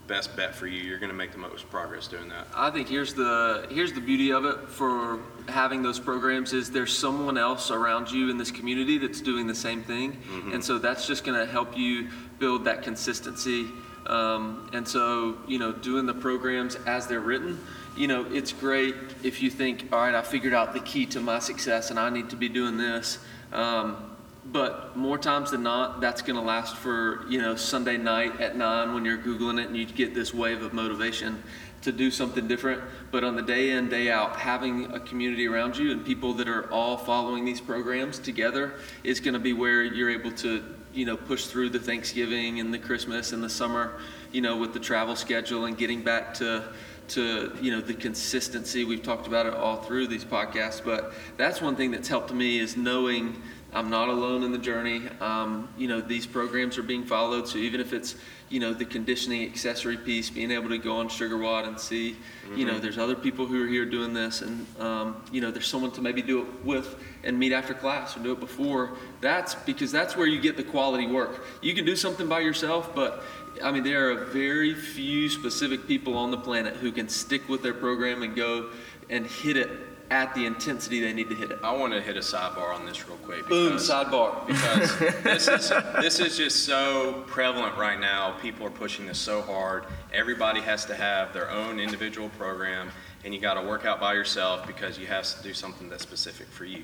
best 0.07 0.35
bet 0.35 0.55
for 0.55 0.67
you. 0.67 0.81
You're 0.81 0.99
going 0.99 1.11
to 1.11 1.15
make 1.15 1.31
the 1.31 1.37
most 1.37 1.69
progress 1.69 2.07
doing 2.07 2.29
that. 2.29 2.47
I 2.55 2.71
think 2.71 2.87
here's 2.87 3.13
the 3.13 3.67
here's 3.69 3.93
the 3.93 4.01
beauty 4.01 4.31
of 4.31 4.45
it 4.45 4.69
for 4.69 5.19
having 5.47 5.81
those 5.83 5.99
programs 5.99 6.53
is 6.53 6.71
there's 6.71 6.97
someone 6.97 7.37
else 7.37 7.71
around 7.71 8.11
you 8.11 8.29
in 8.29 8.37
this 8.37 8.51
community 8.51 8.97
that's 8.97 9.21
doing 9.21 9.47
the 9.47 9.55
same 9.55 9.83
thing, 9.83 10.17
and 10.53 10.63
so 10.63 10.77
that's 10.77 11.05
just 11.05 11.23
going 11.23 11.37
to 11.37 11.45
help 11.45 11.77
you 11.77 12.09
build 12.39 12.65
that 12.65 12.81
consistency. 12.81 13.67
Um, 14.07 14.69
and 14.73 14.87
so 14.87 15.37
you 15.47 15.59
know, 15.59 15.73
doing 15.73 16.05
the 16.05 16.13
programs 16.13 16.75
as 16.87 17.07
they're 17.07 17.19
written, 17.19 17.59
you 17.97 18.07
know, 18.07 18.25
it's 18.31 18.53
great 18.53 18.95
if 19.23 19.41
you 19.41 19.49
think, 19.49 19.89
all 19.91 19.99
right, 19.99 20.15
I 20.15 20.21
figured 20.21 20.53
out 20.53 20.73
the 20.73 20.79
key 20.79 21.05
to 21.07 21.19
my 21.19 21.39
success, 21.39 21.89
and 21.89 21.99
I 21.99 22.09
need 22.09 22.29
to 22.29 22.35
be 22.35 22.47
doing 22.47 22.77
this. 22.77 23.19
Um, 23.51 24.15
but 24.51 24.95
more 24.95 25.17
times 25.17 25.51
than 25.51 25.63
not, 25.63 25.99
that's 25.99 26.21
going 26.21 26.35
to 26.35 26.41
last 26.41 26.77
for 26.77 27.25
you 27.29 27.41
know 27.41 27.55
Sunday 27.55 27.97
night 27.97 28.39
at 28.39 28.55
nine 28.55 28.93
when 28.93 29.03
you're 29.03 29.17
googling 29.17 29.59
it 29.59 29.67
and 29.67 29.75
you 29.75 29.85
get 29.85 30.13
this 30.13 30.33
wave 30.33 30.61
of 30.61 30.73
motivation 30.73 31.43
to 31.81 31.91
do 31.91 32.09
something 32.09 32.47
different. 32.47 32.81
But 33.11 33.23
on 33.23 33.35
the 33.35 33.41
day 33.41 33.71
in 33.71 33.89
day 33.89 34.09
out, 34.09 34.37
having 34.37 34.91
a 34.93 34.99
community 34.99 35.47
around 35.47 35.77
you 35.77 35.91
and 35.91 36.05
people 36.05 36.33
that 36.35 36.47
are 36.47 36.71
all 36.71 36.97
following 36.97 37.45
these 37.45 37.61
programs 37.61 38.19
together 38.19 38.75
is 39.03 39.19
going 39.19 39.33
to 39.33 39.39
be 39.39 39.53
where 39.53 39.83
you're 39.83 40.09
able 40.09 40.31
to 40.31 40.63
you 40.93 41.05
know 41.05 41.17
push 41.17 41.47
through 41.47 41.69
the 41.69 41.79
Thanksgiving 41.79 42.59
and 42.59 42.73
the 42.73 42.79
Christmas 42.79 43.33
and 43.33 43.43
the 43.43 43.49
summer, 43.49 43.99
you 44.31 44.41
know, 44.41 44.55
with 44.55 44.73
the 44.73 44.79
travel 44.79 45.15
schedule 45.15 45.65
and 45.65 45.77
getting 45.77 46.03
back 46.03 46.33
to 46.35 46.63
to 47.09 47.55
you 47.61 47.71
know 47.71 47.81
the 47.81 47.93
consistency. 47.93 48.83
We've 48.83 49.03
talked 49.03 49.27
about 49.27 49.45
it 49.45 49.53
all 49.53 49.77
through 49.77 50.07
these 50.07 50.25
podcasts 50.25 50.83
but 50.83 51.13
that's 51.37 51.61
one 51.61 51.75
thing 51.75 51.91
that's 51.91 52.07
helped 52.07 52.33
me 52.33 52.59
is 52.59 52.77
knowing 52.77 53.41
i'm 53.73 53.89
not 53.89 54.07
alone 54.09 54.43
in 54.43 54.51
the 54.51 54.57
journey. 54.57 55.03
Um, 55.19 55.69
you 55.77 55.87
know 55.87 56.01
these 56.01 56.25
programs 56.25 56.77
are 56.77 56.83
being 56.83 57.05
followed 57.05 57.47
so 57.47 57.57
even 57.57 57.81
if 57.81 57.93
it's 57.93 58.15
you 58.49 58.59
know 58.59 58.73
the 58.73 58.85
conditioning 58.85 59.43
accessory 59.45 59.97
piece 59.97 60.29
being 60.29 60.51
able 60.51 60.69
to 60.69 60.77
go 60.77 60.97
on 60.97 61.09
SugarWOD 61.09 61.67
and 61.67 61.79
see 61.79 62.15
you 62.55 62.65
know 62.65 62.79
there's 62.79 62.97
other 62.97 63.15
people 63.15 63.45
who 63.45 63.63
are 63.63 63.67
here 63.67 63.85
doing 63.85 64.13
this 64.13 64.41
and 64.41 64.65
um, 64.79 65.21
you 65.31 65.41
know 65.41 65.51
there's 65.51 65.67
someone 65.67 65.91
to 65.91 66.01
maybe 66.01 66.21
do 66.21 66.41
it 66.41 66.65
with 66.65 66.95
and 67.23 67.37
meet 67.37 67.51
after 67.51 67.73
class 67.73 68.15
or 68.15 68.21
do 68.21 68.31
it 68.31 68.39
before 68.39 68.97
that's 69.19 69.53
because 69.53 69.91
that's 69.91 70.15
where 70.15 70.27
you 70.27 70.39
get 70.39 70.55
the 70.55 70.63
quality 70.63 71.07
work. 71.07 71.45
You 71.61 71.73
can 71.73 71.83
do 71.83 71.95
something 71.95 72.27
by 72.27 72.39
yourself 72.39 72.95
but 72.95 73.23
I 73.63 73.71
mean, 73.71 73.83
there 73.83 74.11
are 74.11 74.25
very 74.25 74.73
few 74.73 75.29
specific 75.29 75.87
people 75.87 76.17
on 76.17 76.31
the 76.31 76.37
planet 76.37 76.75
who 76.75 76.91
can 76.91 77.09
stick 77.09 77.47
with 77.49 77.63
their 77.63 77.73
program 77.73 78.23
and 78.23 78.35
go 78.35 78.71
and 79.09 79.25
hit 79.25 79.57
it 79.57 79.69
at 80.09 80.33
the 80.35 80.45
intensity 80.45 81.01
they 81.01 81.13
need 81.13 81.29
to 81.29 81.35
hit 81.35 81.51
it. 81.51 81.59
I 81.63 81.75
want 81.75 81.93
to 81.93 82.01
hit 82.01 82.15
a 82.15 82.21
sidebar 82.21 82.73
on 82.73 82.85
this 82.85 83.07
real 83.07 83.17
quick. 83.17 83.47
Boom, 83.47 83.73
sidebar. 83.73 84.47
because 84.47 84.97
this 85.23 85.47
is 85.47 85.69
this 86.01 86.19
is 86.19 86.37
just 86.37 86.65
so 86.65 87.23
prevalent 87.27 87.77
right 87.77 87.99
now. 87.99 88.37
People 88.41 88.65
are 88.65 88.71
pushing 88.71 89.05
this 89.05 89.19
so 89.19 89.41
hard. 89.41 89.85
Everybody 90.13 90.61
has 90.61 90.85
to 90.85 90.95
have 90.95 91.33
their 91.33 91.49
own 91.51 91.79
individual 91.79 92.29
program, 92.29 92.89
and 93.25 93.33
you 93.33 93.41
got 93.41 93.55
to 93.55 93.67
work 93.67 93.85
out 93.85 93.99
by 93.99 94.13
yourself 94.13 94.65
because 94.65 94.97
you 94.97 95.07
have 95.07 95.25
to 95.25 95.43
do 95.43 95.53
something 95.53 95.89
that's 95.89 96.03
specific 96.03 96.47
for 96.47 96.65
you. 96.65 96.83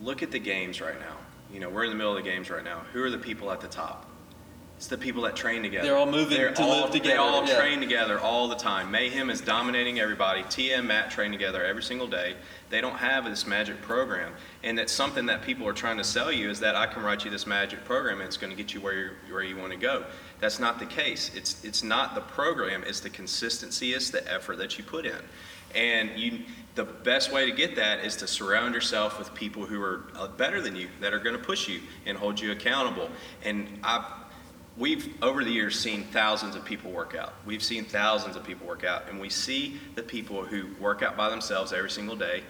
Look 0.00 0.22
at 0.22 0.30
the 0.30 0.38
games 0.38 0.80
right 0.80 0.98
now. 0.98 1.16
You 1.52 1.60
know, 1.60 1.68
we're 1.68 1.84
in 1.84 1.90
the 1.90 1.96
middle 1.96 2.16
of 2.16 2.22
the 2.22 2.28
games 2.28 2.50
right 2.50 2.64
now. 2.64 2.80
Who 2.92 3.02
are 3.02 3.10
the 3.10 3.18
people 3.18 3.50
at 3.52 3.60
the 3.60 3.68
top? 3.68 4.08
It's 4.76 4.88
the 4.88 4.98
people 4.98 5.22
that 5.22 5.34
train 5.34 5.62
together. 5.62 5.86
They're 5.86 5.96
all 5.96 6.04
moving 6.04 6.36
They're 6.36 6.52
to 6.52 6.62
all, 6.62 6.82
live 6.82 6.92
They 6.92 6.98
together, 6.98 7.20
all 7.20 7.46
yeah. 7.46 7.58
train 7.58 7.80
together 7.80 8.20
all 8.20 8.46
the 8.46 8.56
time. 8.56 8.90
Mayhem 8.90 9.30
is 9.30 9.40
dominating 9.40 10.00
everybody. 10.00 10.44
Tia 10.50 10.76
and 10.78 10.86
Matt 10.86 11.10
train 11.10 11.32
together 11.32 11.64
every 11.64 11.82
single 11.82 12.06
day. 12.06 12.36
They 12.68 12.82
don't 12.82 12.96
have 12.96 13.24
this 13.24 13.46
magic 13.46 13.80
program, 13.80 14.34
and 14.62 14.76
that's 14.76 14.92
something 14.92 15.24
that 15.26 15.40
people 15.40 15.66
are 15.66 15.72
trying 15.72 15.96
to 15.96 16.04
sell 16.04 16.30
you 16.30 16.50
is 16.50 16.60
that 16.60 16.76
I 16.76 16.86
can 16.86 17.02
write 17.02 17.24
you 17.24 17.30
this 17.30 17.46
magic 17.46 17.84
program 17.86 18.20
and 18.20 18.26
it's 18.26 18.36
going 18.36 18.50
to 18.50 18.56
get 18.56 18.74
you 18.74 18.82
where 18.82 18.92
you 18.92 19.10
where 19.30 19.42
you 19.42 19.56
want 19.56 19.72
to 19.72 19.78
go. 19.78 20.04
That's 20.40 20.58
not 20.60 20.78
the 20.78 20.86
case. 20.86 21.30
It's 21.34 21.64
it's 21.64 21.82
not 21.82 22.14
the 22.14 22.20
program. 22.20 22.84
It's 22.86 23.00
the 23.00 23.10
consistency. 23.10 23.94
It's 23.94 24.10
the 24.10 24.30
effort 24.30 24.58
that 24.58 24.76
you 24.76 24.84
put 24.84 25.06
in, 25.06 25.22
and 25.74 26.10
you. 26.18 26.40
The 26.74 26.84
best 26.84 27.32
way 27.32 27.48
to 27.48 27.56
get 27.56 27.74
that 27.76 28.04
is 28.04 28.16
to 28.16 28.26
surround 28.26 28.74
yourself 28.74 29.18
with 29.18 29.32
people 29.32 29.64
who 29.64 29.80
are 29.80 30.08
uh, 30.14 30.28
better 30.28 30.60
than 30.60 30.76
you, 30.76 30.88
that 31.00 31.14
are 31.14 31.18
going 31.18 31.34
to 31.34 31.42
push 31.42 31.66
you 31.70 31.80
and 32.04 32.18
hold 32.18 32.38
you 32.38 32.52
accountable. 32.52 33.08
And 33.44 33.66
I 33.82 34.04
We've, 34.76 35.14
over 35.22 35.42
the 35.42 35.50
years, 35.50 35.78
seen 35.78 36.04
thousands 36.04 36.54
of 36.54 36.64
people 36.64 36.90
work 36.90 37.14
out. 37.14 37.34
We've 37.46 37.62
seen 37.62 37.84
thousands 37.84 38.36
of 38.36 38.44
people 38.44 38.66
work 38.66 38.84
out, 38.84 39.08
and 39.08 39.18
we 39.18 39.30
see 39.30 39.80
the 39.94 40.02
people 40.02 40.44
who 40.44 40.68
work 40.78 41.02
out 41.02 41.16
by 41.16 41.30
themselves 41.30 41.72
every 41.72 41.90
single 41.90 42.16
day. 42.16 42.42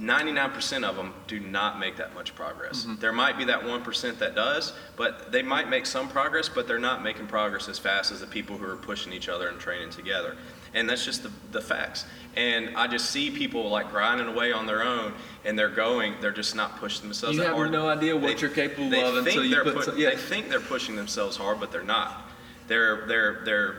99% 0.00 0.82
of 0.82 0.96
them 0.96 1.12
do 1.26 1.38
not 1.38 1.78
make 1.78 1.96
that 1.96 2.14
much 2.14 2.34
progress. 2.34 2.84
Mm-hmm. 2.84 3.00
There 3.00 3.12
might 3.12 3.36
be 3.36 3.44
that 3.44 3.60
1% 3.60 4.18
that 4.18 4.34
does, 4.34 4.72
but 4.96 5.30
they 5.30 5.42
might 5.42 5.68
make 5.68 5.84
some 5.84 6.08
progress, 6.08 6.48
but 6.48 6.66
they're 6.66 6.78
not 6.78 7.02
making 7.02 7.26
progress 7.26 7.68
as 7.68 7.78
fast 7.78 8.10
as 8.10 8.20
the 8.20 8.26
people 8.26 8.56
who 8.56 8.64
are 8.64 8.76
pushing 8.76 9.12
each 9.12 9.28
other 9.28 9.48
and 9.48 9.60
training 9.60 9.90
together. 9.90 10.38
And 10.74 10.88
that's 10.88 11.04
just 11.04 11.22
the, 11.22 11.30
the 11.52 11.60
facts. 11.60 12.04
And 12.36 12.76
I 12.76 12.86
just 12.86 13.10
see 13.10 13.30
people 13.30 13.68
like 13.70 13.90
grinding 13.90 14.28
away 14.28 14.52
on 14.52 14.66
their 14.66 14.84
own, 14.84 15.14
and 15.44 15.58
they're 15.58 15.68
going, 15.68 16.14
they're 16.20 16.30
just 16.30 16.54
not 16.54 16.76
pushing 16.78 17.02
themselves 17.02 17.36
You 17.36 17.42
that 17.42 17.48
have 17.48 17.56
hard. 17.56 17.72
no 17.72 17.88
idea 17.88 18.14
what 18.16 18.34
They- 18.36 18.40
you're 18.40 18.50
capable 18.50 18.84
of 18.94 19.24
think 19.24 19.28
until 19.28 19.44
you 19.44 19.50
they're 19.50 19.64
put 19.64 19.74
put- 19.74 19.84
some- 19.86 19.98
yeah. 19.98 20.10
They 20.10 20.16
think 20.16 20.48
they're 20.48 20.60
pushing 20.60 20.94
themselves 20.94 21.36
hard, 21.36 21.58
but 21.58 21.72
they're 21.72 21.82
not. 21.82 22.30
They're 22.68 23.04
they're 23.06 23.40
they're 23.44 23.76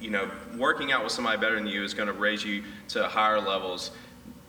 you 0.00 0.10
know 0.10 0.28
working 0.56 0.90
out 0.90 1.04
with 1.04 1.12
somebody 1.12 1.38
better 1.40 1.54
than 1.54 1.68
you 1.68 1.84
is 1.84 1.94
going 1.94 2.08
to 2.08 2.12
raise 2.12 2.44
you 2.44 2.64
to 2.88 3.04
higher 3.06 3.40
levels 3.40 3.92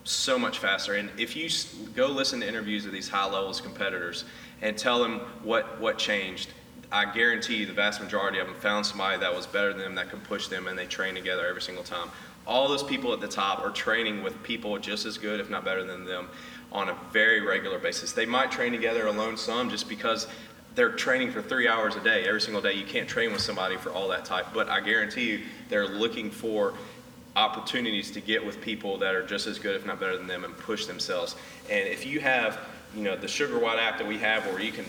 so 0.04 0.40
much 0.40 0.58
faster. 0.58 0.96
And 0.96 1.12
if 1.20 1.36
you 1.36 1.48
go 1.96 2.08
listen 2.08 2.40
to 2.40 2.48
interviews 2.48 2.86
of 2.88 2.92
these 2.92 3.08
high 3.08 3.26
levels 3.30 3.62
competitors 3.62 4.26
and 4.64 4.76
tell 4.76 5.00
them 5.00 5.20
what 5.44 5.80
what 5.80 6.00
changed, 6.00 6.50
I 6.92 7.12
guarantee 7.12 7.58
you 7.58 7.66
the 7.66 7.74
vast 7.74 8.02
majority 8.02 8.40
of 8.40 8.48
them 8.48 8.56
found 8.56 8.86
somebody 8.86 9.20
that 9.20 9.36
was 9.36 9.46
better 9.46 9.74
than 9.74 9.82
them 9.82 9.96
that 9.96 10.10
could 10.10 10.24
push 10.24 10.48
them, 10.48 10.68
and 10.68 10.78
they 10.78 10.86
train 10.86 11.16
together 11.16 11.46
every 11.46 11.62
single 11.62 11.84
time. 11.84 12.10
All 12.46 12.70
those 12.70 12.84
people 12.84 13.12
at 13.12 13.20
the 13.20 13.28
top 13.28 13.60
are 13.60 13.72
training 13.72 14.24
with 14.24 14.42
people 14.44 14.78
just 14.80 15.06
as 15.06 15.18
good, 15.18 15.42
if 15.42 15.50
not 15.50 15.66
better 15.66 15.84
than 15.84 16.06
them, 16.06 16.30
on 16.72 16.88
a 16.90 16.96
very 17.12 17.42
regular 17.42 17.78
basis. 17.78 18.14
They 18.14 18.26
might 18.26 18.52
train 18.52 18.72
together 18.72 19.08
alone 19.08 19.36
some 19.36 19.70
just 19.70 19.90
because 19.90 20.28
they're 20.76 20.92
training 20.92 21.32
for 21.32 21.42
three 21.42 21.68
hours 21.68 21.96
a 21.96 22.00
day 22.00 22.26
every 22.26 22.40
single 22.40 22.62
day. 22.62 22.74
You 22.74 22.86
can't 22.86 23.10
train 23.10 23.34
with 23.34 23.42
somebody 23.42 23.76
for 23.76 23.90
all 23.90 24.08
that 24.10 24.24
type, 24.24 24.48
but 24.54 24.70
I 24.70 24.80
guarantee 24.80 25.32
you 25.32 25.42
they're 25.68 25.88
looking 25.88 26.32
for 26.32 26.74
opportunities 27.36 28.12
to 28.12 28.22
get 28.22 28.46
with 28.46 28.62
people 28.62 28.98
that 29.00 29.14
are 29.14 29.26
just 29.26 29.46
as 29.46 29.60
good, 29.60 29.76
if 29.76 29.86
not 29.86 30.00
better 30.00 30.18
than 30.18 30.28
them, 30.28 30.46
and 30.46 30.58
push 30.58 30.86
themselves. 30.86 31.36
And 31.70 31.88
if 31.88 32.06
you 32.06 32.22
have, 32.22 32.60
you 32.96 33.04
know, 33.04 33.18
the 33.18 33.28
SugarWOD 33.28 33.78
app 33.78 33.98
that 33.98 34.08
we 34.08 34.18
have, 34.20 34.46
where 34.46 34.62
you 34.62 34.72
can 34.72 34.86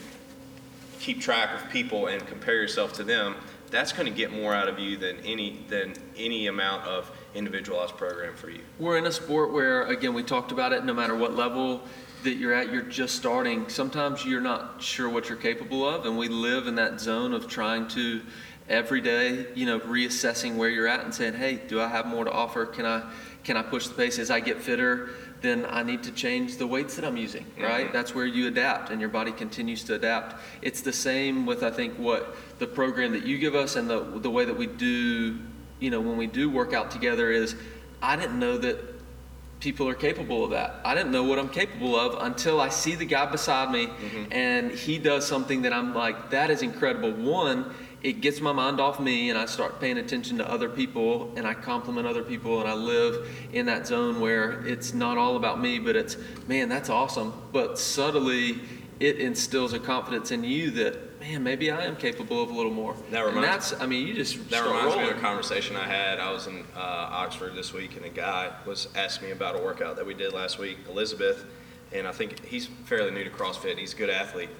keep 0.98 1.20
track 1.20 1.54
of 1.54 1.70
people 1.70 2.06
and 2.06 2.26
compare 2.26 2.54
yourself 2.54 2.92
to 2.94 3.04
them, 3.04 3.34
that's 3.70 3.92
going 3.92 4.06
to 4.06 4.14
get 4.14 4.32
more 4.32 4.54
out 4.54 4.68
of 4.68 4.78
you 4.78 4.96
than 4.96 5.18
any 5.18 5.64
than 5.68 5.94
any 6.16 6.46
amount 6.46 6.84
of 6.84 7.10
individualized 7.34 7.96
program 7.96 8.34
for 8.34 8.50
you. 8.50 8.60
We're 8.78 8.98
in 8.98 9.06
a 9.06 9.12
sport 9.12 9.52
where, 9.52 9.84
again, 9.86 10.14
we 10.14 10.22
talked 10.22 10.52
about 10.52 10.72
it, 10.72 10.84
no 10.84 10.94
matter 10.94 11.14
what 11.14 11.36
level 11.36 11.82
that 12.24 12.34
you're 12.34 12.54
at, 12.54 12.72
you're 12.72 12.82
just 12.82 13.14
starting. 13.14 13.68
Sometimes 13.68 14.24
you're 14.24 14.40
not 14.40 14.82
sure 14.82 15.08
what 15.08 15.28
you're 15.28 15.38
capable 15.38 15.88
of, 15.88 16.06
and 16.06 16.18
we 16.18 16.28
live 16.28 16.66
in 16.66 16.74
that 16.76 17.00
zone 17.00 17.32
of 17.32 17.46
trying 17.46 17.86
to 17.88 18.22
every 18.68 19.00
day, 19.00 19.46
you 19.54 19.66
know, 19.66 19.80
reassessing 19.80 20.56
where 20.56 20.68
you're 20.68 20.88
at 20.88 21.04
and 21.04 21.14
saying, 21.14 21.34
hey, 21.34 21.56
do 21.68 21.80
I 21.80 21.88
have 21.88 22.06
more 22.06 22.24
to 22.24 22.32
offer? 22.32 22.66
Can 22.66 22.84
I, 22.84 23.10
can 23.44 23.56
I 23.56 23.62
push 23.62 23.86
the 23.86 23.94
pace 23.94 24.18
as 24.18 24.30
I 24.30 24.40
get 24.40 24.60
fitter? 24.60 25.10
Then 25.40 25.66
I 25.68 25.82
need 25.82 26.02
to 26.02 26.12
change 26.12 26.56
the 26.56 26.66
weights 26.66 26.96
that 26.96 27.04
I'm 27.04 27.16
using, 27.16 27.44
mm-hmm. 27.44 27.62
right? 27.62 27.92
That's 27.92 28.14
where 28.14 28.26
you 28.26 28.48
adapt 28.48 28.90
and 28.90 29.00
your 29.00 29.10
body 29.10 29.32
continues 29.32 29.84
to 29.84 29.94
adapt. 29.94 30.36
It's 30.62 30.80
the 30.80 30.92
same 30.92 31.46
with, 31.46 31.62
I 31.62 31.70
think, 31.70 31.96
what 31.98 32.36
the 32.58 32.66
program 32.66 33.12
that 33.12 33.24
you 33.24 33.38
give 33.38 33.54
us 33.54 33.76
and 33.76 33.88
the, 33.88 34.00
the 34.00 34.30
way 34.30 34.44
that 34.44 34.56
we 34.56 34.66
do, 34.66 35.38
you 35.78 35.90
know, 35.90 36.00
when 36.00 36.16
we 36.16 36.26
do 36.26 36.50
work 36.50 36.72
out 36.72 36.90
together 36.90 37.30
is 37.30 37.54
I 38.02 38.16
didn't 38.16 38.38
know 38.38 38.58
that 38.58 38.78
people 39.60 39.88
are 39.88 39.94
capable 39.94 40.44
of 40.44 40.50
that. 40.50 40.80
I 40.84 40.94
didn't 40.94 41.10
know 41.10 41.24
what 41.24 41.38
I'm 41.38 41.48
capable 41.48 41.96
of 41.96 42.22
until 42.22 42.60
I 42.60 42.68
see 42.68 42.94
the 42.94 43.04
guy 43.04 43.26
beside 43.26 43.70
me 43.72 43.86
mm-hmm. 43.86 44.32
and 44.32 44.70
he 44.70 44.98
does 44.98 45.26
something 45.26 45.62
that 45.62 45.72
I'm 45.72 45.94
like, 45.94 46.30
that 46.30 46.50
is 46.50 46.62
incredible. 46.62 47.12
One, 47.12 47.74
it 48.02 48.20
gets 48.20 48.40
my 48.40 48.52
mind 48.52 48.80
off 48.80 49.00
me 49.00 49.30
and 49.30 49.38
I 49.38 49.46
start 49.46 49.80
paying 49.80 49.98
attention 49.98 50.38
to 50.38 50.48
other 50.48 50.68
people 50.68 51.32
and 51.36 51.46
I 51.46 51.54
compliment 51.54 52.06
other 52.06 52.22
people 52.22 52.60
and 52.60 52.68
I 52.68 52.74
live 52.74 53.28
in 53.52 53.66
that 53.66 53.86
zone 53.86 54.20
where 54.20 54.64
it's 54.66 54.94
not 54.94 55.18
all 55.18 55.36
about 55.36 55.60
me, 55.60 55.78
but 55.78 55.96
it's, 55.96 56.16
man, 56.46 56.68
that's 56.68 56.90
awesome. 56.90 57.32
But 57.52 57.78
subtly, 57.78 58.60
it 59.00 59.18
instills 59.18 59.72
a 59.72 59.80
confidence 59.80 60.30
in 60.30 60.44
you 60.44 60.70
that, 60.72 61.20
man, 61.20 61.42
maybe 61.42 61.70
I 61.72 61.84
am 61.84 61.96
capable 61.96 62.42
of 62.42 62.50
a 62.50 62.54
little 62.54 62.72
more. 62.72 62.94
That 63.10 63.26
and 63.26 63.34
reminds- 63.34 63.70
that's, 63.70 63.82
I 63.82 63.86
mean, 63.86 64.06
you 64.06 64.14
just 64.14 64.48
That 64.50 64.64
reminds 64.64 64.96
me 64.96 65.08
of 65.10 65.16
a 65.16 65.20
conversation 65.20 65.74
I 65.76 65.86
had. 65.86 66.20
I 66.20 66.30
was 66.30 66.46
in 66.46 66.64
uh, 66.76 66.78
Oxford 66.78 67.54
this 67.56 67.72
week, 67.72 67.96
and 67.96 68.04
a 68.04 68.10
guy 68.10 68.52
was 68.64 68.88
asking 68.94 69.28
me 69.28 69.32
about 69.32 69.56
a 69.56 69.62
workout 69.62 69.96
that 69.96 70.06
we 70.06 70.14
did 70.14 70.32
last 70.32 70.58
week, 70.58 70.78
Elizabeth, 70.88 71.44
and 71.92 72.06
I 72.06 72.12
think 72.12 72.44
he's 72.44 72.66
fairly 72.84 73.10
new 73.10 73.24
to 73.24 73.30
CrossFit. 73.30 73.78
He's 73.78 73.92
a 73.92 73.96
good 73.96 74.10
athlete, 74.10 74.50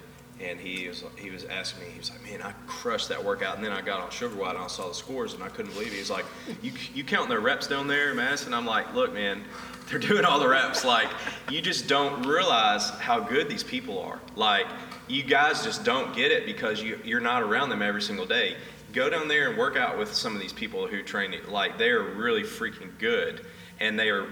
and 0.41 0.59
he 0.59 0.87
was 0.87 1.03
he 1.17 1.29
was 1.29 1.45
asking 1.45 1.83
me. 1.83 1.89
He 1.91 1.99
was 1.99 2.11
like, 2.11 2.23
"Man, 2.23 2.41
I 2.41 2.53
crushed 2.67 3.09
that 3.09 3.23
workout," 3.23 3.55
and 3.55 3.63
then 3.63 3.71
I 3.71 3.81
got 3.81 3.99
on 3.99 4.09
SugarWOD 4.09 4.51
and 4.51 4.59
I 4.59 4.67
saw 4.67 4.87
the 4.87 4.93
scores, 4.93 5.33
and 5.33 5.43
I 5.43 5.49
couldn't 5.49 5.73
believe 5.73 5.93
it. 5.93 5.97
He's 5.97 6.09
like, 6.09 6.25
"You 6.61 6.71
you 6.93 7.03
counting 7.03 7.29
their 7.29 7.39
reps 7.39 7.67
down 7.67 7.87
there, 7.87 8.13
Madison?" 8.13 8.53
I'm 8.53 8.65
like, 8.65 8.93
"Look, 8.93 9.13
man." 9.13 9.43
They're 9.89 9.97
doing 9.97 10.23
all 10.23 10.39
the 10.39 10.47
reps. 10.47 10.85
Like, 10.85 11.09
you 11.49 11.63
just 11.63 11.87
don't 11.87 12.21
realize 12.23 12.91
how 12.91 13.19
good 13.19 13.49
these 13.49 13.63
people 13.63 13.97
are. 13.99 14.19
Like, 14.35 14.67
you 15.07 15.23
guys 15.23 15.63
just 15.63 15.83
don't 15.83 16.15
get 16.15 16.31
it 16.31 16.45
because 16.45 16.81
you, 16.81 16.99
you're 17.03 17.19
not 17.19 17.41
around 17.41 17.69
them 17.69 17.81
every 17.81 18.01
single 18.01 18.27
day. 18.27 18.55
Go 18.93 19.09
down 19.09 19.27
there 19.27 19.49
and 19.49 19.57
work 19.57 19.75
out 19.75 19.97
with 19.97 20.13
some 20.13 20.35
of 20.35 20.41
these 20.41 20.53
people 20.53 20.87
who 20.87 21.01
train. 21.01 21.33
Like 21.49 21.77
they 21.77 21.89
are 21.89 22.03
really 22.03 22.43
freaking 22.43 22.97
good, 22.99 23.45
and 23.79 23.97
they 23.97 24.09
are 24.09 24.27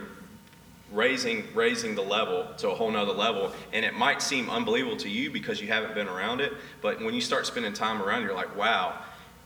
raising 0.92 1.44
raising 1.54 1.96
the 1.96 2.02
level 2.02 2.48
to 2.58 2.70
a 2.70 2.76
whole 2.76 2.92
nother 2.92 3.14
level. 3.14 3.52
And 3.74 3.84
it 3.84 3.94
might 3.94 4.22
seem 4.22 4.50
unbelievable 4.50 4.98
to 4.98 5.10
you 5.10 5.32
because 5.32 5.62
you 5.62 5.68
haven't 5.68 5.96
been 5.96 6.08
around 6.08 6.42
it, 6.42 6.54
but 6.82 7.02
when 7.02 7.14
you 7.14 7.22
start 7.22 7.46
spending 7.46 7.74
time 7.74 8.02
around, 8.02 8.24
you're 8.24 8.36
like, 8.36 8.56
wow, 8.56 9.00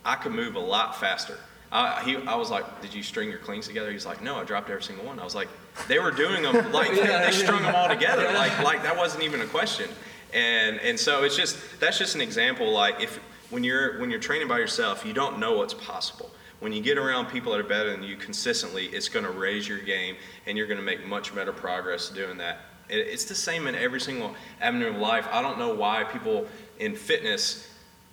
I 0.06 0.16
could 0.16 0.34
move 0.34 0.56
a 0.56 0.60
lot 0.60 1.00
faster. 1.00 1.38
I, 1.72 2.04
he, 2.04 2.18
I 2.18 2.36
was 2.36 2.52
like, 2.52 2.82
did 2.82 2.94
you 2.94 3.02
string 3.02 3.30
your 3.30 3.40
cleans 3.40 3.66
together? 3.66 3.92
He's 3.92 4.06
like, 4.06 4.22
no, 4.22 4.36
I 4.36 4.44
dropped 4.44 4.70
every 4.70 4.84
single 4.84 5.06
one. 5.06 5.20
I 5.20 5.24
was 5.24 5.36
like, 5.36 5.48
they 5.88 6.00
were 6.00 6.12
doing 6.12 6.42
them 6.44 6.72
like 6.72 6.90
they, 6.90 7.06
they 7.06 7.32
strung 7.32 7.62
them 7.62 7.74
all 7.76 7.88
together. 7.88 8.26
Like 8.34 8.62
like 8.64 8.84
that 8.84 8.96
wasn't 8.96 9.24
even 9.24 9.42
a 9.42 9.48
question. 9.48 9.90
And 10.34 10.80
and 10.80 11.00
so 11.00 11.24
it's 11.24 11.36
just 11.36 11.58
that's 11.80 11.98
just 11.98 12.16
an 12.16 12.22
example. 12.22 12.72
Like 12.72 13.02
if 13.02 13.18
when 13.50 13.64
you're 13.64 14.00
when 14.00 14.10
you're 14.10 14.20
training 14.20 14.48
by 14.48 14.60
yourself, 14.60 15.06
you 15.06 15.14
don't 15.14 15.40
know 15.40 15.58
what's 15.58 15.74
possible. 15.74 16.32
When 16.62 16.72
you 16.72 16.82
get 16.82 17.00
around 17.00 17.26
people 17.26 17.52
that 17.54 17.60
are 17.60 17.68
better 17.68 17.90
than 17.90 18.04
you 18.04 18.16
consistently, 18.16 18.86
it's 18.86 19.10
going 19.10 19.26
to 19.26 19.32
raise 19.32 19.68
your 19.68 19.80
game, 19.80 20.16
and 20.46 20.56
you're 20.56 20.68
going 20.68 20.80
to 20.80 20.86
make 20.86 21.04
much 21.08 21.34
better 21.34 21.52
progress 21.52 22.10
doing 22.10 22.38
that. 22.38 22.60
It's 22.88 23.26
the 23.26 23.34
same 23.34 23.66
in 23.66 23.74
every 23.74 24.00
single 24.00 24.36
avenue 24.62 24.90
of 24.90 24.98
life. 24.98 25.28
I 25.32 25.42
don't 25.42 25.58
know 25.58 25.74
why 25.74 26.04
people 26.04 26.46
in 26.78 26.96
fitness 26.96 27.68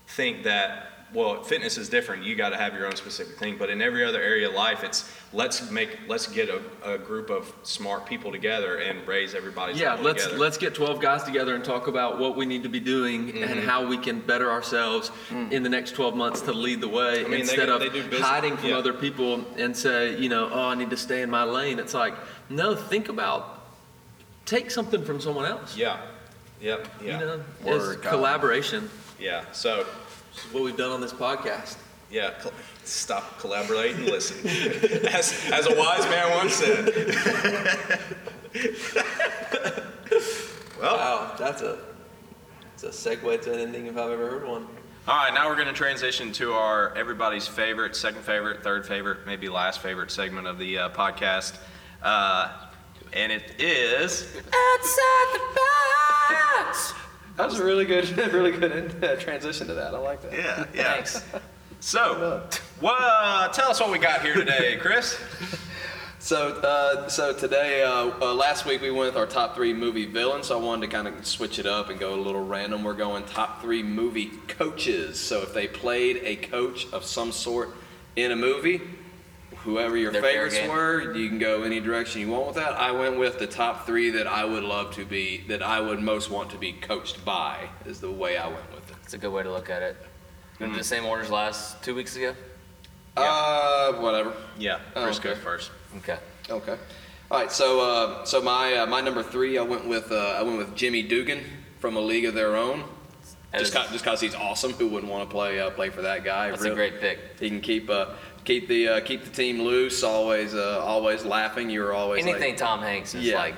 think 0.06 0.44
that 0.44 1.06
well 1.12 1.42
fitness 1.42 1.78
is 1.78 1.88
different 1.88 2.22
you 2.22 2.34
got 2.34 2.50
to 2.50 2.56
have 2.56 2.74
your 2.74 2.86
own 2.86 2.94
specific 2.96 3.38
thing 3.38 3.56
but 3.58 3.70
in 3.70 3.80
every 3.80 4.04
other 4.04 4.20
area 4.20 4.46
of 4.46 4.54
life 4.54 4.84
it's 4.84 5.10
let's 5.32 5.70
make 5.70 5.90
let's 6.08 6.26
get 6.26 6.48
a, 6.48 6.60
a 6.94 6.96
group 6.96 7.28
of 7.28 7.52
smart 7.62 8.06
people 8.06 8.32
together 8.32 8.78
and 8.78 9.06
raise 9.06 9.34
everybody's 9.34 9.78
Yeah, 9.78 9.90
level 9.90 10.06
let's 10.06 10.24
together. 10.24 10.40
let's 10.40 10.56
get 10.56 10.74
12 10.74 11.00
guys 11.00 11.22
together 11.22 11.54
and 11.54 11.62
talk 11.62 11.86
about 11.86 12.18
what 12.18 12.34
we 12.36 12.46
need 12.46 12.62
to 12.62 12.68
be 12.70 12.80
doing 12.80 13.28
Mm-hmm. 13.32 13.42
and 13.42 13.60
how 13.60 13.86
we 13.86 13.98
can 13.98 14.20
better 14.20 14.50
ourselves 14.50 15.10
in 15.50 15.62
the 15.62 15.68
next 15.68 15.90
12 15.92 16.16
months 16.16 16.40
to 16.42 16.52
lead 16.52 16.80
the 16.80 16.88
way. 16.88 17.24
I 17.24 17.28
mean, 17.28 17.40
instead 17.40 17.66
go- 17.66 17.76
of 17.76 17.92
they 17.92 18.20
hiding 18.20 18.56
from 18.56 18.70
yeah. 18.70 18.76
other 18.78 18.92
people 18.94 19.44
and 19.58 19.76
say, 19.76 20.16
you 20.18 20.28
know, 20.30 20.48
oh, 20.52 20.68
I 20.68 20.74
need 20.74 20.90
to 20.90 20.96
stay 20.96 21.20
in 21.22 21.28
my 21.30 21.44
lane. 21.44 21.78
It's 21.78 21.94
like, 21.94 22.14
no, 22.48 22.74
think 22.74 23.08
about 23.10 23.60
take 24.46 24.70
something 24.70 25.04
from 25.04 25.20
someone 25.20 25.44
else. 25.44 25.76
yeah 25.76 26.00
yep 26.60 26.88
yeah 27.04 27.20
You 27.20 27.26
know, 27.26 27.40
Word, 27.64 27.92
it's 27.96 28.02
Kyle. 28.02 28.12
collaboration. 28.12 28.88
yeah 29.20 29.44
so 29.52 29.84
This 30.34 30.44
is 30.46 30.52
what 30.54 30.62
we've 30.62 30.76
done 30.76 30.90
on 30.90 31.00
this 31.02 31.12
podcast. 31.12 31.76
Yeah 32.10 32.30
col- 32.40 32.52
stop 32.84 33.38
collaborate 33.38 33.94
and 33.96 34.06
listen 34.06 34.38
as, 35.08 35.32
as 35.52 35.66
a 35.66 35.74
wise 35.76 36.04
man 36.08 36.30
once 36.36 36.54
said 36.54 36.86
well 40.80 40.96
Wow, 40.96 41.34
that's 41.38 41.62
a 41.62 41.78
that's 42.80 42.84
a 42.84 42.88
segue 43.16 43.42
to 43.42 43.52
an 43.52 43.60
ending 43.60 43.86
if 43.86 43.96
I've 43.96 44.10
ever 44.10 44.30
heard 44.30 44.46
one. 44.46 44.66
All 45.08 45.16
right, 45.16 45.32
now 45.34 45.48
we're 45.48 45.56
going 45.56 45.66
to 45.68 45.72
transition 45.74 46.32
to 46.32 46.52
our 46.52 46.94
everybody's 46.96 47.46
favorite, 47.48 47.96
second 47.96 48.22
favorite, 48.22 48.62
third 48.62 48.86
favorite, 48.86 49.26
maybe 49.26 49.48
last 49.48 49.80
favorite 49.80 50.10
segment 50.10 50.46
of 50.46 50.58
the 50.58 50.78
uh, 50.78 50.88
podcast. 50.90 51.56
Uh, 52.02 52.52
and 53.12 53.32
it 53.32 53.54
is 53.58 54.22
Outside 54.36 55.32
the 55.32 55.40
box. 56.28 56.92
That 57.36 57.48
was 57.48 57.58
a 57.58 57.64
really 57.64 57.84
good, 57.86 58.08
really 58.32 58.52
good 58.52 59.02
uh, 59.02 59.16
transition 59.16 59.66
to 59.68 59.74
that. 59.74 59.94
I 59.94 59.98
like 59.98 60.22
that. 60.22 60.32
yeah, 60.32 60.66
yeah. 60.74 61.40
So, 61.80 62.42
what? 62.80 63.52
Tell 63.54 63.70
us 63.70 63.80
what 63.80 63.90
we 63.90 63.98
got 63.98 64.22
here 64.22 64.34
today, 64.34 64.76
Chris. 64.76 65.18
So, 66.20 66.48
uh, 66.60 67.08
so 67.08 67.32
today, 67.32 67.84
uh, 67.84 68.10
uh, 68.20 68.34
last 68.34 68.66
week 68.66 68.82
we 68.82 68.90
went 68.90 69.14
with 69.14 69.16
our 69.16 69.26
top 69.26 69.54
three 69.54 69.72
movie 69.72 70.04
villains. 70.04 70.48
So 70.48 70.58
I 70.58 70.62
wanted 70.62 70.90
to 70.90 70.92
kind 70.92 71.08
of 71.08 71.24
switch 71.24 71.58
it 71.58 71.64
up 71.64 71.90
and 71.90 71.98
go 71.98 72.12
a 72.14 72.20
little 72.20 72.44
random. 72.44 72.82
We're 72.82 72.92
going 72.92 73.24
top 73.24 73.62
three 73.62 73.82
movie 73.82 74.32
coaches. 74.48 75.18
So 75.18 75.40
if 75.42 75.54
they 75.54 75.68
played 75.68 76.20
a 76.24 76.36
coach 76.36 76.86
of 76.92 77.04
some 77.04 77.30
sort 77.32 77.70
in 78.16 78.32
a 78.32 78.36
movie, 78.36 78.82
whoever 79.58 79.96
your 79.96 80.12
Their 80.12 80.20
favorites 80.20 80.58
were, 80.68 81.14
you 81.14 81.28
can 81.28 81.38
go 81.38 81.62
any 81.62 81.80
direction 81.80 82.20
you 82.20 82.28
want 82.28 82.48
with 82.48 82.56
that. 82.56 82.72
I 82.72 82.90
went 82.90 83.18
with 83.18 83.38
the 83.38 83.46
top 83.46 83.86
three 83.86 84.10
that 84.10 84.26
I 84.26 84.44
would 84.44 84.64
love 84.64 84.94
to 84.96 85.06
be, 85.06 85.44
that 85.48 85.62
I 85.62 85.80
would 85.80 86.00
most 86.00 86.30
want 86.30 86.50
to 86.50 86.58
be 86.58 86.72
coached 86.72 87.24
by, 87.24 87.70
is 87.86 88.00
the 88.00 88.10
way 88.10 88.36
I 88.36 88.48
went 88.48 88.70
with 88.74 88.90
it. 88.90 88.96
It's 89.04 89.14
a 89.14 89.18
good 89.18 89.32
way 89.32 89.44
to 89.44 89.50
look 89.50 89.70
at 89.70 89.82
it. 89.82 89.96
Gonna 90.58 90.76
the 90.76 90.84
same 90.84 91.04
orders 91.04 91.30
last 91.30 91.82
two 91.82 91.94
weeks 91.94 92.16
ago. 92.16 92.34
Uh, 93.16 93.92
whatever. 93.94 94.32
Yeah, 94.58 94.80
Oh, 94.96 95.04
Chris 95.04 95.18
okay. 95.18 95.28
goes 95.30 95.38
first. 95.38 95.70
Okay. 95.98 96.18
Okay. 96.50 96.76
All 97.30 97.38
right. 97.40 97.50
So, 97.52 97.80
uh, 97.80 98.24
so 98.24 98.40
my 98.40 98.74
uh, 98.74 98.86
my 98.86 99.00
number 99.00 99.22
three, 99.22 99.58
I 99.58 99.62
went 99.62 99.86
with 99.86 100.10
uh, 100.10 100.16
I 100.38 100.42
went 100.42 100.58
with 100.58 100.74
Jimmy 100.74 101.02
Dugan 101.02 101.44
from 101.78 101.96
A 101.96 102.00
League 102.00 102.24
of 102.24 102.34
Their 102.34 102.56
Own. 102.56 102.84
That 103.52 103.60
Just 103.60 103.72
is- 103.72 103.76
cause, 103.78 103.90
just 103.92 104.04
cause 104.04 104.20
he's 104.20 104.34
awesome. 104.34 104.72
Who 104.72 104.88
wouldn't 104.88 105.10
want 105.10 105.28
to 105.28 105.32
play 105.32 105.60
uh, 105.60 105.70
play 105.70 105.90
for 105.90 106.02
that 106.02 106.24
guy? 106.24 106.50
That's 106.50 106.62
a 106.62 106.66
Real- 106.66 106.74
great 106.74 107.00
pick. 107.00 107.18
He 107.40 107.48
can 107.48 107.60
keep 107.60 107.88
uh, 107.88 108.10
keep 108.44 108.68
the 108.68 108.88
uh, 108.88 109.00
keep 109.00 109.24
the 109.24 109.30
team 109.30 109.62
loose. 109.62 110.02
Always 110.02 110.54
uh, 110.54 110.80
always 110.84 111.24
laughing. 111.24 111.70
You 111.70 111.80
were 111.82 111.92
always 111.94 112.24
like- 112.24 112.34
Anything 112.36 112.56
Tom 112.56 112.80
Hanks 112.80 113.14
is 113.14 113.24
Yeah. 113.24 113.36
like. 113.38 113.54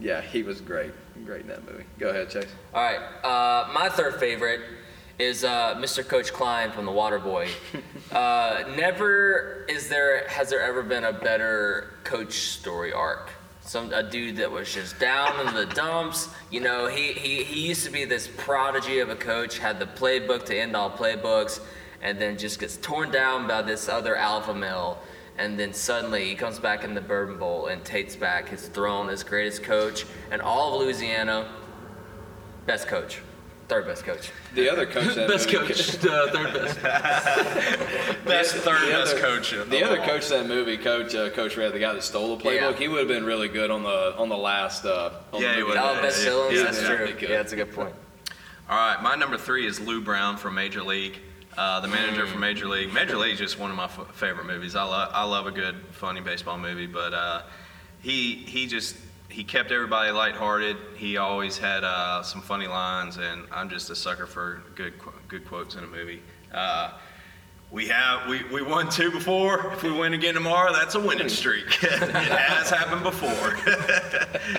yeah, 0.00 0.20
he 0.20 0.42
was 0.42 0.60
great. 0.60 0.92
Great 1.24 1.42
in 1.42 1.48
that 1.48 1.64
movie. 1.70 1.84
Go 1.98 2.08
ahead, 2.10 2.30
Chase. 2.30 2.46
All 2.74 2.82
right. 2.82 2.98
Uh, 3.24 3.70
my 3.72 3.88
third 3.88 4.18
favorite 4.18 4.60
is 5.22 5.44
uh, 5.44 5.74
Mr. 5.76 6.06
Coach 6.06 6.32
Klein 6.32 6.72
from 6.72 6.84
The 6.84 6.90
Waterboy. 6.90 7.48
uh, 8.12 8.64
never 8.76 9.64
is 9.68 9.88
there 9.88 10.26
has 10.28 10.50
there 10.50 10.60
ever 10.60 10.82
been 10.82 11.04
a 11.04 11.12
better 11.12 11.94
coach 12.04 12.32
story 12.32 12.92
arc. 12.92 13.30
Some 13.60 13.92
a 13.92 14.02
dude 14.02 14.36
that 14.38 14.50
was 14.50 14.74
just 14.74 14.98
down 14.98 15.46
in 15.46 15.54
the 15.54 15.66
dumps. 15.66 16.28
You 16.50 16.60
know, 16.60 16.88
he, 16.88 17.12
he 17.12 17.44
he 17.44 17.68
used 17.68 17.84
to 17.84 17.92
be 17.92 18.04
this 18.04 18.28
prodigy 18.36 18.98
of 18.98 19.08
a 19.08 19.16
coach, 19.16 19.58
had 19.58 19.78
the 19.78 19.86
playbook 19.86 20.44
to 20.46 20.56
end 20.58 20.74
all 20.74 20.90
playbooks, 20.90 21.60
and 22.02 22.20
then 22.20 22.36
just 22.36 22.58
gets 22.58 22.76
torn 22.76 23.12
down 23.12 23.46
by 23.46 23.62
this 23.62 23.88
other 23.88 24.16
alpha 24.16 24.52
male. 24.52 24.98
And 25.38 25.58
then 25.58 25.72
suddenly 25.72 26.28
he 26.28 26.34
comes 26.34 26.58
back 26.58 26.84
in 26.84 26.94
the 26.94 27.00
Bourbon 27.00 27.38
Bowl 27.38 27.68
and 27.68 27.82
takes 27.84 28.16
back 28.16 28.48
his 28.48 28.66
throne 28.68 29.08
as 29.08 29.22
greatest 29.22 29.62
coach 29.62 30.04
and 30.30 30.42
all 30.42 30.74
of 30.74 30.82
Louisiana. 30.82 31.48
Best 32.66 32.86
coach. 32.86 33.22
Third 33.68 33.86
best 33.86 34.04
coach. 34.04 34.30
The 34.54 34.68
other 34.70 34.84
coach. 34.86 35.14
that 35.14 35.28
Best 35.28 35.50
movie- 35.50 35.68
coach, 35.68 36.04
uh, 36.04 36.28
third 36.32 36.52
best. 36.52 36.82
Best 38.24 38.54
third 38.56 38.82
the 38.82 38.90
best 38.92 39.12
other- 39.14 39.20
coach. 39.20 39.52
of 39.52 39.70
The 39.70 39.82
other 39.84 40.00
all. 40.00 40.06
coach 40.06 40.28
that 40.28 40.46
movie, 40.46 40.76
Coach 40.76 41.14
uh, 41.14 41.30
Coach 41.30 41.56
Red, 41.56 41.72
the 41.72 41.78
guy 41.78 41.92
that 41.94 42.02
stole 42.02 42.36
the 42.36 42.42
playbook, 42.42 42.72
Yeah. 42.72 42.76
he 42.76 42.88
would 42.88 42.98
have 42.98 43.08
been 43.08 43.24
really 43.24 43.48
good 43.48 43.70
on 43.70 43.82
the 43.82 44.14
on 44.18 44.28
the 44.28 44.36
last. 44.36 44.84
Uh, 44.84 45.10
on 45.32 45.40
Yeah, 45.40 45.48
the 45.48 45.54
he 45.54 45.60
movie. 45.62 45.68
would've 45.78 45.96
Yeah, 45.96 46.00
best 46.02 46.18
yeah, 46.18 46.24
villains. 46.30 46.54
yeah, 46.58 46.64
that's 46.64 46.80
yeah, 46.82 46.86
true. 46.88 46.96
that'd 46.98 47.14
be 47.14 47.20
good. 47.20 47.30
Yeah, 47.30 47.36
that's 47.38 47.52
a 47.52 47.56
good 47.56 47.72
point. 47.72 47.94
All 48.68 48.76
right, 48.76 49.02
my 49.02 49.14
number 49.16 49.36
three 49.38 49.66
is 49.66 49.80
Lou 49.80 50.00
Brown 50.00 50.36
from 50.36 50.54
Major 50.54 50.82
League. 50.82 51.18
uh, 51.56 51.80
the 51.80 51.88
manager 51.88 52.26
for 52.26 52.38
Major 52.38 52.66
League. 52.66 52.92
Major 52.92 53.16
League 53.16 53.34
is 53.34 53.38
just 53.38 53.58
one 53.58 53.70
of 53.70 53.76
my 53.76 53.84
f- 53.84 54.06
favorite 54.14 54.46
movies. 54.46 54.74
I 54.74 54.84
love 54.84 55.10
I 55.14 55.24
love 55.24 55.46
a 55.46 55.50
good 55.50 55.76
funny 55.92 56.20
baseball 56.20 56.58
movie, 56.58 56.86
but 56.86 57.12
uh, 57.14 57.42
he 58.00 58.34
he 58.36 58.66
just 58.66 58.96
he 59.32 59.42
kept 59.42 59.72
everybody 59.72 60.12
lighthearted. 60.12 60.76
He 60.96 61.16
always 61.16 61.56
had 61.56 61.84
uh, 61.84 62.22
some 62.22 62.42
funny 62.42 62.66
lines, 62.66 63.16
and 63.16 63.44
I'm 63.50 63.70
just 63.70 63.90
a 63.90 63.96
sucker 63.96 64.26
for 64.26 64.62
good 64.74 64.94
good 65.28 65.46
quotes 65.46 65.74
in 65.74 65.84
a 65.84 65.86
movie. 65.86 66.22
Uh, 66.52 66.92
we 67.70 67.88
have 67.88 68.28
we, 68.28 68.44
we 68.52 68.62
won 68.62 68.90
two 68.90 69.10
before. 69.10 69.72
If 69.72 69.82
we 69.82 69.90
win 69.90 70.12
again 70.12 70.34
tomorrow, 70.34 70.72
that's 70.72 70.94
a 70.94 71.00
winning 71.00 71.30
streak. 71.30 71.64
it 71.82 72.12
has 72.12 72.68
happened 72.68 73.02
before. 73.02 73.56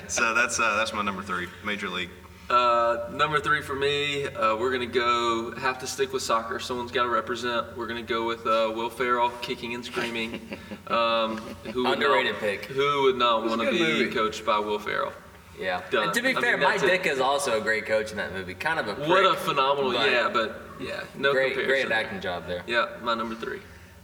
so 0.08 0.34
that's 0.34 0.60
uh, 0.60 0.76
that's 0.78 0.94
my 0.94 1.04
number 1.04 1.22
three, 1.22 1.48
Major 1.64 1.90
League. 1.90 2.10
Uh, 2.50 3.08
number 3.12 3.40
three 3.40 3.62
for 3.62 3.74
me, 3.74 4.26
uh, 4.28 4.56
we're 4.58 4.72
gonna 4.72 4.86
go. 4.86 5.52
Have 5.56 5.80
to 5.80 5.88
stick 5.88 6.12
with 6.12 6.22
soccer. 6.22 6.60
Someone's 6.60 6.92
got 6.92 7.04
to 7.04 7.10
represent. 7.10 7.76
We're 7.78 7.88
gonna 7.88 8.02
go 8.02 8.28
with 8.28 8.42
uh, 8.46 8.72
Will 8.76 8.90
Ferrell, 8.90 9.30
kicking 9.42 9.74
and 9.74 9.84
screaming. 9.84 10.40
Um, 10.88 11.38
who 11.72 11.86
would 11.86 11.94
Underrated 11.94 12.34
not, 12.34 12.42
pick. 12.42 12.66
Who 12.66 13.04
would 13.04 13.16
not 13.16 13.46
want 13.46 13.62
to 13.62 13.72
be 13.72 13.80
movie. 13.80 14.12
coached 14.14 14.46
by 14.46 14.60
Will 14.60 14.78
Ferrell? 14.78 15.14
Yeah. 15.58 15.82
Done. 15.90 16.04
And 16.04 16.14
to 16.14 16.22
be 16.22 16.30
I 16.30 16.34
mean, 16.34 16.42
fair, 16.42 16.58
Mike. 16.58 16.82
Dick 16.82 17.06
is 17.08 17.22
also 17.22 17.58
a 17.58 17.62
great 17.62 17.86
coach 17.86 18.12
in 18.12 18.18
that 18.18 18.34
movie. 18.34 18.54
Kind 18.54 18.80
of 18.80 18.90
a 18.90 19.10
What 19.10 19.26
a 19.26 19.34
phenomenal, 19.36 19.94
but 19.94 20.12
yeah, 20.12 20.30
but 20.32 20.62
yeah, 20.80 21.04
no 21.16 21.32
great, 21.32 21.54
comparison. 21.54 21.88
great 21.88 21.98
acting 22.06 22.20
job 22.20 22.48
there. 22.48 22.64
Yeah, 22.68 22.90
my 23.02 23.14
number 23.16 23.34
three. 23.34 23.62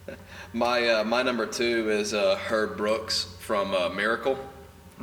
My 0.54 0.88
uh, 0.88 1.04
my 1.04 1.22
number 1.22 1.46
two 1.46 1.90
is 1.92 2.14
uh, 2.14 2.38
Herb 2.38 2.78
Brooks 2.78 3.36
from 3.40 3.74
uh, 3.74 3.90
Miracle. 3.90 4.40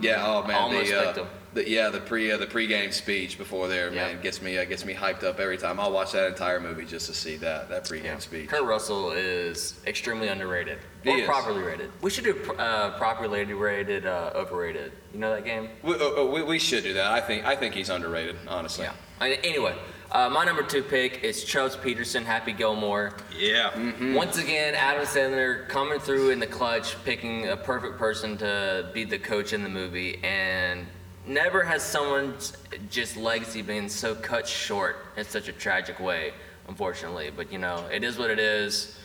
Yeah, 0.01 0.27
oh 0.27 0.45
man, 0.47 0.57
Almost 0.57 0.91
the, 0.91 0.99
uh, 0.99 1.05
picked 1.05 1.19
him. 1.19 1.27
The 1.57 1.69
yeah 1.69 1.89
the 1.89 1.99
pre 2.01 2.31
uh, 2.31 2.37
the 2.37 2.47
pregame 2.47 2.93
speech 2.93 3.37
before 3.39 3.67
there, 3.67 3.93
Yeah. 3.93 4.13
man, 4.13 4.23
gets 4.23 4.41
me 4.41 4.57
uh, 4.59 4.65
gets 4.65 4.85
me 4.85 4.95
hyped 4.95 5.25
up 5.25 5.41
every 5.41 5.57
time. 5.59 5.81
I'll 5.81 5.91
watch 5.91 6.13
that 6.13 6.29
entire 6.29 6.61
movie 6.61 6.85
just 6.85 7.07
to 7.09 7.15
see 7.15 7.37
that 7.39 7.69
that 7.71 7.85
pregame 7.85 8.05
Yeah. 8.05 8.19
speech. 8.19 8.49
Kurt 8.49 8.63
Russell 8.65 9.11
is 9.13 9.81
extremely 9.87 10.29
underrated 10.29 10.79
He 11.03 11.11
or 11.11 11.17
is. 11.19 11.27
properly 11.27 11.63
rated. 11.63 11.91
We 12.03 12.11
should 12.11 12.25
do 12.25 12.37
uh, 12.59 12.97
properly 12.99 13.45
rated, 13.55 14.07
uh, 14.07 14.31
overrated. 14.35 14.93
You 15.13 15.19
know 15.21 15.35
that 15.35 15.45
game? 15.45 15.71
We, 15.83 15.95
uh, 15.95 16.23
uh, 16.23 16.27
we, 16.27 16.43
we 16.43 16.59
should 16.59 16.85
do 16.85 16.93
that. 16.95 17.07
I 17.11 17.21
think 17.21 17.45
I 17.45 17.57
think 17.57 17.75
he's 17.75 17.89
underrated, 17.89 18.37
honestly. 18.47 18.85
Yeah. 18.85 18.93
I- 19.21 19.41
Anyway, 19.43 19.75
uh, 20.13 20.29
my 20.29 20.45
number 20.45 20.63
two 20.63 20.83
pick 20.83 21.25
is 21.25 21.43
Chubbs 21.43 21.75
Peterson, 21.77 22.23
Happy 22.25 22.53
Gilmore. 22.53 23.15
Yeah. 23.35 23.71
Once 24.15 24.37
again, 24.37 24.75
Adam 24.75 25.07
Sandler 25.07 25.67
coming 25.69 25.99
through 26.01 26.31
in 26.31 26.39
the 26.39 26.47
clutch, 26.47 27.03
picking 27.05 27.49
a 27.49 27.57
perfect 27.57 27.99
person 27.99 28.37
to 28.39 28.91
be 28.93 29.05
the 29.05 29.19
coach 29.19 29.55
in 29.55 29.63
the 29.63 29.71
movie, 29.71 30.21
and 30.23 30.87
never 31.27 31.63
has 31.63 31.83
someone's 31.83 32.57
just 32.91 33.17
legacy 33.17 33.63
been 33.63 33.89
so 33.89 34.15
cut 34.15 34.47
short 34.47 35.07
in 35.17 35.25
such 35.25 35.49
a 35.49 35.53
tragic 35.53 36.01
way, 36.01 36.33
unfortunately. 36.69 37.31
But 37.35 37.53
you 37.53 37.59
know, 37.59 37.87
it 37.93 38.05
is 38.05 38.19
what 38.19 38.31
it 38.31 38.39
is. 38.39 38.99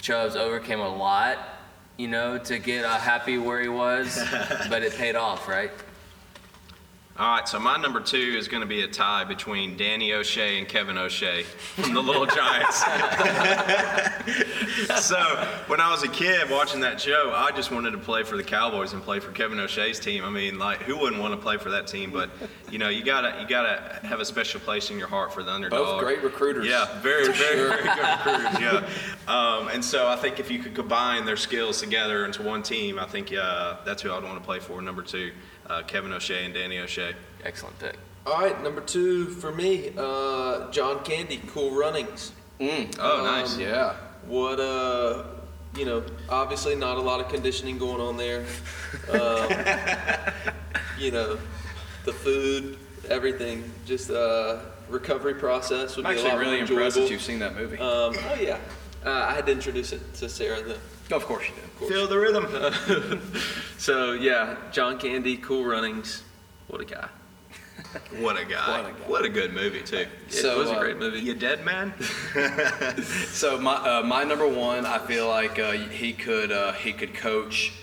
Chubbs 0.00 0.36
overcame 0.36 0.80
a 0.80 0.88
lot, 0.88 1.38
you 1.96 2.08
know, 2.08 2.38
to 2.38 2.58
get 2.58 2.84
uh, 2.84 2.98
happy 2.98 3.38
where 3.38 3.60
he 3.60 3.68
was, 3.68 4.22
but 4.68 4.82
it 4.82 4.94
paid 4.94 5.16
off, 5.16 5.48
right? 5.48 5.70
All 7.18 7.30
right, 7.30 7.48
so 7.48 7.58
my 7.58 7.78
number 7.78 8.00
two 8.00 8.18
is 8.18 8.46
going 8.46 8.60
to 8.60 8.66
be 8.66 8.82
a 8.82 8.86
tie 8.86 9.24
between 9.24 9.74
Danny 9.78 10.12
O'Shea 10.12 10.58
and 10.58 10.68
Kevin 10.68 10.98
O'Shea 10.98 11.44
from 11.44 11.94
the 11.94 12.02
Little 12.02 12.26
Giants. 12.26 12.76
so 15.02 15.16
when 15.66 15.80
I 15.80 15.90
was 15.90 16.02
a 16.02 16.08
kid 16.08 16.50
watching 16.50 16.80
that 16.80 17.00
show, 17.00 17.32
I 17.34 17.52
just 17.52 17.70
wanted 17.70 17.92
to 17.92 17.98
play 17.98 18.22
for 18.22 18.36
the 18.36 18.42
Cowboys 18.42 18.92
and 18.92 19.02
play 19.02 19.18
for 19.20 19.32
Kevin 19.32 19.58
O'Shea's 19.58 19.98
team. 19.98 20.24
I 20.24 20.30
mean, 20.30 20.58
like, 20.58 20.82
who 20.82 20.98
wouldn't 20.98 21.22
want 21.22 21.32
to 21.32 21.40
play 21.40 21.56
for 21.56 21.70
that 21.70 21.86
team? 21.86 22.10
But 22.10 22.28
you 22.70 22.76
know, 22.78 22.90
you 22.90 23.02
gotta 23.02 23.40
you 23.40 23.48
gotta 23.48 23.98
have 24.02 24.20
a 24.20 24.24
special 24.26 24.60
place 24.60 24.90
in 24.90 24.98
your 24.98 25.08
heart 25.08 25.32
for 25.32 25.42
the 25.42 25.52
underdog. 25.52 25.78
Both 25.78 26.00
great 26.00 26.22
recruiters. 26.22 26.66
Yeah, 26.66 27.00
very, 27.00 27.32
very, 27.32 27.56
very 27.56 27.82
good 27.82 27.86
recruiters. 27.86 28.60
Yeah, 28.60 28.86
um, 29.26 29.68
and 29.68 29.82
so 29.82 30.06
I 30.06 30.16
think 30.16 30.38
if 30.38 30.50
you 30.50 30.58
could 30.58 30.74
combine 30.74 31.24
their 31.24 31.38
skills 31.38 31.80
together 31.80 32.26
into 32.26 32.42
one 32.42 32.62
team, 32.62 32.98
I 32.98 33.06
think 33.06 33.32
uh, 33.32 33.78
that's 33.86 34.02
who 34.02 34.12
I'd 34.12 34.22
want 34.22 34.36
to 34.38 34.44
play 34.44 34.60
for. 34.60 34.82
Number 34.82 35.00
two, 35.02 35.32
uh, 35.68 35.82
Kevin 35.82 36.12
O'Shea 36.12 36.44
and 36.44 36.54
Danny 36.54 36.78
O'Shea. 36.78 37.14
Excellent 37.44 37.78
pick. 37.78 37.96
All 38.26 38.40
right, 38.40 38.60
number 38.62 38.80
two 38.80 39.26
for 39.26 39.52
me, 39.52 39.92
uh, 39.96 40.70
John 40.72 41.04
Candy, 41.04 41.40
Cool 41.46 41.70
Runnings. 41.76 42.32
Oh, 42.60 43.22
nice. 43.22 43.54
Um, 43.54 43.60
Yeah. 43.60 43.94
What 44.26 44.58
uh, 44.58 45.22
you 45.76 45.84
know, 45.84 46.02
obviously 46.28 46.74
not 46.74 46.96
a 46.96 47.00
lot 47.00 47.20
of 47.20 47.28
conditioning 47.28 47.78
going 47.78 48.00
on 48.00 48.16
there. 48.16 48.44
Um, 49.12 49.48
you 50.98 51.12
know, 51.12 51.38
the 52.04 52.12
food, 52.12 52.78
everything, 53.08 53.70
just 53.84 54.10
uh, 54.10 54.60
recovery 54.88 55.34
process 55.34 55.96
would 55.96 56.06
I'm 56.06 56.14
be 56.14 56.20
a 56.20 56.24
actually 56.24 56.36
lot 56.36 56.40
really 56.40 56.62
more 56.62 56.70
impressed 56.70 56.96
that 56.96 57.10
you've 57.10 57.22
seen 57.22 57.38
that 57.40 57.54
movie. 57.54 57.78
Um, 57.78 58.14
oh 58.16 58.36
yeah, 58.40 58.58
uh, 59.04 59.10
I 59.28 59.34
had 59.34 59.46
to 59.46 59.52
introduce 59.52 59.92
it 59.92 60.14
to 60.14 60.28
Sarah 60.28 60.62
then. 60.62 60.78
Of 61.10 61.24
course 61.24 61.46
you 61.48 61.54
did. 61.54 61.88
Feel 61.88 62.06
the 62.06 62.18
rhythm. 62.18 63.22
So 63.78 64.12
yeah, 64.12 64.56
John 64.72 64.98
Candy, 64.98 65.36
Cool 65.36 65.64
Runnings. 65.64 66.24
What 66.68 66.80
a 66.80 66.84
guy. 66.84 67.08
What 68.18 68.40
a 68.40 68.44
guy. 68.44 68.80
What 68.80 68.80
a 68.80 68.92
guy. 68.92 69.08
What 69.08 69.24
a 69.24 69.28
good 69.28 69.54
movie 69.54 69.82
too. 69.82 70.06
So, 70.28 70.52
it 70.52 70.58
was 70.58 70.70
a 70.70 70.74
uh, 70.74 70.80
great 70.80 70.96
movie. 70.98 71.20
You 71.20 71.34
dead 71.34 71.64
man? 71.64 71.92
So 73.28 73.58
my 73.58 73.74
uh, 73.74 74.02
my 74.02 74.24
number 74.24 74.48
one, 74.48 74.86
I 74.86 74.98
feel 74.98 75.28
like 75.28 75.58
uh, 75.58 75.72
he 75.72 76.12
could 76.12 76.50
uh, 76.50 76.72
he 76.72 76.92
could 76.92 77.14
coach 77.14 77.74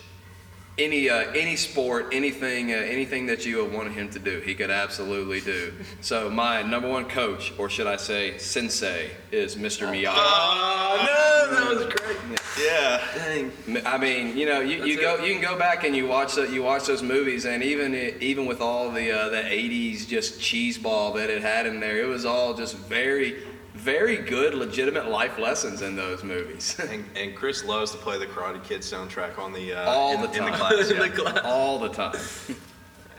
any 0.76 1.08
uh, 1.08 1.30
any 1.32 1.56
sport, 1.56 2.08
anything 2.12 2.72
uh, 2.72 2.76
anything 2.76 3.26
that 3.26 3.46
you 3.46 3.62
have 3.62 3.72
wanted 3.72 3.92
him 3.92 4.10
to 4.10 4.18
do, 4.18 4.40
he 4.40 4.54
could 4.54 4.70
absolutely 4.70 5.40
do. 5.40 5.72
So 6.00 6.28
my 6.28 6.62
number 6.62 6.88
one 6.88 7.04
coach, 7.04 7.52
or 7.58 7.68
should 7.68 7.86
I 7.86 7.96
say 7.96 8.38
sensei, 8.38 9.10
is 9.30 9.56
Mr. 9.56 9.86
Miyagi. 9.86 10.14
Oh 10.16 11.46
no, 11.50 11.54
that 11.54 11.68
was 11.68 11.94
great. 11.94 12.40
Yeah. 12.60 13.00
Dang. 13.14 13.86
I 13.86 13.98
mean, 13.98 14.36
you 14.36 14.46
know, 14.46 14.60
you, 14.60 14.84
you 14.84 14.96
That's 15.00 15.18
go, 15.18 15.24
you 15.24 15.32
can 15.32 15.42
go 15.42 15.58
back 15.58 15.84
and 15.84 15.94
you 15.94 16.06
watch 16.06 16.34
the, 16.34 16.48
you 16.48 16.62
watch 16.62 16.86
those 16.86 17.02
movies, 17.02 17.46
and 17.46 17.62
even 17.62 17.94
even 18.20 18.46
with 18.46 18.60
all 18.60 18.90
the 18.90 19.12
uh, 19.12 19.28
the 19.28 19.42
'80s 19.42 20.06
just 20.08 20.40
cheese 20.40 20.78
ball 20.78 21.12
that 21.14 21.30
it 21.30 21.42
had 21.42 21.66
in 21.66 21.80
there, 21.80 21.98
it 21.98 22.06
was 22.08 22.24
all 22.24 22.54
just 22.54 22.76
very, 22.76 23.42
very 23.84 24.16
good, 24.16 24.54
legitimate 24.54 25.08
life 25.10 25.38
lessons 25.38 25.82
in 25.82 25.94
those 25.94 26.24
movies. 26.24 26.80
And, 26.94 27.04
and 27.16 27.34
Chris 27.34 27.64
loves 27.64 27.90
to 27.92 27.96
play 27.98 28.18
the 28.18 28.26
Karate 28.26 28.62
Kid 28.64 28.80
soundtrack 28.80 29.38
on 29.38 29.52
the 29.52 29.74
uh, 29.74 29.90
All 29.90 30.14
in, 30.14 30.20
the 30.22 30.26
in 30.28 30.44
the 30.44 30.50
time. 30.50 30.58
class. 30.58 30.90
In 30.90 30.98
the 30.98 31.08
class. 31.10 31.40
all 31.44 31.78
the 31.78 31.88
time. 31.90 32.16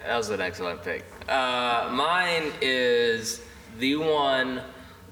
That 0.08 0.18
was 0.18 0.30
an 0.30 0.40
excellent 0.40 0.84
pick. 0.84 1.04
Uh, 1.28 1.90
mine 1.92 2.52
is 2.62 3.42
the 3.80 3.96
one, 3.96 4.62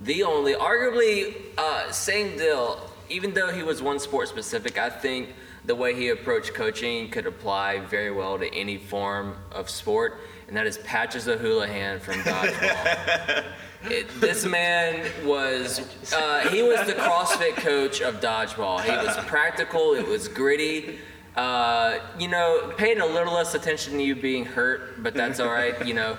the 0.01 0.21
only, 0.21 0.53
arguably 0.53 1.35
uh, 1.57 1.91
same 1.91 2.37
deal. 2.37 2.91
Even 3.09 3.33
though 3.33 3.51
he 3.51 3.63
was 3.63 3.81
one 3.81 3.97
sport 3.97 4.27
specific, 4.27 4.77
I 4.77 4.91
think 4.91 5.29
the 5.65 5.73
way 5.73 5.95
he 5.95 6.09
approached 6.09 6.53
coaching 6.53 7.09
could 7.09 7.25
apply 7.25 7.79
very 7.79 8.11
well 8.11 8.37
to 8.37 8.53
any 8.53 8.77
form 8.77 9.35
of 9.51 9.67
sport, 9.67 10.19
and 10.47 10.55
that 10.55 10.67
is 10.67 10.77
Patches 10.77 11.27
O'Houlihan 11.27 11.99
from 11.99 12.15
Dodgeball. 12.19 13.43
It, 13.85 14.07
this 14.21 14.45
man 14.45 15.11
was, 15.25 15.79
uh, 16.13 16.49
he 16.49 16.63
was 16.63 16.85
the 16.87 16.93
CrossFit 16.93 17.55
coach 17.55 18.01
of 18.01 18.21
Dodgeball. 18.21 18.81
He 18.81 18.91
was 18.91 19.17
practical, 19.25 19.93
it 19.93 20.07
was 20.07 20.27
gritty. 20.27 20.99
Uh, 21.35 21.97
you 22.19 22.27
know, 22.27 22.71
paying 22.77 23.01
a 23.01 23.05
little 23.05 23.33
less 23.33 23.55
attention 23.55 23.93
to 23.93 24.03
you 24.03 24.15
being 24.15 24.45
hurt, 24.45 25.01
but 25.01 25.15
that's 25.15 25.39
all 25.39 25.51
right. 25.51 25.85
You 25.85 25.95
know, 25.95 26.17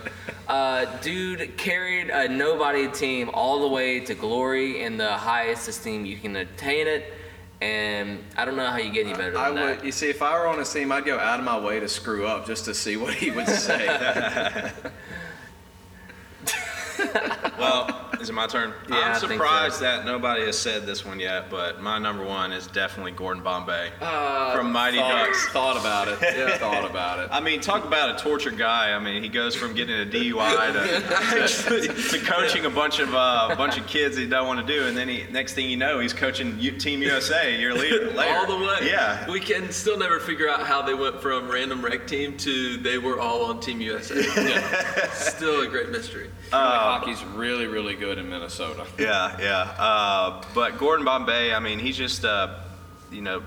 uh, 0.48 0.86
dude 0.98 1.56
carried 1.56 2.10
a 2.10 2.28
nobody 2.28 2.88
team 2.88 3.30
all 3.32 3.60
the 3.60 3.68
way 3.68 4.00
to 4.00 4.14
glory 4.14 4.82
in 4.82 4.96
the 4.96 5.12
highest 5.12 5.68
esteem 5.68 6.04
you 6.04 6.16
can 6.16 6.34
attain 6.34 6.88
it, 6.88 7.14
and 7.60 8.24
I 8.36 8.44
don't 8.44 8.56
know 8.56 8.66
how 8.66 8.78
you 8.78 8.90
get 8.90 9.06
any 9.06 9.14
better 9.14 9.30
than 9.30 9.40
I 9.40 9.50
that. 9.52 9.76
would. 9.76 9.86
You 9.86 9.92
see, 9.92 10.10
if 10.10 10.20
I 10.20 10.36
were 10.36 10.48
on 10.48 10.58
his 10.58 10.72
team, 10.72 10.90
I'd 10.90 11.04
go 11.04 11.16
out 11.16 11.38
of 11.38 11.44
my 11.44 11.60
way 11.60 11.78
to 11.78 11.88
screw 11.88 12.26
up 12.26 12.44
just 12.44 12.64
to 12.64 12.74
see 12.74 12.96
what 12.96 13.14
he 13.14 13.30
would 13.30 13.46
say. 13.46 13.86
Well, 17.58 18.10
is 18.20 18.28
it 18.28 18.32
my 18.32 18.46
turn? 18.48 18.74
Yeah, 18.88 18.96
I 18.96 19.00
I'm 19.12 19.20
think 19.20 19.32
surprised 19.32 19.76
so. 19.76 19.84
that 19.84 20.04
nobody 20.04 20.44
has 20.44 20.58
said 20.58 20.86
this 20.86 21.04
one 21.04 21.20
yet, 21.20 21.48
but 21.50 21.80
my 21.80 21.98
number 21.98 22.24
one 22.24 22.52
is 22.52 22.66
definitely 22.66 23.12
Gordon 23.12 23.42
Bombay 23.44 23.92
Uh, 24.00 24.54
from 24.56 24.72
Mighty 24.72 24.98
thought, 24.98 25.26
Ducks. 25.26 25.48
thought 25.50 25.76
about 25.76 26.08
it. 26.08 26.18
Yeah, 26.20 26.56
thought 26.58 26.84
about 26.88 27.20
it. 27.20 27.28
I 27.32 27.40
mean, 27.40 27.60
talk 27.60 27.84
about 27.84 28.18
a 28.18 28.22
tortured 28.22 28.58
guy. 28.58 28.92
I 28.92 28.98
mean, 28.98 29.22
he 29.22 29.28
goes 29.28 29.54
from 29.54 29.72
getting 29.74 29.94
a 30.00 30.04
DUI 30.04 30.72
to, 30.72 32.18
to 32.18 32.24
coaching 32.24 32.64
a 32.66 32.70
bunch 32.70 32.98
of 32.98 33.14
uh, 33.14 33.48
a 33.52 33.56
bunch 33.56 33.78
of 33.78 33.86
kids 33.86 34.16
he 34.16 34.26
don't 34.26 34.46
want 34.48 34.66
to 34.66 34.66
do, 34.66 34.86
and 34.86 34.96
then 34.96 35.08
he 35.08 35.24
next 35.30 35.54
thing 35.54 35.70
you 35.70 35.76
know, 35.76 36.00
he's 36.00 36.12
coaching 36.12 36.58
U- 36.58 36.72
Team 36.76 37.02
USA 37.02 37.54
a 37.54 37.58
year 37.58 37.72
later. 37.72 38.12
all 38.18 38.46
the 38.46 38.56
way. 38.56 38.78
Yeah. 38.90 39.30
We 39.30 39.40
can 39.40 39.70
still 39.70 39.96
never 39.96 40.18
figure 40.18 40.48
out 40.48 40.66
how 40.66 40.82
they 40.82 40.94
went 40.94 41.22
from 41.22 41.48
random 41.50 41.82
rec 41.82 42.06
team 42.06 42.36
to 42.38 42.76
they 42.78 42.98
were 42.98 43.20
all 43.20 43.44
on 43.46 43.60
Team 43.60 43.80
USA. 43.80 44.22
Yeah. 44.36 45.10
Still 45.12 45.60
a 45.62 45.66
great 45.68 45.90
mystery. 45.90 46.30
Hockey's 46.84 47.24
really, 47.24 47.66
really 47.66 47.94
good 47.94 48.18
in 48.18 48.28
Minnesota. 48.28 48.86
Yeah, 48.98 49.36
yeah. 49.40 49.74
Uh, 49.78 50.42
but 50.54 50.78
Gordon 50.78 51.04
Bombay, 51.04 51.52
I 51.52 51.60
mean, 51.60 51.78
he's 51.78 51.96
just, 51.96 52.24
uh, 52.24 52.60
you 53.10 53.22
know, 53.22 53.42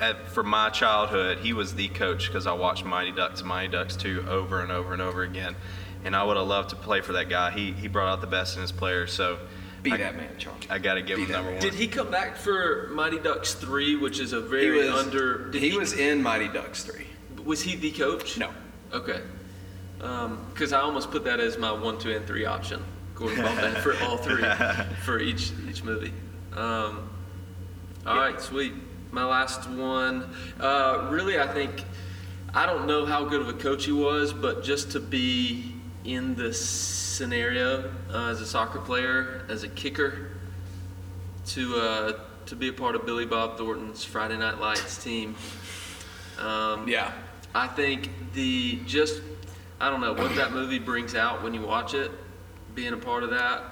at, 0.00 0.28
for 0.28 0.42
my 0.42 0.70
childhood, 0.70 1.38
he 1.38 1.52
was 1.52 1.74
the 1.74 1.88
coach 1.88 2.26
because 2.26 2.46
I 2.46 2.52
watched 2.52 2.84
Mighty 2.84 3.12
Ducks, 3.12 3.42
Mighty 3.42 3.68
Ducks 3.68 3.96
2 3.96 4.26
over 4.28 4.60
and 4.60 4.70
over 4.70 4.92
and 4.92 5.02
over 5.02 5.22
again. 5.22 5.56
And 6.04 6.14
I 6.14 6.22
would 6.22 6.36
have 6.36 6.46
loved 6.46 6.70
to 6.70 6.76
play 6.76 7.00
for 7.00 7.14
that 7.14 7.28
guy. 7.28 7.50
He, 7.50 7.72
he 7.72 7.88
brought 7.88 8.12
out 8.12 8.20
the 8.20 8.26
best 8.26 8.56
in 8.56 8.62
his 8.62 8.72
players. 8.72 9.12
So 9.12 9.38
Be 9.82 9.90
that 9.90 10.16
man, 10.16 10.36
Charlie. 10.38 10.58
I 10.70 10.78
gotta 10.78 11.02
give 11.02 11.18
him 11.18 11.30
number 11.30 11.52
one. 11.52 11.60
Did 11.60 11.74
he 11.74 11.88
come 11.88 12.10
back 12.10 12.36
for 12.36 12.88
Mighty 12.92 13.18
Ducks 13.18 13.54
three, 13.54 13.96
which 13.96 14.20
is 14.20 14.32
a 14.32 14.42
He 14.42 14.48
very 14.48 14.78
was 14.86 15.06
under? 15.06 15.50
Did 15.50 15.62
he, 15.62 15.76
was 15.76 15.94
in 15.94 16.22
Mighty 16.22 16.48
Ducks 16.48 16.84
three. 16.84 17.06
Was 17.44 17.62
he 17.62 17.74
the 17.74 17.90
coach? 17.90 18.38
No. 18.38 18.50
Okay. 18.92 19.20
Because 20.52 20.72
I 20.72 20.80
almost 20.80 21.10
put 21.10 21.24
that 21.24 21.40
as 21.40 21.58
my 21.58 21.72
one, 21.72 21.98
two, 21.98 22.12
and 22.12 22.26
three 22.26 22.44
option. 22.44 22.82
Gordon 23.14 23.42
Bombay 23.42 23.80
for 23.80 23.96
all 24.04 24.16
three 24.18 24.44
for 25.04 25.18
each 25.18 25.52
each 25.68 25.82
movie. 25.82 26.12
Um, 26.52 27.10
all 28.06 28.16
right, 28.16 28.40
sweet. 28.40 28.72
My 29.10 29.24
last 29.24 29.68
one. 29.70 30.30
Uh, 30.60 31.08
really, 31.10 31.38
I 31.40 31.46
think 31.46 31.84
I 32.54 32.66
don't 32.66 32.86
know 32.86 33.06
how 33.06 33.24
good 33.24 33.40
of 33.40 33.48
a 33.48 33.54
coach 33.54 33.86
he 33.86 33.92
was, 33.92 34.32
but 34.32 34.62
just 34.62 34.92
to 34.92 35.00
be 35.00 35.72
in 36.04 36.34
the 36.36 36.52
scenario 36.52 37.90
uh, 38.12 38.28
as 38.28 38.40
a 38.40 38.46
soccer 38.46 38.80
player, 38.80 39.44
as 39.48 39.62
a 39.64 39.68
kicker, 39.68 40.30
to 41.46 41.76
uh, 41.76 42.12
to 42.46 42.54
be 42.56 42.68
a 42.68 42.72
part 42.72 42.94
of 42.94 43.06
Billy 43.06 43.26
Bob 43.26 43.56
Thornton's 43.58 44.04
Friday 44.04 44.36
Night 44.36 44.60
Lights 44.60 45.02
team. 45.02 45.34
Um, 46.38 46.86
Yeah. 46.86 47.12
I 47.54 47.66
think 47.68 48.10
the 48.34 48.80
just 48.84 49.22
I 49.80 49.90
don't 49.90 50.00
know 50.00 50.12
what 50.14 50.34
that 50.36 50.52
movie 50.52 50.78
brings 50.78 51.14
out 51.14 51.42
when 51.42 51.52
you 51.54 51.60
watch 51.60 51.94
it, 51.94 52.10
being 52.74 52.92
a 52.92 52.96
part 52.96 53.22
of 53.22 53.30
that. 53.30 53.62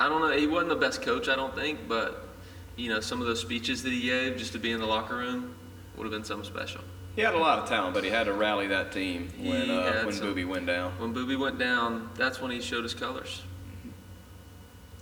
I 0.00 0.08
don't 0.08 0.20
know. 0.20 0.36
He 0.36 0.46
wasn't 0.46 0.70
the 0.70 0.76
best 0.76 1.02
coach, 1.02 1.28
I 1.28 1.36
don't 1.36 1.54
think, 1.54 1.80
but 1.88 2.28
you 2.76 2.88
know 2.88 3.00
some 3.00 3.20
of 3.20 3.26
those 3.26 3.40
speeches 3.40 3.82
that 3.82 3.92
he 3.92 4.02
gave 4.02 4.36
just 4.36 4.52
to 4.52 4.58
be 4.58 4.70
in 4.70 4.80
the 4.80 4.86
locker 4.86 5.16
room 5.16 5.54
would 5.96 6.04
have 6.04 6.12
been 6.12 6.24
something 6.24 6.48
special. 6.48 6.80
He 7.16 7.22
had 7.22 7.34
a 7.34 7.38
lot 7.38 7.58
of 7.58 7.68
talent, 7.68 7.94
but 7.94 8.04
he 8.04 8.10
had 8.10 8.24
to 8.26 8.32
rally 8.32 8.68
that 8.68 8.92
team 8.92 9.28
when 9.40 9.68
uh, 9.70 10.02
when 10.04 10.14
some- 10.14 10.28
Boobie 10.34 10.46
went 10.46 10.66
down. 10.66 10.92
When 10.98 11.12
Boobie 11.12 11.38
went 11.38 11.58
down, 11.58 12.08
that's 12.14 12.40
when 12.40 12.50
he 12.52 12.60
showed 12.60 12.84
his 12.84 12.94
colors. 12.94 13.42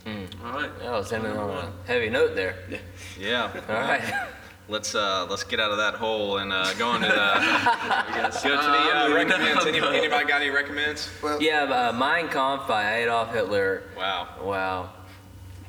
All 0.07 0.53
right. 0.53 0.70
I 0.85 0.91
was 0.93 1.12
ending 1.12 1.33
on 1.37 1.51
a 1.51 1.72
heavy 1.87 2.09
note 2.09 2.37
there. 2.37 2.55
Yeah. 2.70 2.79
Yeah. 3.18 3.61
All 3.68 3.74
right. 3.74 4.03
Let's 4.69 4.97
uh, 4.97 5.27
let's 5.31 5.45
get 5.45 5.61
out 5.61 5.71
of 5.71 5.77
that 5.77 5.95
hole 5.95 6.39
and 6.39 6.53
uh, 6.53 6.75
go 6.75 6.93
into 6.97 7.07
the 7.07 7.14
go 7.14 8.31
to 8.31 8.41
the 8.43 8.57
Uh, 8.57 9.05
uh, 9.05 9.09
moving 9.09 9.29
recommends. 9.29 9.62
on. 9.64 9.69
Any, 9.69 9.79
anybody 9.99 10.25
got 10.27 10.41
any 10.43 10.51
recommends? 10.51 11.09
yeah, 11.41 11.62
uh, 11.62 11.93
Mein 11.93 12.27
Kampf 12.29 12.67
by 12.67 12.97
Adolf 13.03 13.33
Hitler. 13.33 13.85
Wow. 13.97 14.27
Wow. 14.43 14.91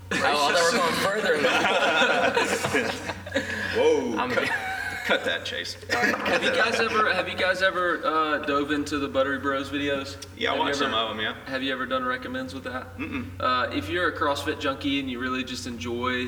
Oh, 0.10 0.16
I 0.16 0.18
thought 0.20 0.56
we 0.56 0.62
were 0.80 0.84
going 0.84 0.95
further. 1.04 1.38
Whoa. 3.76 4.18
I'm, 4.18 4.32
Cut 5.06 5.24
that, 5.24 5.45
Chase. 5.45 5.78
Have 5.91 6.43
you 6.43 6.52
guys 6.52 6.80
ever 6.82 7.14
have 7.14 7.30
you 7.30 7.36
guys 7.38 7.62
ever 7.62 8.02
uh, 8.06 8.39
dove 8.39 8.72
into 8.72 8.98
the 9.00 9.08
Buttery 9.08 9.39
Bros 9.39 9.70
videos? 9.70 10.18
Yeah, 10.38 10.50
I 10.50 10.54
Have 10.54 10.58
you 10.58 10.64
watched 10.66 10.82
ever- 10.82 10.91
some 10.91 10.93
of 10.95 11.10
them. 11.10 11.20
Yeah. 11.24 11.36
Have 11.45 11.62
you 11.64 11.72
ever 11.72 11.86
done 11.86 12.04
recommends 12.04 12.54
with 12.54 12.64
that? 12.66 12.98
Mm-mm. 12.98 13.28
Uh, 13.39 13.70
if 13.74 13.88
you're 13.89 14.10
a 14.10 14.18
CrossFit 14.18 14.60
junkie 14.60 15.00
and 15.00 15.10
you 15.10 15.20
really 15.20 15.43
just 15.45 15.66
enjoy, 15.68 16.28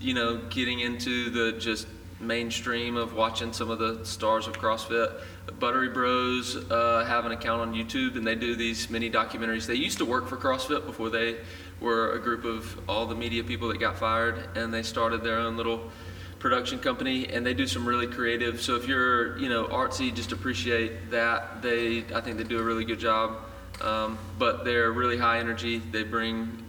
you 0.00 0.14
know, 0.14 0.38
getting 0.48 0.80
into 0.80 1.28
the 1.30 1.52
just 1.58 1.86
mainstream 2.20 2.96
of 2.96 3.14
watching 3.14 3.52
some 3.52 3.70
of 3.70 3.78
the 3.78 4.04
stars 4.04 4.46
of 4.46 4.58
CrossFit, 4.58 5.20
Buttery 5.58 5.88
Bros 5.88 6.56
uh, 6.70 7.04
have 7.06 7.26
an 7.26 7.32
account 7.32 7.60
on 7.60 7.74
YouTube 7.74 8.16
and 8.16 8.26
they 8.26 8.34
do 8.34 8.56
these 8.56 8.88
mini 8.90 9.10
documentaries. 9.10 9.66
They 9.66 9.74
used 9.74 9.98
to 9.98 10.04
work 10.04 10.28
for 10.28 10.36
CrossFit 10.36 10.86
before 10.86 11.10
they 11.10 11.36
were 11.80 12.12
a 12.12 12.18
group 12.18 12.44
of 12.44 12.78
all 12.88 13.06
the 13.06 13.14
media 13.14 13.44
people 13.44 13.68
that 13.68 13.78
got 13.78 13.98
fired, 13.98 14.48
and 14.56 14.72
they 14.72 14.82
started 14.82 15.22
their 15.22 15.38
own 15.38 15.56
little 15.56 15.90
production 16.38 16.78
company 16.78 17.26
and 17.28 17.44
they 17.44 17.54
do 17.54 17.66
some 17.66 17.88
really 17.88 18.06
creative. 18.06 18.60
So 18.60 18.76
if 18.76 18.86
you're 18.86 19.38
you 19.38 19.48
know 19.48 19.64
artsy 19.64 20.14
just 20.14 20.30
appreciate 20.30 21.10
that. 21.10 21.62
They 21.62 22.04
i 22.14 22.20
think 22.20 22.36
they 22.36 22.44
do 22.44 22.58
a 22.58 22.62
really 22.62 22.84
good 22.84 22.98
job 22.98 23.38
um, 23.80 24.18
but 24.38 24.64
they're 24.64 24.92
really 24.92 25.16
high 25.16 25.38
energy. 25.38 25.78
They 25.78 26.02
bring 26.02 26.62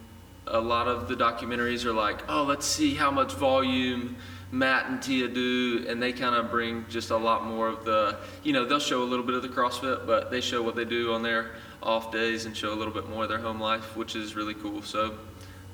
a 0.47 0.59
lot 0.59 0.87
of 0.87 1.09
the 1.09 1.15
documentaries 1.15 1.83
are 1.85 1.91
like 1.91 2.23
oh 2.29 2.43
let's 2.43 2.65
see 2.65 2.93
how 2.93 3.11
much 3.11 3.33
volume 3.33 4.15
matt 4.51 4.85
and 4.87 5.01
tia 5.01 5.27
do 5.27 5.85
and 5.89 6.01
they 6.01 6.13
kind 6.13 6.35
of 6.35 6.49
bring 6.51 6.85
just 6.89 7.09
a 7.11 7.17
lot 7.17 7.43
more 7.45 7.67
of 7.67 7.83
the 7.83 8.15
you 8.43 8.53
know 8.53 8.63
they'll 8.65 8.79
show 8.79 9.01
a 9.03 9.05
little 9.05 9.25
bit 9.25 9.35
of 9.35 9.41
the 9.41 9.47
crossfit 9.49 10.05
but 10.05 10.29
they 10.31 10.39
show 10.39 10.61
what 10.61 10.75
they 10.75 10.85
do 10.85 11.13
on 11.13 11.23
their 11.23 11.51
off 11.83 12.11
days 12.11 12.45
and 12.45 12.55
show 12.55 12.71
a 12.73 12.75
little 12.75 12.93
bit 12.93 13.09
more 13.09 13.23
of 13.23 13.29
their 13.29 13.39
home 13.39 13.59
life 13.59 13.95
which 13.97 14.15
is 14.15 14.35
really 14.35 14.53
cool 14.53 14.81
so 14.81 15.15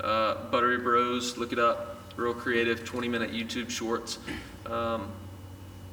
uh, 0.01 0.35
buttery 0.49 0.77
bros 0.77 1.37
look 1.37 1.51
it 1.51 1.59
up 1.59 1.97
real 2.15 2.33
creative 2.33 2.83
20 2.85 3.07
minute 3.07 3.31
youtube 3.31 3.69
shorts 3.69 4.19
um, 4.67 5.07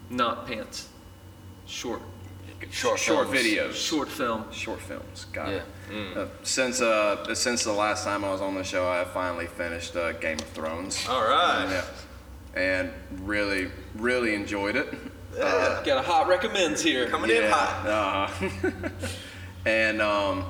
not 0.08 0.46
pants 0.46 0.88
short 1.66 2.00
short, 2.70 2.98
Short 2.98 3.28
films. 3.30 3.44
videos. 3.46 3.72
short 3.74 4.08
film 4.08 4.44
Short 4.50 4.80
films. 4.80 5.26
Got 5.32 5.48
Yeah. 5.50 5.60
it. 5.92 6.16
Uh, 6.16 6.26
since 6.42 6.80
uh, 6.80 7.32
since 7.34 7.62
the 7.64 7.72
last 7.72 8.02
time 8.04 8.24
I 8.24 8.30
was 8.32 8.40
on 8.40 8.54
the 8.56 8.64
show, 8.64 8.88
I 8.88 8.96
have 8.96 9.10
finally 9.12 9.46
finished 9.46 9.94
uh, 9.94 10.10
Game 10.12 10.38
of 10.40 10.46
Thrones. 10.48 11.06
All 11.08 11.22
right. 11.22 11.66
Yeah. 11.70 11.84
And 12.54 12.90
really, 13.22 13.70
really 13.94 14.34
enjoyed 14.34 14.76
it. 14.76 14.92
got 15.36 15.86
a 15.86 16.02
hot 16.02 16.28
recommends 16.28 16.82
here 16.82 17.08
Coming 17.08 17.30
in 17.30 17.50
hot. 17.50 17.86
Uh, 17.86 18.48
and 19.66 20.02
um, 20.02 20.44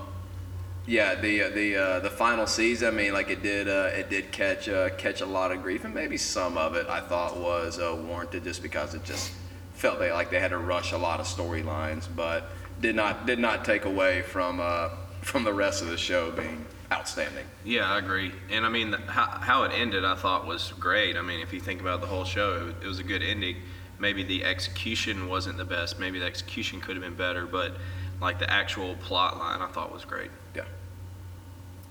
yeah, 0.89 1.15
the 1.17 1.43
uh, 1.43 1.49
the 1.51 1.77
uh, 1.77 2.01
the 2.01 2.11
final 2.11 2.47
season. 2.47 2.89
I 2.89 2.91
mean, 2.93 3.13
like 3.13 3.29
it 3.29 3.43
did 3.43 3.69
uh, 3.69 3.91
it 3.93 4.09
did 4.09 4.33
catch 4.33 4.69
uh, 4.69 4.89
catch 4.91 5.21
a 5.21 5.27
lot 5.27 5.53
of 5.53 5.63
grief, 5.63 5.85
and 5.85 5.95
maybe 5.95 6.17
some 6.17 6.57
of 6.57 6.75
it 6.75 6.87
I 6.89 7.01
thought 7.01 7.37
was 7.37 7.79
uh, 7.79 7.95
warranted 8.07 8.45
just 8.45 8.63
because 8.63 8.95
it 8.95 9.05
just 9.05 9.33
felt 9.75 9.99
they, 9.99 10.11
like 10.11 10.31
they 10.31 10.41
had 10.41 10.51
to 10.51 10.59
rush 10.59 10.93
a 10.93 10.99
lot 10.99 11.21
of 11.21 11.27
storylines, 11.27 12.09
but 12.17 12.51
did 12.81 12.97
not 12.97 13.27
did 13.27 13.39
not 13.39 13.67
take 13.67 13.85
away 13.85 14.23
from 14.23 14.61
uh, 14.61 14.89
from 15.21 15.45
the 15.45 15.53
rest 15.53 15.83
of 15.83 15.89
the 15.89 15.99
show 15.99 16.31
being 16.31 16.65
outstanding. 16.93 17.45
Yeah, 17.65 17.91
I 17.93 17.99
agree. 17.99 18.33
And 18.51 18.65
I 18.65 18.69
mean, 18.69 18.91
the, 18.91 18.99
how, 18.99 19.27
how 19.27 19.63
it 19.65 19.73
ended, 19.73 20.05
I 20.05 20.15
thought 20.15 20.47
was 20.47 20.73
great. 20.79 21.17
I 21.17 21.23
mean, 21.23 21.41
if 21.41 21.53
you 21.53 21.61
think 21.61 21.81
about 21.81 22.01
the 22.01 22.07
whole 22.07 22.25
show, 22.25 22.57
it, 22.57 22.63
was- 22.65 22.75
it 22.83 22.87
was 22.87 22.99
a 22.99 23.05
good 23.05 23.23
ending. 23.23 23.57
Maybe 23.99 24.23
the 24.23 24.45
execution 24.45 25.29
wasn't 25.29 25.59
the 25.59 25.65
best. 25.65 25.99
Maybe 25.99 26.19
the 26.19 26.27
execution 26.27 26.81
could 26.81 26.95
have 26.97 27.05
been 27.05 27.17
better, 27.17 27.47
but 27.47 27.77
like 28.21 28.39
the 28.39 28.51
actual 28.51 28.95
plot 28.97 29.39
line, 29.39 29.61
I 29.61 29.67
thought 29.67 29.93
was 29.93 30.05
great. 30.05 30.31
Yeah. 30.55 30.63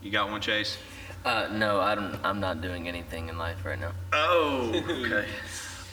You 0.02 0.12
got 0.12 0.30
one, 0.30 0.40
Chase? 0.42 0.78
Uh, 1.26 1.50
no, 1.52 1.82
I 1.82 1.96
don't, 1.96 2.18
I'm 2.24 2.40
not 2.40 2.62
doing 2.62 2.88
anything 2.88 3.28
in 3.28 3.38
life 3.38 3.66
right 3.66 3.80
now. 3.80 3.92
Oh, 4.14 4.72
okay. 4.90 5.28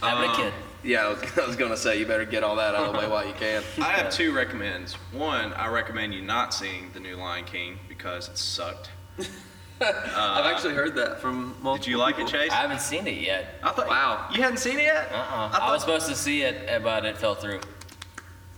Having 0.00 0.30
a 0.30 0.36
kid. 0.36 0.52
Yeah, 0.84 1.06
I 1.06 1.08
was, 1.08 1.38
I 1.38 1.46
was 1.46 1.56
gonna 1.56 1.76
say 1.76 1.98
you 1.98 2.06
better 2.06 2.24
get 2.26 2.44
all 2.44 2.56
that 2.56 2.74
out 2.74 2.86
of 2.88 2.92
the 2.92 2.98
way 2.98 3.08
while 3.08 3.26
you 3.26 3.32
can. 3.32 3.62
I 3.78 3.92
have 3.92 4.12
two 4.12 4.32
recommends. 4.32 4.94
One, 5.12 5.52
I 5.54 5.68
recommend 5.68 6.14
you 6.14 6.22
not 6.22 6.52
seeing 6.54 6.90
the 6.92 7.00
new 7.00 7.16
Lion 7.16 7.44
King 7.44 7.78
because 7.88 8.28
it 8.28 8.38
sucked. 8.38 8.90
i've 9.80 10.46
actually 10.46 10.74
heard 10.74 10.94
that 10.94 11.20
from 11.20 11.54
multiple 11.62 11.76
Did 11.76 11.86
you 11.88 11.98
like 11.98 12.14
it, 12.14 12.26
people. 12.26 12.32
Chase? 12.32 12.50
I 12.52 12.56
haven't 12.56 12.80
seen 12.80 13.06
it 13.06 13.18
yet. 13.20 13.58
I 13.62 13.70
thought. 13.70 13.88
Wow. 13.88 14.28
You 14.32 14.42
hadn't 14.42 14.58
seen 14.58 14.78
it 14.78 14.84
yet? 14.84 15.10
Uh-uh. 15.12 15.18
I 15.18 15.46
I, 15.46 15.58
thought- 15.58 15.72
was 15.72 15.80
supposed 15.82 16.08
to 16.08 16.14
see 16.14 16.42
it, 16.42 16.68
uh, 16.70 16.78
but 16.78 17.04
it 17.04 17.18
fell 17.18 17.34
through. 17.34 17.60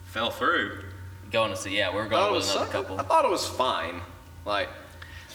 Fell 0.07 0.31
through. 0.31 0.83
Going 1.33 1.51
to 1.51 1.57
see, 1.57 1.77
yeah, 1.77 1.93
we're 1.93 2.03
I 2.07 2.09
thought 2.09 2.11
going 2.11 2.23
oh, 2.23 2.29
it 2.29 2.33
with 2.33 2.37
was 2.43 2.51
another 2.55 2.65
suck- 2.67 2.73
couple. 2.73 3.01
I 3.01 3.03
thought 3.03 3.25
it 3.25 3.31
was 3.31 3.47
fine. 3.49 4.01
Like 4.45 4.69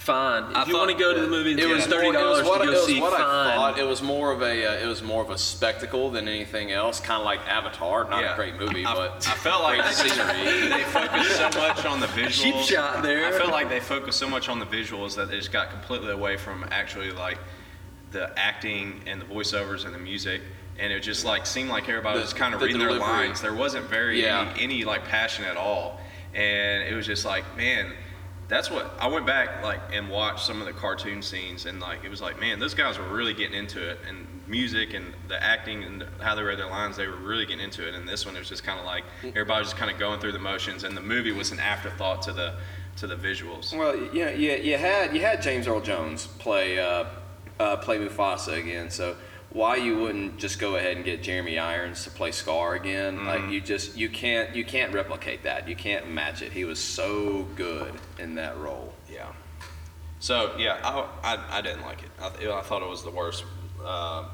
fine 0.01 0.49
if 0.51 0.57
I 0.57 0.65
you 0.65 0.73
thot- 0.73 0.79
want 0.79 0.91
to 0.91 0.97
go 0.97 1.13
to 1.13 1.21
the 1.21 1.27
movie 1.27 1.51
it 1.61 1.67
was 1.69 1.85
thirty 1.85 2.11
more- 2.11 2.21
it 2.21 2.25
was 2.25 2.39
dollars 2.39 2.43
to 2.43 2.49
what, 2.49 2.57
go 2.63 2.71
it 2.71 2.75
was 2.75 2.85
see 2.85 2.99
what 3.01 3.13
fine 3.13 3.21
I 3.21 3.55
thought. 3.55 3.77
It 3.79 3.83
was 3.87 4.01
more 4.01 4.31
of 4.31 4.41
a 4.41 4.65
uh, 4.65 4.83
it 4.83 4.87
was 4.87 5.01
more 5.03 5.21
of 5.23 5.29
a 5.29 5.37
spectacle 5.37 6.09
than 6.09 6.27
anything 6.27 6.71
else. 6.71 6.99
Kind 6.99 7.19
of 7.19 7.25
like 7.25 7.39
Avatar, 7.47 8.09
not 8.09 8.21
Yeah. 8.23 8.33
a 8.33 8.35
great 8.35 8.55
movie, 8.55 8.85
I, 8.85 8.93
but 8.95 9.27
I 9.29 9.35
felt 9.35 9.61
like 9.63 9.79
great 9.79 9.95
they, 9.95 10.09
scenery. 10.09 10.69
they 10.69 10.83
focused 10.85 11.35
so 11.37 11.49
much 11.59 11.85
on 11.85 11.99
the 11.99 12.07
visuals. 12.19 12.41
cheap 12.41 12.55
shot 12.55 13.03
there. 13.03 13.25
I 13.27 13.31
felt 13.31 13.51
like 13.51 13.69
they 13.69 13.79
focused 13.79 14.17
so 14.19 14.27
much 14.29 14.49
on 14.49 14.59
the 14.59 14.65
visuals 14.65 15.15
that 15.17 15.29
they 15.29 15.37
just 15.37 15.51
got 15.51 15.69
completely 15.69 16.11
away 16.11 16.35
from 16.37 16.65
actually 16.71 17.11
like 17.11 17.37
the 18.11 18.37
acting 18.37 19.01
and 19.05 19.21
the 19.21 19.25
voiceovers 19.25 19.85
and 19.85 19.93
the 19.93 19.99
music. 19.99 20.41
And 20.79 20.91
it 20.91 21.01
just 21.01 21.25
like 21.25 21.45
seemed 21.45 21.69
like 21.69 21.87
everybody 21.89 22.17
The- 22.17 22.23
was 22.23 22.33
kind 22.33 22.53
of 22.55 22.59
the 22.59 22.65
reading 22.65 22.79
their 22.79 22.87
delivery. 22.89 23.07
lines. 23.27 23.39
There 23.39 23.53
wasn't 23.53 23.85
very 23.85 24.21
Yeah. 24.23 24.49
any, 24.55 24.63
any 24.63 24.83
like 24.83 25.05
passion 25.05 25.45
at 25.45 25.57
all. 25.57 25.99
And 26.33 26.83
it 26.89 26.95
was 26.95 27.05
just 27.05 27.23
like, 27.23 27.43
man, 27.55 27.91
that's 28.51 28.69
what 28.69 28.93
I 28.99 29.07
went 29.07 29.25
back 29.25 29.63
like 29.63 29.79
and 29.93 30.09
watched 30.09 30.45
some 30.45 30.59
of 30.59 30.67
the 30.67 30.73
cartoon 30.73 31.21
scenes 31.21 31.65
and 31.65 31.79
like 31.79 32.03
it 32.03 32.09
was 32.09 32.21
like, 32.21 32.37
man, 32.37 32.59
those 32.59 32.73
guys 32.73 32.99
were 32.99 33.07
really 33.07 33.33
getting 33.33 33.57
into 33.57 33.81
it 33.81 33.99
and 34.09 34.27
music 34.45 34.93
and 34.93 35.13
the 35.29 35.41
acting 35.41 35.85
and 35.85 36.05
how 36.19 36.35
they 36.35 36.43
read 36.43 36.59
their 36.59 36.69
lines, 36.69 36.97
they 36.97 37.07
were 37.07 37.15
really 37.15 37.45
getting 37.45 37.63
into 37.63 37.87
it. 37.87 37.95
And 37.95 38.05
this 38.05 38.25
one 38.25 38.35
it 38.35 38.39
was 38.39 38.49
just 38.49 38.65
kind 38.65 38.77
of 38.77 38.85
like 38.85 39.05
everybody 39.23 39.59
was 39.59 39.69
just 39.69 39.77
kind 39.77 39.89
of 39.89 39.97
going 39.97 40.19
through 40.19 40.33
the 40.33 40.39
motions 40.39 40.83
and 40.83 40.97
the 40.97 41.01
movie 41.01 41.31
was 41.31 41.53
an 41.53 41.61
afterthought 41.61 42.21
to 42.23 42.33
the 42.33 42.55
to 42.97 43.07
the 43.07 43.15
visuals. 43.15 43.75
Well, 43.75 43.95
yeah, 44.13 44.31
you, 44.31 44.51
you 44.51 44.77
had 44.77 45.15
you 45.15 45.21
had 45.21 45.41
James 45.41 45.65
Earl 45.65 45.79
Jones 45.79 46.27
play 46.27 46.77
uh, 46.77 47.05
uh, 47.57 47.77
play 47.77 47.99
Mufasa 47.99 48.59
again, 48.59 48.89
so 48.89 49.15
why 49.53 49.75
you 49.75 49.97
wouldn't 49.97 50.37
just 50.37 50.59
go 50.59 50.75
ahead 50.75 50.95
and 50.95 51.03
get 51.03 51.21
Jeremy 51.21 51.59
Irons 51.59 52.03
to 52.05 52.09
play 52.09 52.31
Scar 52.31 52.75
again? 52.75 53.25
Like 53.25 53.49
you 53.49 53.59
just 53.59 53.97
you 53.97 54.09
can't 54.09 54.55
you 54.55 54.63
can't 54.63 54.93
replicate 54.93 55.43
that. 55.43 55.67
You 55.67 55.75
can't 55.75 56.09
match 56.09 56.41
it. 56.41 56.51
He 56.51 56.63
was 56.63 56.79
so 56.79 57.43
good 57.55 57.93
in 58.17 58.35
that 58.35 58.57
role. 58.57 58.93
Yeah. 59.11 59.27
So 60.19 60.55
yeah, 60.57 60.79
I, 60.83 61.35
I, 61.35 61.57
I 61.57 61.61
didn't 61.61 61.81
like 61.81 62.03
it. 62.03 62.09
I, 62.21 62.59
I 62.59 62.61
thought 62.61 62.81
it 62.81 62.89
was 62.89 63.03
the 63.03 63.11
worst 63.11 63.43
uh, 63.83 64.29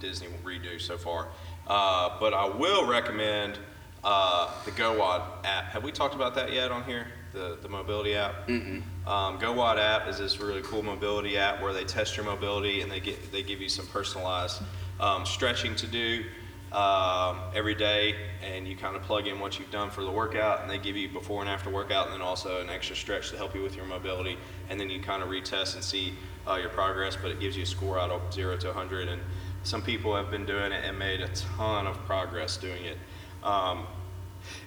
Disney 0.00 0.28
redo 0.44 0.80
so 0.80 0.98
far. 0.98 1.28
Uh, 1.66 2.18
but 2.18 2.34
I 2.34 2.46
will 2.46 2.86
recommend 2.86 3.58
uh, 4.04 4.50
the 4.64 4.70
GOWOD 4.70 5.22
app. 5.44 5.64
Have 5.66 5.84
we 5.84 5.92
talked 5.92 6.14
about 6.14 6.34
that 6.34 6.52
yet 6.52 6.70
on 6.70 6.84
here? 6.84 7.06
The 7.38 7.56
the 7.62 7.68
mobility 7.68 8.16
app. 8.16 8.48
Mm-mm. 8.48 8.82
Um, 9.06 9.38
app 9.78 10.08
is 10.08 10.18
this 10.18 10.40
really 10.40 10.62
cool 10.62 10.82
mobility 10.82 11.38
app 11.38 11.62
where 11.62 11.72
they 11.72 11.84
test 11.84 12.16
your 12.16 12.26
mobility 12.26 12.80
and 12.80 12.90
they 12.90 12.98
get 12.98 13.30
they 13.30 13.44
give 13.44 13.60
you 13.60 13.68
some 13.68 13.86
personalized 13.86 14.60
um, 14.98 15.24
stretching 15.24 15.76
to 15.76 15.86
do 15.86 16.24
um, 16.72 17.38
every 17.54 17.76
day, 17.76 18.16
and 18.42 18.66
you 18.66 18.74
kind 18.76 18.96
of 18.96 19.02
plug 19.02 19.28
in 19.28 19.38
what 19.38 19.56
you've 19.56 19.70
done 19.70 19.88
for 19.88 20.02
the 20.02 20.10
workout, 20.10 20.62
and 20.62 20.70
they 20.70 20.78
give 20.78 20.96
you 20.96 21.08
before 21.08 21.40
and 21.40 21.48
after 21.48 21.70
workout, 21.70 22.06
and 22.06 22.14
then 22.14 22.22
also 22.22 22.60
an 22.60 22.70
extra 22.70 22.96
stretch 22.96 23.30
to 23.30 23.36
help 23.36 23.54
you 23.54 23.62
with 23.62 23.76
your 23.76 23.86
mobility, 23.86 24.36
and 24.68 24.80
then 24.80 24.90
you 24.90 25.00
kind 25.00 25.22
of 25.22 25.28
retest 25.28 25.76
and 25.76 25.84
see 25.84 26.14
uh, 26.48 26.56
your 26.56 26.70
progress. 26.70 27.16
But 27.16 27.30
it 27.30 27.38
gives 27.38 27.56
you 27.56 27.62
a 27.62 27.66
score 27.66 28.00
out 28.00 28.10
of 28.10 28.34
zero 28.34 28.56
to 28.56 28.66
100, 28.66 29.06
and 29.06 29.22
some 29.62 29.80
people 29.80 30.16
have 30.16 30.28
been 30.28 30.44
doing 30.44 30.72
it 30.72 30.84
and 30.84 30.98
made 30.98 31.20
a 31.20 31.28
ton 31.28 31.86
of 31.86 31.96
progress 32.04 32.56
doing 32.56 32.84
it. 32.84 32.98
Um, 33.44 33.86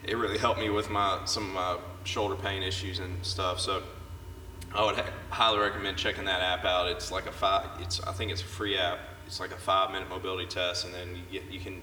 it 0.06 0.16
really 0.16 0.38
helped 0.38 0.60
me 0.60 0.70
with 0.70 0.90
my 0.90 1.20
some 1.26 1.50
of 1.50 1.54
my 1.54 1.78
shoulder 2.04 2.36
pain 2.36 2.64
issues 2.64 3.00
and 3.00 3.24
stuff. 3.26 3.60
So 3.60 3.84
I 4.74 4.86
would 4.86 4.96
ha- 4.96 5.12
highly 5.30 5.60
recommend 5.60 5.98
checking 5.98 6.26
that 6.26 6.42
app 6.42 6.66
out. 6.66 6.88
It's 6.90 7.12
like 7.12 7.26
a 7.26 7.32
five. 7.32 7.68
It's 7.80 8.02
I 8.02 8.14
think 8.14 8.32
it's 8.32 8.42
a 8.42 8.46
free 8.46 8.78
app. 8.78 9.00
It's 9.26 9.40
like 9.40 9.52
a 9.52 9.58
five 9.58 9.92
minute 9.92 10.10
mobility 10.10 10.48
test, 10.48 10.86
and 10.86 10.94
then 10.94 11.16
you 11.16 11.40
get 11.40 11.52
you 11.52 11.60
can 11.60 11.82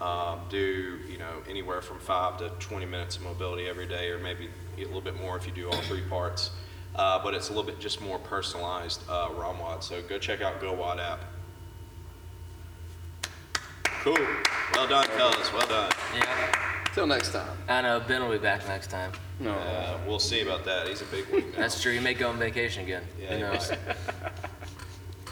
um, 0.00 0.40
do 0.48 0.98
you 1.08 1.18
know 1.18 1.42
anywhere 1.48 1.80
from 1.80 1.98
five 1.98 2.38
to 2.38 2.50
20 2.58 2.86
minutes 2.86 3.16
of 3.16 3.22
mobility 3.22 3.68
every 3.68 3.86
day, 3.86 4.10
or 4.10 4.18
maybe 4.18 4.48
a 4.76 4.84
little 4.84 5.00
bit 5.00 5.20
more 5.20 5.36
if 5.36 5.46
you 5.46 5.52
do 5.52 5.68
all 5.68 5.80
three 5.82 6.02
parts. 6.02 6.50
Uh, 6.96 7.20
but 7.22 7.34
it's 7.34 7.48
a 7.48 7.52
little 7.52 7.64
bit 7.68 7.80
just 7.80 8.00
more 8.00 8.18
personalized 8.20 9.02
uh, 9.08 9.28
ROMWOD. 9.30 9.82
So 9.82 10.00
go 10.02 10.16
check 10.16 10.42
out 10.42 10.60
GOWOD 10.60 11.00
app. 11.00 11.20
Cool. 14.04 14.18
Well 14.74 14.86
done, 14.86 15.06
fellas. 15.08 15.52
Well 15.52 15.66
done. 15.66 15.90
Yeah. 16.14 16.73
Till 16.94 17.08
next 17.08 17.32
time. 17.32 17.58
I 17.68 17.82
know 17.82 18.00
Ben 18.06 18.22
will 18.22 18.30
be 18.30 18.38
back 18.38 18.64
next 18.68 18.88
time. 18.88 19.10
Uh, 19.44 19.98
we'll 20.06 20.20
see 20.20 20.42
about 20.42 20.64
that. 20.64 20.86
He's 20.86 21.02
a 21.02 21.06
big 21.06 21.26
wig 21.32 21.52
now. 21.52 21.58
That's 21.58 21.82
true. 21.82 21.90
You 21.90 22.00
may 22.00 22.14
go 22.14 22.28
on 22.28 22.38
vacation 22.38 22.84
again. 22.84 23.02
Yeah, 23.20 23.30
Who 23.30 23.34
you 23.34 23.40
knows? 23.40 23.70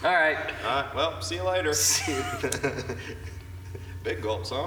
All 0.05 0.13
right. 0.13 0.37
All 0.67 0.83
right. 0.83 0.93
Well, 0.93 1.23
see 1.23 1.37
you 1.37 1.45
later. 1.45 1.73
big 4.03 4.21
gulps, 4.21 4.51
huh? 4.51 4.67